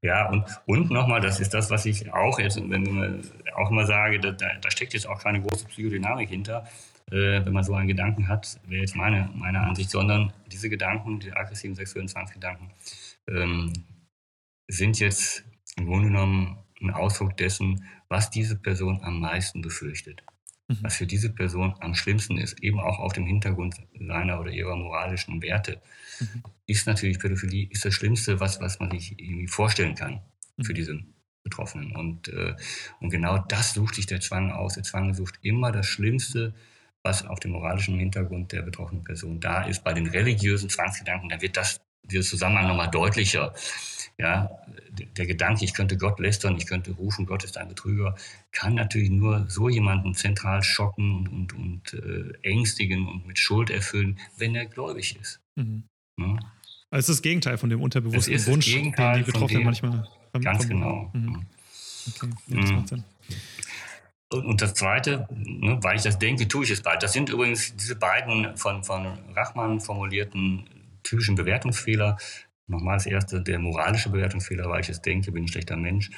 [0.01, 3.21] Ja, und, und nochmal, das ist das, was ich auch jetzt wenn,
[3.55, 6.65] auch mal sage, da, da steckt jetzt auch keine große Psychodynamik hinter.
[7.09, 11.19] Äh, wenn man so einen Gedanken hat, wäre jetzt meine, meine Ansicht, sondern diese Gedanken,
[11.19, 12.71] die aggressiven sexuellen Zwangsgedanken,
[13.29, 13.71] ähm,
[14.67, 15.45] sind jetzt
[15.77, 20.23] im Grunde genommen ein Ausdruck dessen, was diese Person am meisten befürchtet.
[20.67, 20.77] Mhm.
[20.81, 24.75] Was für diese Person am schlimmsten ist, eben auch auf dem Hintergrund seiner oder ihrer
[24.75, 25.81] moralischen Werte,
[26.19, 26.43] mhm.
[26.65, 30.21] ist natürlich Pädophilie ist das Schlimmste, was, was man sich irgendwie vorstellen kann
[30.57, 30.63] mhm.
[30.63, 30.99] für diese
[31.43, 31.95] Betroffenen.
[31.95, 32.55] Und, äh,
[32.99, 34.73] und genau das sucht sich der Zwang aus.
[34.73, 36.53] Der Zwang sucht immer das Schlimmste,
[37.03, 39.83] was auf dem moralischen Hintergrund der betroffenen Person da ist.
[39.83, 41.79] Bei den religiösen Zwangsgedanken, da wird das,
[42.11, 43.53] dieser Zusammenhang nochmal deutlicher.
[44.19, 44.49] Ja,
[45.15, 48.15] der Gedanke, ich könnte Gott lästern, ich könnte rufen, Gott ist ein Betrüger,
[48.51, 53.69] kann natürlich nur so jemanden zentral schocken und, und, und äh, ängstigen und mit Schuld
[53.69, 55.39] erfüllen, wenn er gläubig ist.
[55.55, 55.83] Mhm.
[56.19, 56.39] Ja?
[56.89, 60.41] Also es ist das Gegenteil von dem unterbewussten Wunsch, den die Betroffenen manchmal haben.
[60.41, 61.11] Ganz genau.
[61.13, 61.45] Mhm.
[62.07, 63.03] Okay, ja, das macht Sinn.
[64.29, 67.03] Und, und das Zweite, ne, weil ich das denke, tue ich es bald.
[67.03, 69.05] Das sind übrigens diese beiden von, von
[69.35, 70.67] Rachmann formulierten
[71.07, 72.17] typischen Bewertungsfehler.
[72.67, 76.09] Nochmal das erste, der moralische Bewertungsfehler, weil ich es denke, bin ein schlechter Mensch.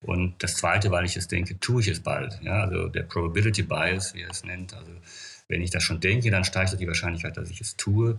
[0.00, 2.40] Und das zweite, weil ich es denke, tue ich es bald.
[2.42, 4.74] Ja, also der Probability Bias, wie er es nennt.
[4.74, 4.92] Also
[5.48, 8.18] wenn ich das schon denke, dann steigt die Wahrscheinlichkeit, dass ich es tue.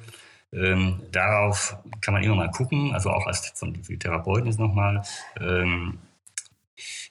[0.52, 5.02] Ähm, darauf kann man immer mal gucken, also auch als von Therapeuten ist nochmal,
[5.40, 6.00] ähm,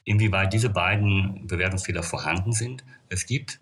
[0.04, 2.84] inwieweit diese beiden Bewertungsfehler vorhanden sind.
[3.08, 3.60] Es gibt,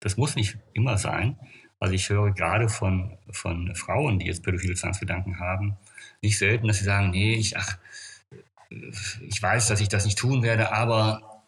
[0.00, 1.38] das muss nicht immer sein,
[1.84, 5.76] also ich höre gerade von, von Frauen, die jetzt pädophile Zwangsgedanken haben,
[6.22, 7.76] nicht selten, dass sie sagen, nee, ich, ach,
[8.70, 11.44] ich weiß, dass ich das nicht tun werde, aber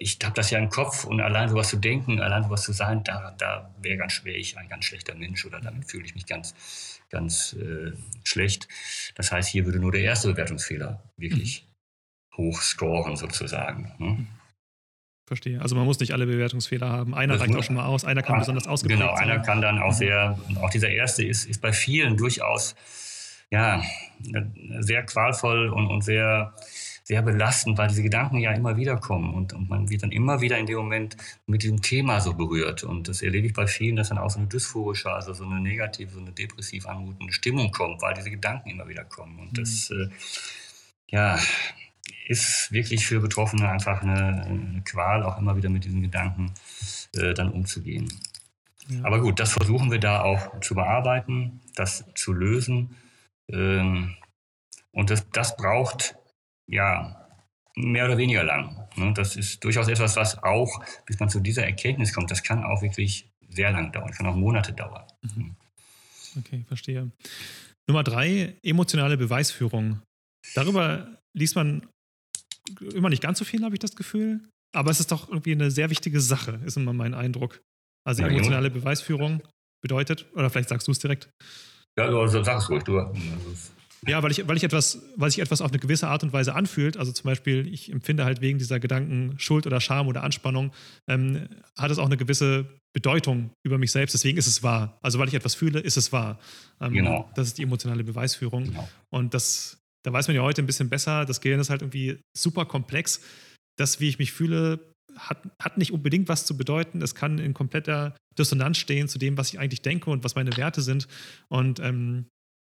[0.00, 3.04] ich habe das ja im Kopf und allein sowas zu denken, allein sowas zu sein,
[3.04, 6.26] da, da wäre ganz schwer ich ein ganz schlechter Mensch oder damit fühle ich mich
[6.26, 7.92] ganz, ganz äh,
[8.24, 8.66] schlecht.
[9.14, 11.68] Das heißt, hier würde nur der erste Bewertungsfehler wirklich
[12.32, 12.36] mhm.
[12.38, 13.92] hochscoren sozusagen.
[13.98, 14.26] Ne?
[15.26, 15.60] Verstehe.
[15.60, 17.12] Also man muss nicht alle Bewertungsfehler haben.
[17.12, 19.24] Einer das reicht auch schon mal aus, einer kann ah, besonders ausgeprägt genau, sein.
[19.24, 22.76] Genau, einer kann dann auch sehr, auch dieser erste ist, ist bei vielen durchaus
[23.50, 23.82] ja,
[24.80, 26.54] sehr qualvoll und, und sehr,
[27.02, 30.40] sehr belastend, weil diese Gedanken ja immer wieder kommen und, und man wird dann immer
[30.40, 31.16] wieder in dem Moment
[31.46, 32.82] mit diesem Thema so berührt.
[32.82, 35.60] Und das erlebe ich bei vielen, dass dann auch so eine dysphorische, also so eine
[35.60, 39.38] negative, so eine depressiv anmutende Stimmung kommt, weil diese Gedanken immer wieder kommen.
[39.38, 40.02] Und das, mhm.
[40.02, 40.08] äh,
[41.08, 41.38] ja,
[42.28, 46.52] ist wirklich für Betroffene einfach eine, eine, Qual, auch immer wieder mit diesen Gedanken
[47.14, 48.12] äh, dann umzugehen.
[48.88, 49.04] Ja.
[49.04, 52.96] Aber gut, das versuchen wir da auch zu bearbeiten, das zu lösen.
[53.50, 54.16] Ähm,
[54.92, 56.16] und das, das braucht
[56.66, 57.28] ja
[57.76, 58.88] mehr oder weniger lang.
[58.96, 59.12] Ne?
[59.14, 62.82] Das ist durchaus etwas, was auch, bis man zu dieser Erkenntnis kommt, das kann auch
[62.82, 65.04] wirklich sehr lang dauern, kann auch Monate dauern.
[65.22, 65.56] Mhm.
[66.38, 67.10] Okay, verstehe.
[67.86, 70.02] Nummer drei, emotionale Beweisführung.
[70.54, 71.86] Darüber liest man
[72.94, 74.40] immer nicht ganz so viel, habe ich das Gefühl.
[74.74, 77.62] Aber es ist doch irgendwie eine sehr wichtige Sache, ist immer mein Eindruck.
[78.06, 79.42] Also emotionale Beweisführung
[79.82, 81.28] bedeutet, oder vielleicht sagst du es direkt.
[81.98, 83.12] Ja, also sag es ruhig, du.
[84.06, 86.54] Ja, weil ich, weil ich etwas, weil sich etwas auf eine gewisse Art und Weise
[86.54, 90.72] anfühlt, also zum Beispiel, ich empfinde halt wegen dieser Gedanken Schuld oder Scham oder Anspannung,
[91.08, 94.98] ähm, hat es auch eine gewisse Bedeutung über mich selbst, deswegen ist es wahr.
[95.02, 96.38] Also weil ich etwas fühle, ist es wahr.
[96.80, 97.30] Ähm, genau.
[97.34, 98.64] Das ist die emotionale Beweisführung.
[98.64, 98.88] Genau.
[99.10, 102.20] Und das, da weiß man ja heute ein bisschen besser, das Gehirn ist halt irgendwie
[102.38, 103.20] super komplex.
[103.76, 107.02] Das, wie ich mich fühle, hat, hat nicht unbedingt was zu bedeuten.
[107.02, 110.56] Es kann in kompletter Dissonanz stehen zu dem, was ich eigentlich denke und was meine
[110.56, 111.08] Werte sind.
[111.48, 112.28] Und ähm,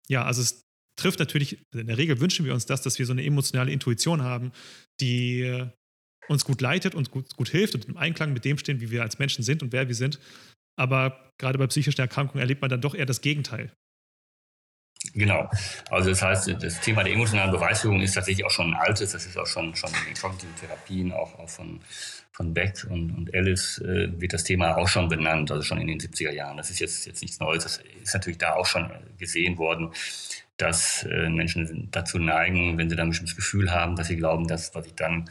[0.09, 0.61] ja, also es
[0.99, 4.23] trifft natürlich, in der Regel wünschen wir uns das, dass wir so eine emotionale Intuition
[4.23, 4.51] haben,
[4.99, 5.69] die
[6.27, 9.03] uns gut leitet und gut, gut hilft und im Einklang mit dem stehen, wie wir
[9.03, 10.19] als Menschen sind und wer wir sind.
[10.77, 13.71] Aber gerade bei psychischen Erkrankungen erlebt man dann doch eher das Gegenteil.
[15.13, 15.49] Genau.
[15.89, 19.11] Also das heißt, das Thema der emotionalen Beweisführung ist tatsächlich auch schon ein altes.
[19.11, 21.79] Das ist auch schon, schon in den kognitiven Therapien, auch, auch von,
[22.31, 25.87] von Beck und, und Alice äh, wird das Thema auch schon benannt, also schon in
[25.87, 26.57] den 70er Jahren.
[26.57, 27.63] Das ist jetzt, jetzt nichts Neues.
[27.63, 29.91] Das ist natürlich da auch schon gesehen worden,
[30.57, 34.47] dass äh, Menschen dazu neigen, wenn sie dann ein bestimmtes Gefühl haben, dass sie glauben,
[34.47, 35.29] dass was ich dann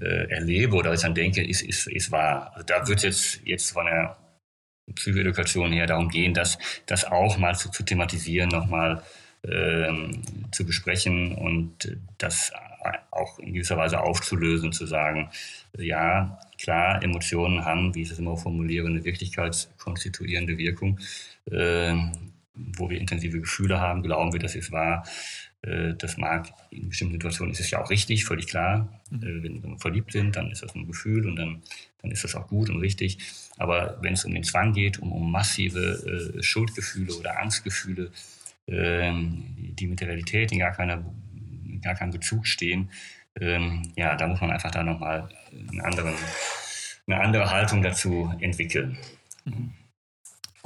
[0.00, 2.52] äh, erlebe oder was ich dann denke, ist, ist, ist wahr.
[2.54, 4.18] Also da wird jetzt, jetzt von der
[4.94, 9.02] Psychoedukation her darum gehen, dass das auch mal zu, zu thematisieren, nochmal
[9.44, 10.22] ähm,
[10.52, 12.52] zu besprechen und das
[13.10, 15.30] auch in gewisser Weise aufzulösen, zu sagen,
[15.76, 20.98] ja, klar, Emotionen haben, wie ich es immer formuliere, eine wirklichkeitskonstituierende Wirkung.
[21.50, 21.94] Äh,
[22.76, 25.06] wo wir intensive Gefühle haben, glauben wir, das ist wahr.
[25.62, 28.88] Äh, das mag in bestimmten Situationen ist es ja auch richtig, völlig klar.
[29.10, 29.22] Mhm.
[29.22, 31.62] Äh, wenn wir verliebt sind, dann ist das ein Gefühl und dann,
[32.02, 33.18] dann ist das auch gut und richtig.
[33.58, 38.10] Aber wenn es um den Zwang geht, um, um massive äh, Schuldgefühle oder Angstgefühle,
[38.66, 41.04] ähm, die mit der Realität in gar, keiner,
[41.66, 42.90] in gar keinem Bezug stehen,
[43.40, 45.28] ähm, ja, da muss man einfach da nochmal
[45.70, 46.14] eine
[47.08, 48.98] eine andere Haltung dazu entwickeln.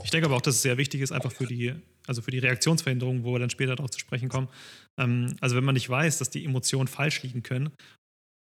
[0.02, 1.74] Ich denke aber auch, dass es sehr wichtig ist, einfach für die,
[2.06, 4.48] also für die Reaktionsverhinderung, wo wir dann später darauf zu sprechen kommen.
[4.98, 7.70] Ähm, also wenn man nicht weiß, dass die Emotionen falsch liegen können,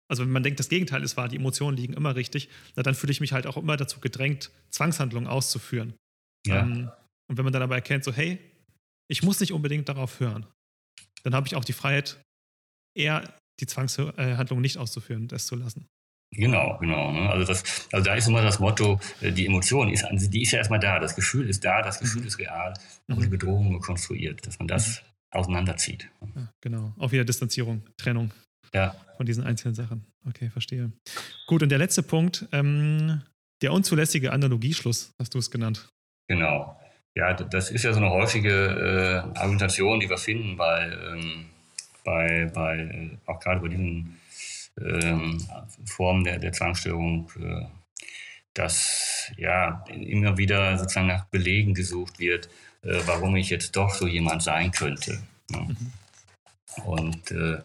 [0.10, 2.95] also wenn man denkt, das Gegenteil ist wahr, die Emotionen liegen immer richtig, na, dann
[2.95, 5.93] fühle ich mich halt auch immer dazu gedrängt, Zwangshandlungen auszuführen.
[6.45, 6.62] Ja.
[6.62, 6.89] Ähm,
[7.30, 8.39] und wenn man dann aber erkennt, so hey,
[9.10, 10.45] ich muss nicht unbedingt darauf hören,
[11.24, 12.22] dann habe ich auch die Freiheit,
[12.97, 15.88] eher die Zwangshandlung nicht auszuführen, das zu lassen.
[16.32, 17.12] Genau, genau.
[17.12, 17.30] Ne?
[17.30, 20.60] Also, das, also da ist immer das Motto, äh, die Emotion ist, die ist ja
[20.60, 22.28] erstmal da, das Gefühl ist da, das Gefühl mhm.
[22.28, 22.74] ist real,
[23.08, 23.24] aber mhm.
[23.24, 25.39] die Bedrohung konstruiert, dass man das mhm.
[25.39, 26.10] auseinanderzieht.
[26.36, 28.32] Ja, genau, auch wieder Distanzierung, Trennung
[28.74, 28.95] ja.
[29.15, 30.05] von diesen einzelnen Sachen.
[30.28, 30.91] Okay, verstehe.
[31.47, 33.22] Gut, und der letzte Punkt, ähm,
[33.61, 35.89] der unzulässige Analogieschluss, hast du es genannt.
[36.28, 36.80] Genau.
[37.15, 38.53] Ja, das ist ja so eine häufige
[39.34, 41.45] äh, Argumentation, die wir finden bei, ähm,
[42.03, 44.20] bei, bei äh, auch gerade bei diesen
[44.80, 45.43] ähm,
[45.86, 47.65] Form der, der Zwangsstörung, äh,
[48.53, 52.49] dass ja immer wieder sozusagen nach Belegen gesucht wird,
[52.84, 55.20] äh, warum ich jetzt doch so jemand sein könnte.
[55.49, 55.59] Ne?
[55.59, 55.93] Mhm.
[56.86, 57.57] Und äh,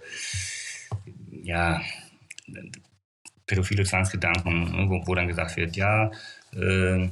[1.43, 1.81] ja,
[3.47, 6.11] pädophile Zwangsgedanken, ne, wo, wo, dann gesagt wird, ja,
[6.55, 7.09] äh,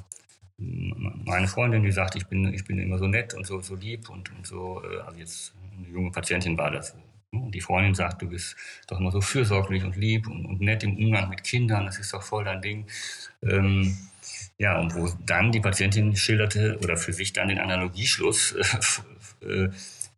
[0.59, 4.09] meine Freundin, die sagt, ich bin, ich bin immer so nett und so, so lieb
[4.11, 6.95] und, und so, äh, also jetzt eine junge Patientin war das,
[7.33, 8.57] und die Freundin sagt, du bist
[8.89, 12.13] doch immer so fürsorglich und lieb und, und nett im Umgang mit Kindern, das ist
[12.13, 12.87] doch voll dein Ding.
[13.43, 13.97] Ähm,
[14.59, 18.53] ja, und wo dann die Patientin schilderte oder für sich dann den Analogieschluss
[19.43, 19.69] äh,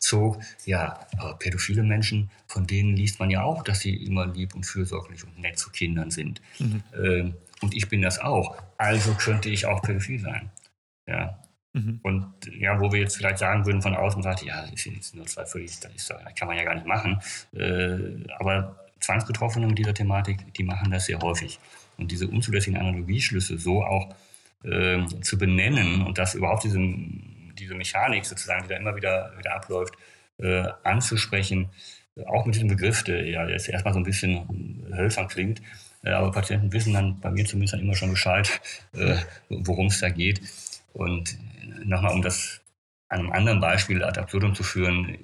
[0.03, 4.55] zog, ja, aber pädophile Menschen, von denen liest man ja auch, dass sie immer lieb
[4.55, 6.41] und fürsorglich und nett zu Kindern sind.
[6.59, 6.83] Mhm.
[6.95, 8.57] Ähm, und ich bin das auch.
[8.77, 10.51] Also könnte ich auch pädophil sein.
[11.07, 11.39] Ja,
[11.75, 12.01] Mhm.
[12.03, 12.27] Und
[12.59, 15.47] ja, wo wir jetzt vielleicht sagen würden von außen, sagt, ja, das sind nur zwei
[15.47, 17.21] völlig, das, ist, das kann man ja gar nicht machen.
[17.55, 21.59] Äh, aber Zwangsbetroffene mit dieser Thematik, die machen das sehr häufig.
[21.97, 24.15] Und diese unzulässigen Analogieschlüsse so auch
[24.65, 26.79] äh, zu benennen und das überhaupt diese,
[27.63, 29.95] diese Mechanik sozusagen, die da immer wieder, wieder abläuft,
[30.39, 31.71] äh, anzusprechen,
[32.27, 35.63] auch mit diesem Begriff, der ja jetzt erstmal so ein bisschen hölzern klingt,
[36.05, 38.61] äh, aber Patienten wissen dann bei mir zumindest dann immer schon Bescheid,
[38.95, 39.17] äh,
[39.49, 40.41] worum es da geht.
[40.93, 41.39] Und
[41.85, 42.61] nochmal, um das
[43.09, 45.19] an einem anderen Beispiel ad absurdum zu führen,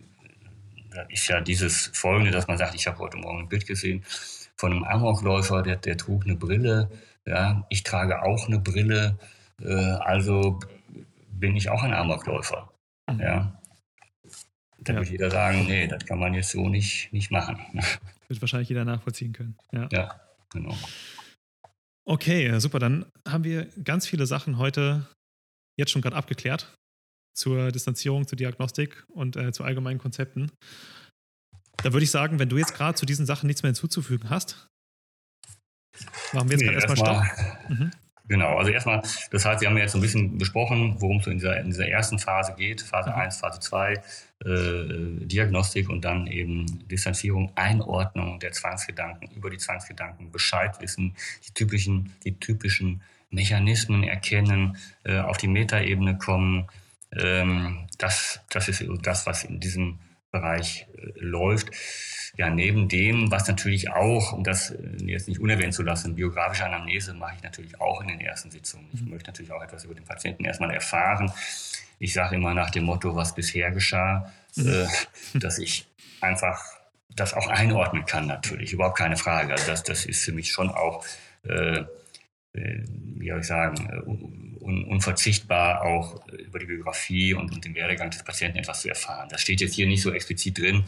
[1.08, 4.02] ist ja dieses Folgende, dass man sagt, ich habe heute Morgen ein Bild gesehen
[4.56, 6.90] von einem Amokläufer, der, der trug eine Brille.
[7.24, 9.18] Ja, ich trage auch eine Brille,
[9.62, 10.58] äh, also
[11.38, 12.72] bin ich auch ein Amokläufer.
[13.10, 13.20] Mhm.
[13.20, 13.60] Ja.
[14.80, 14.98] Da ja.
[15.00, 17.58] wird jeder sagen, nee, das kann man jetzt so nicht, nicht machen.
[18.28, 19.56] Wird wahrscheinlich jeder nachvollziehen können.
[19.72, 20.20] Ja, ja
[20.50, 20.76] genau.
[22.06, 22.78] Okay, super.
[22.78, 25.06] Dann haben wir ganz viele Sachen heute
[25.78, 26.74] jetzt schon gerade abgeklärt
[27.34, 30.50] zur Distanzierung, zur Diagnostik und äh, zu allgemeinen Konzepten.
[31.78, 34.68] Da würde ich sagen, wenn du jetzt gerade zu diesen Sachen nichts mehr hinzuzufügen hast,
[36.32, 37.70] machen wir jetzt nee, gerade erstmal Stopp.
[37.70, 37.90] Mhm.
[38.28, 41.26] Genau, also erstmal, das heißt, wir haben ja jetzt so ein bisschen besprochen, worum es
[41.26, 43.40] in dieser, in dieser ersten Phase geht, Phase 1, mhm.
[43.40, 44.00] Phase 2, äh,
[45.26, 52.12] Diagnostik und dann eben Distanzierung, Einordnung der Zwangsgedanken, über die Zwangsgedanken Bescheid wissen, die typischen,
[52.24, 53.00] die typischen
[53.30, 56.68] Mechanismen erkennen, äh, auf die Metaebene kommen.
[57.12, 59.98] Ähm, das, das ist das, was in diesem
[60.40, 61.70] Bereich äh, läuft.
[62.36, 66.64] Ja, neben dem, was natürlich auch, um das äh, jetzt nicht unerwähnt zu lassen, biografische
[66.64, 68.88] Anamnese mache ich natürlich auch in den ersten Sitzungen.
[68.92, 69.10] Ich mhm.
[69.10, 71.32] möchte natürlich auch etwas über den Patienten erstmal erfahren.
[71.98, 74.68] Ich sage immer nach dem Motto, was bisher geschah, mhm.
[74.68, 75.88] äh, dass ich
[76.20, 76.60] einfach
[77.14, 79.52] das auch einordnen kann natürlich, überhaupt keine Frage.
[79.52, 81.04] Also das, das ist für mich schon auch,
[81.44, 81.86] äh, äh
[82.60, 84.00] wie soll ich sagen, äh,
[84.68, 89.28] un, unverzichtbar auch über die Biografie und, und den Werdegang des Patienten etwas zu erfahren.
[89.30, 90.84] Das steht jetzt hier nicht so explizit drin,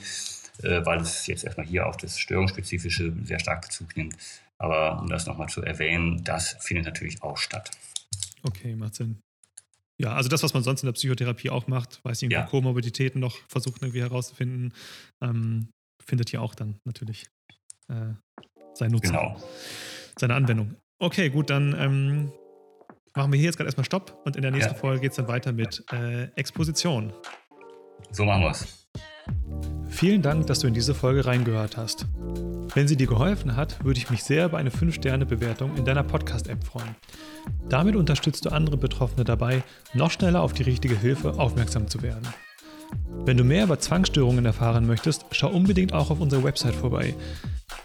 [0.62, 4.16] äh, weil es jetzt erstmal hier auf das Störungsspezifische sehr stark Bezug nimmt.
[4.58, 7.70] Aber um das nochmal zu erwähnen, das findet natürlich auch statt.
[8.42, 9.22] Okay, macht Sinn.
[9.98, 12.44] Ja, also das, was man sonst in der Psychotherapie auch macht, weiß ich, ja.
[12.44, 14.72] Komorbiditäten noch versucht irgendwie herauszufinden,
[15.22, 15.68] ähm,
[16.02, 17.26] findet hier auch dann natürlich
[17.88, 18.14] äh,
[18.74, 19.12] seinen Nutzen.
[19.12, 19.42] Genau.
[20.18, 20.74] Seine Anwendung.
[21.02, 22.32] Okay, gut, dann ähm,
[23.14, 24.78] machen wir hier jetzt gerade erstmal Stopp und in der nächsten ja.
[24.78, 27.10] Folge geht es dann weiter mit äh, Exposition.
[28.10, 28.86] So machen wir es.
[29.88, 32.06] Vielen Dank, dass du in diese Folge reingehört hast.
[32.74, 36.62] Wenn sie dir geholfen hat, würde ich mich sehr über eine 5-Sterne-Bewertung in deiner Podcast-App
[36.64, 36.94] freuen.
[37.70, 39.62] Damit unterstützt du andere Betroffene dabei,
[39.94, 42.28] noch schneller auf die richtige Hilfe aufmerksam zu werden.
[43.24, 47.14] Wenn du mehr über Zwangsstörungen erfahren möchtest, schau unbedingt auch auf unserer Website vorbei.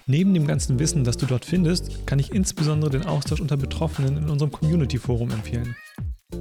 [0.08, 4.18] Neben dem ganzen Wissen, das du dort findest, kann ich insbesondere den Austausch unter Betroffenen
[4.18, 5.76] in unserem Community-Forum empfehlen.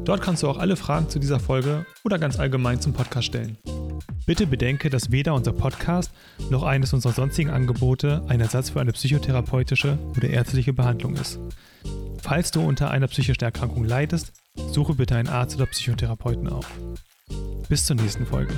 [0.04, 3.56] Dort kannst du auch alle Fragen zu dieser Folge oder ganz allgemein zum Podcast stellen.
[4.26, 6.10] Bitte bedenke, dass weder unser Podcast
[6.50, 11.38] noch eines unserer sonstigen Angebote ein Ersatz für eine psychotherapeutische oder ärztliche Behandlung ist.
[12.18, 14.32] Falls du unter einer psychischen Erkrankung leidest,
[14.72, 16.70] suche bitte einen Arzt oder Psychotherapeuten auf.
[17.70, 18.54] Bis zur nächsten Folge.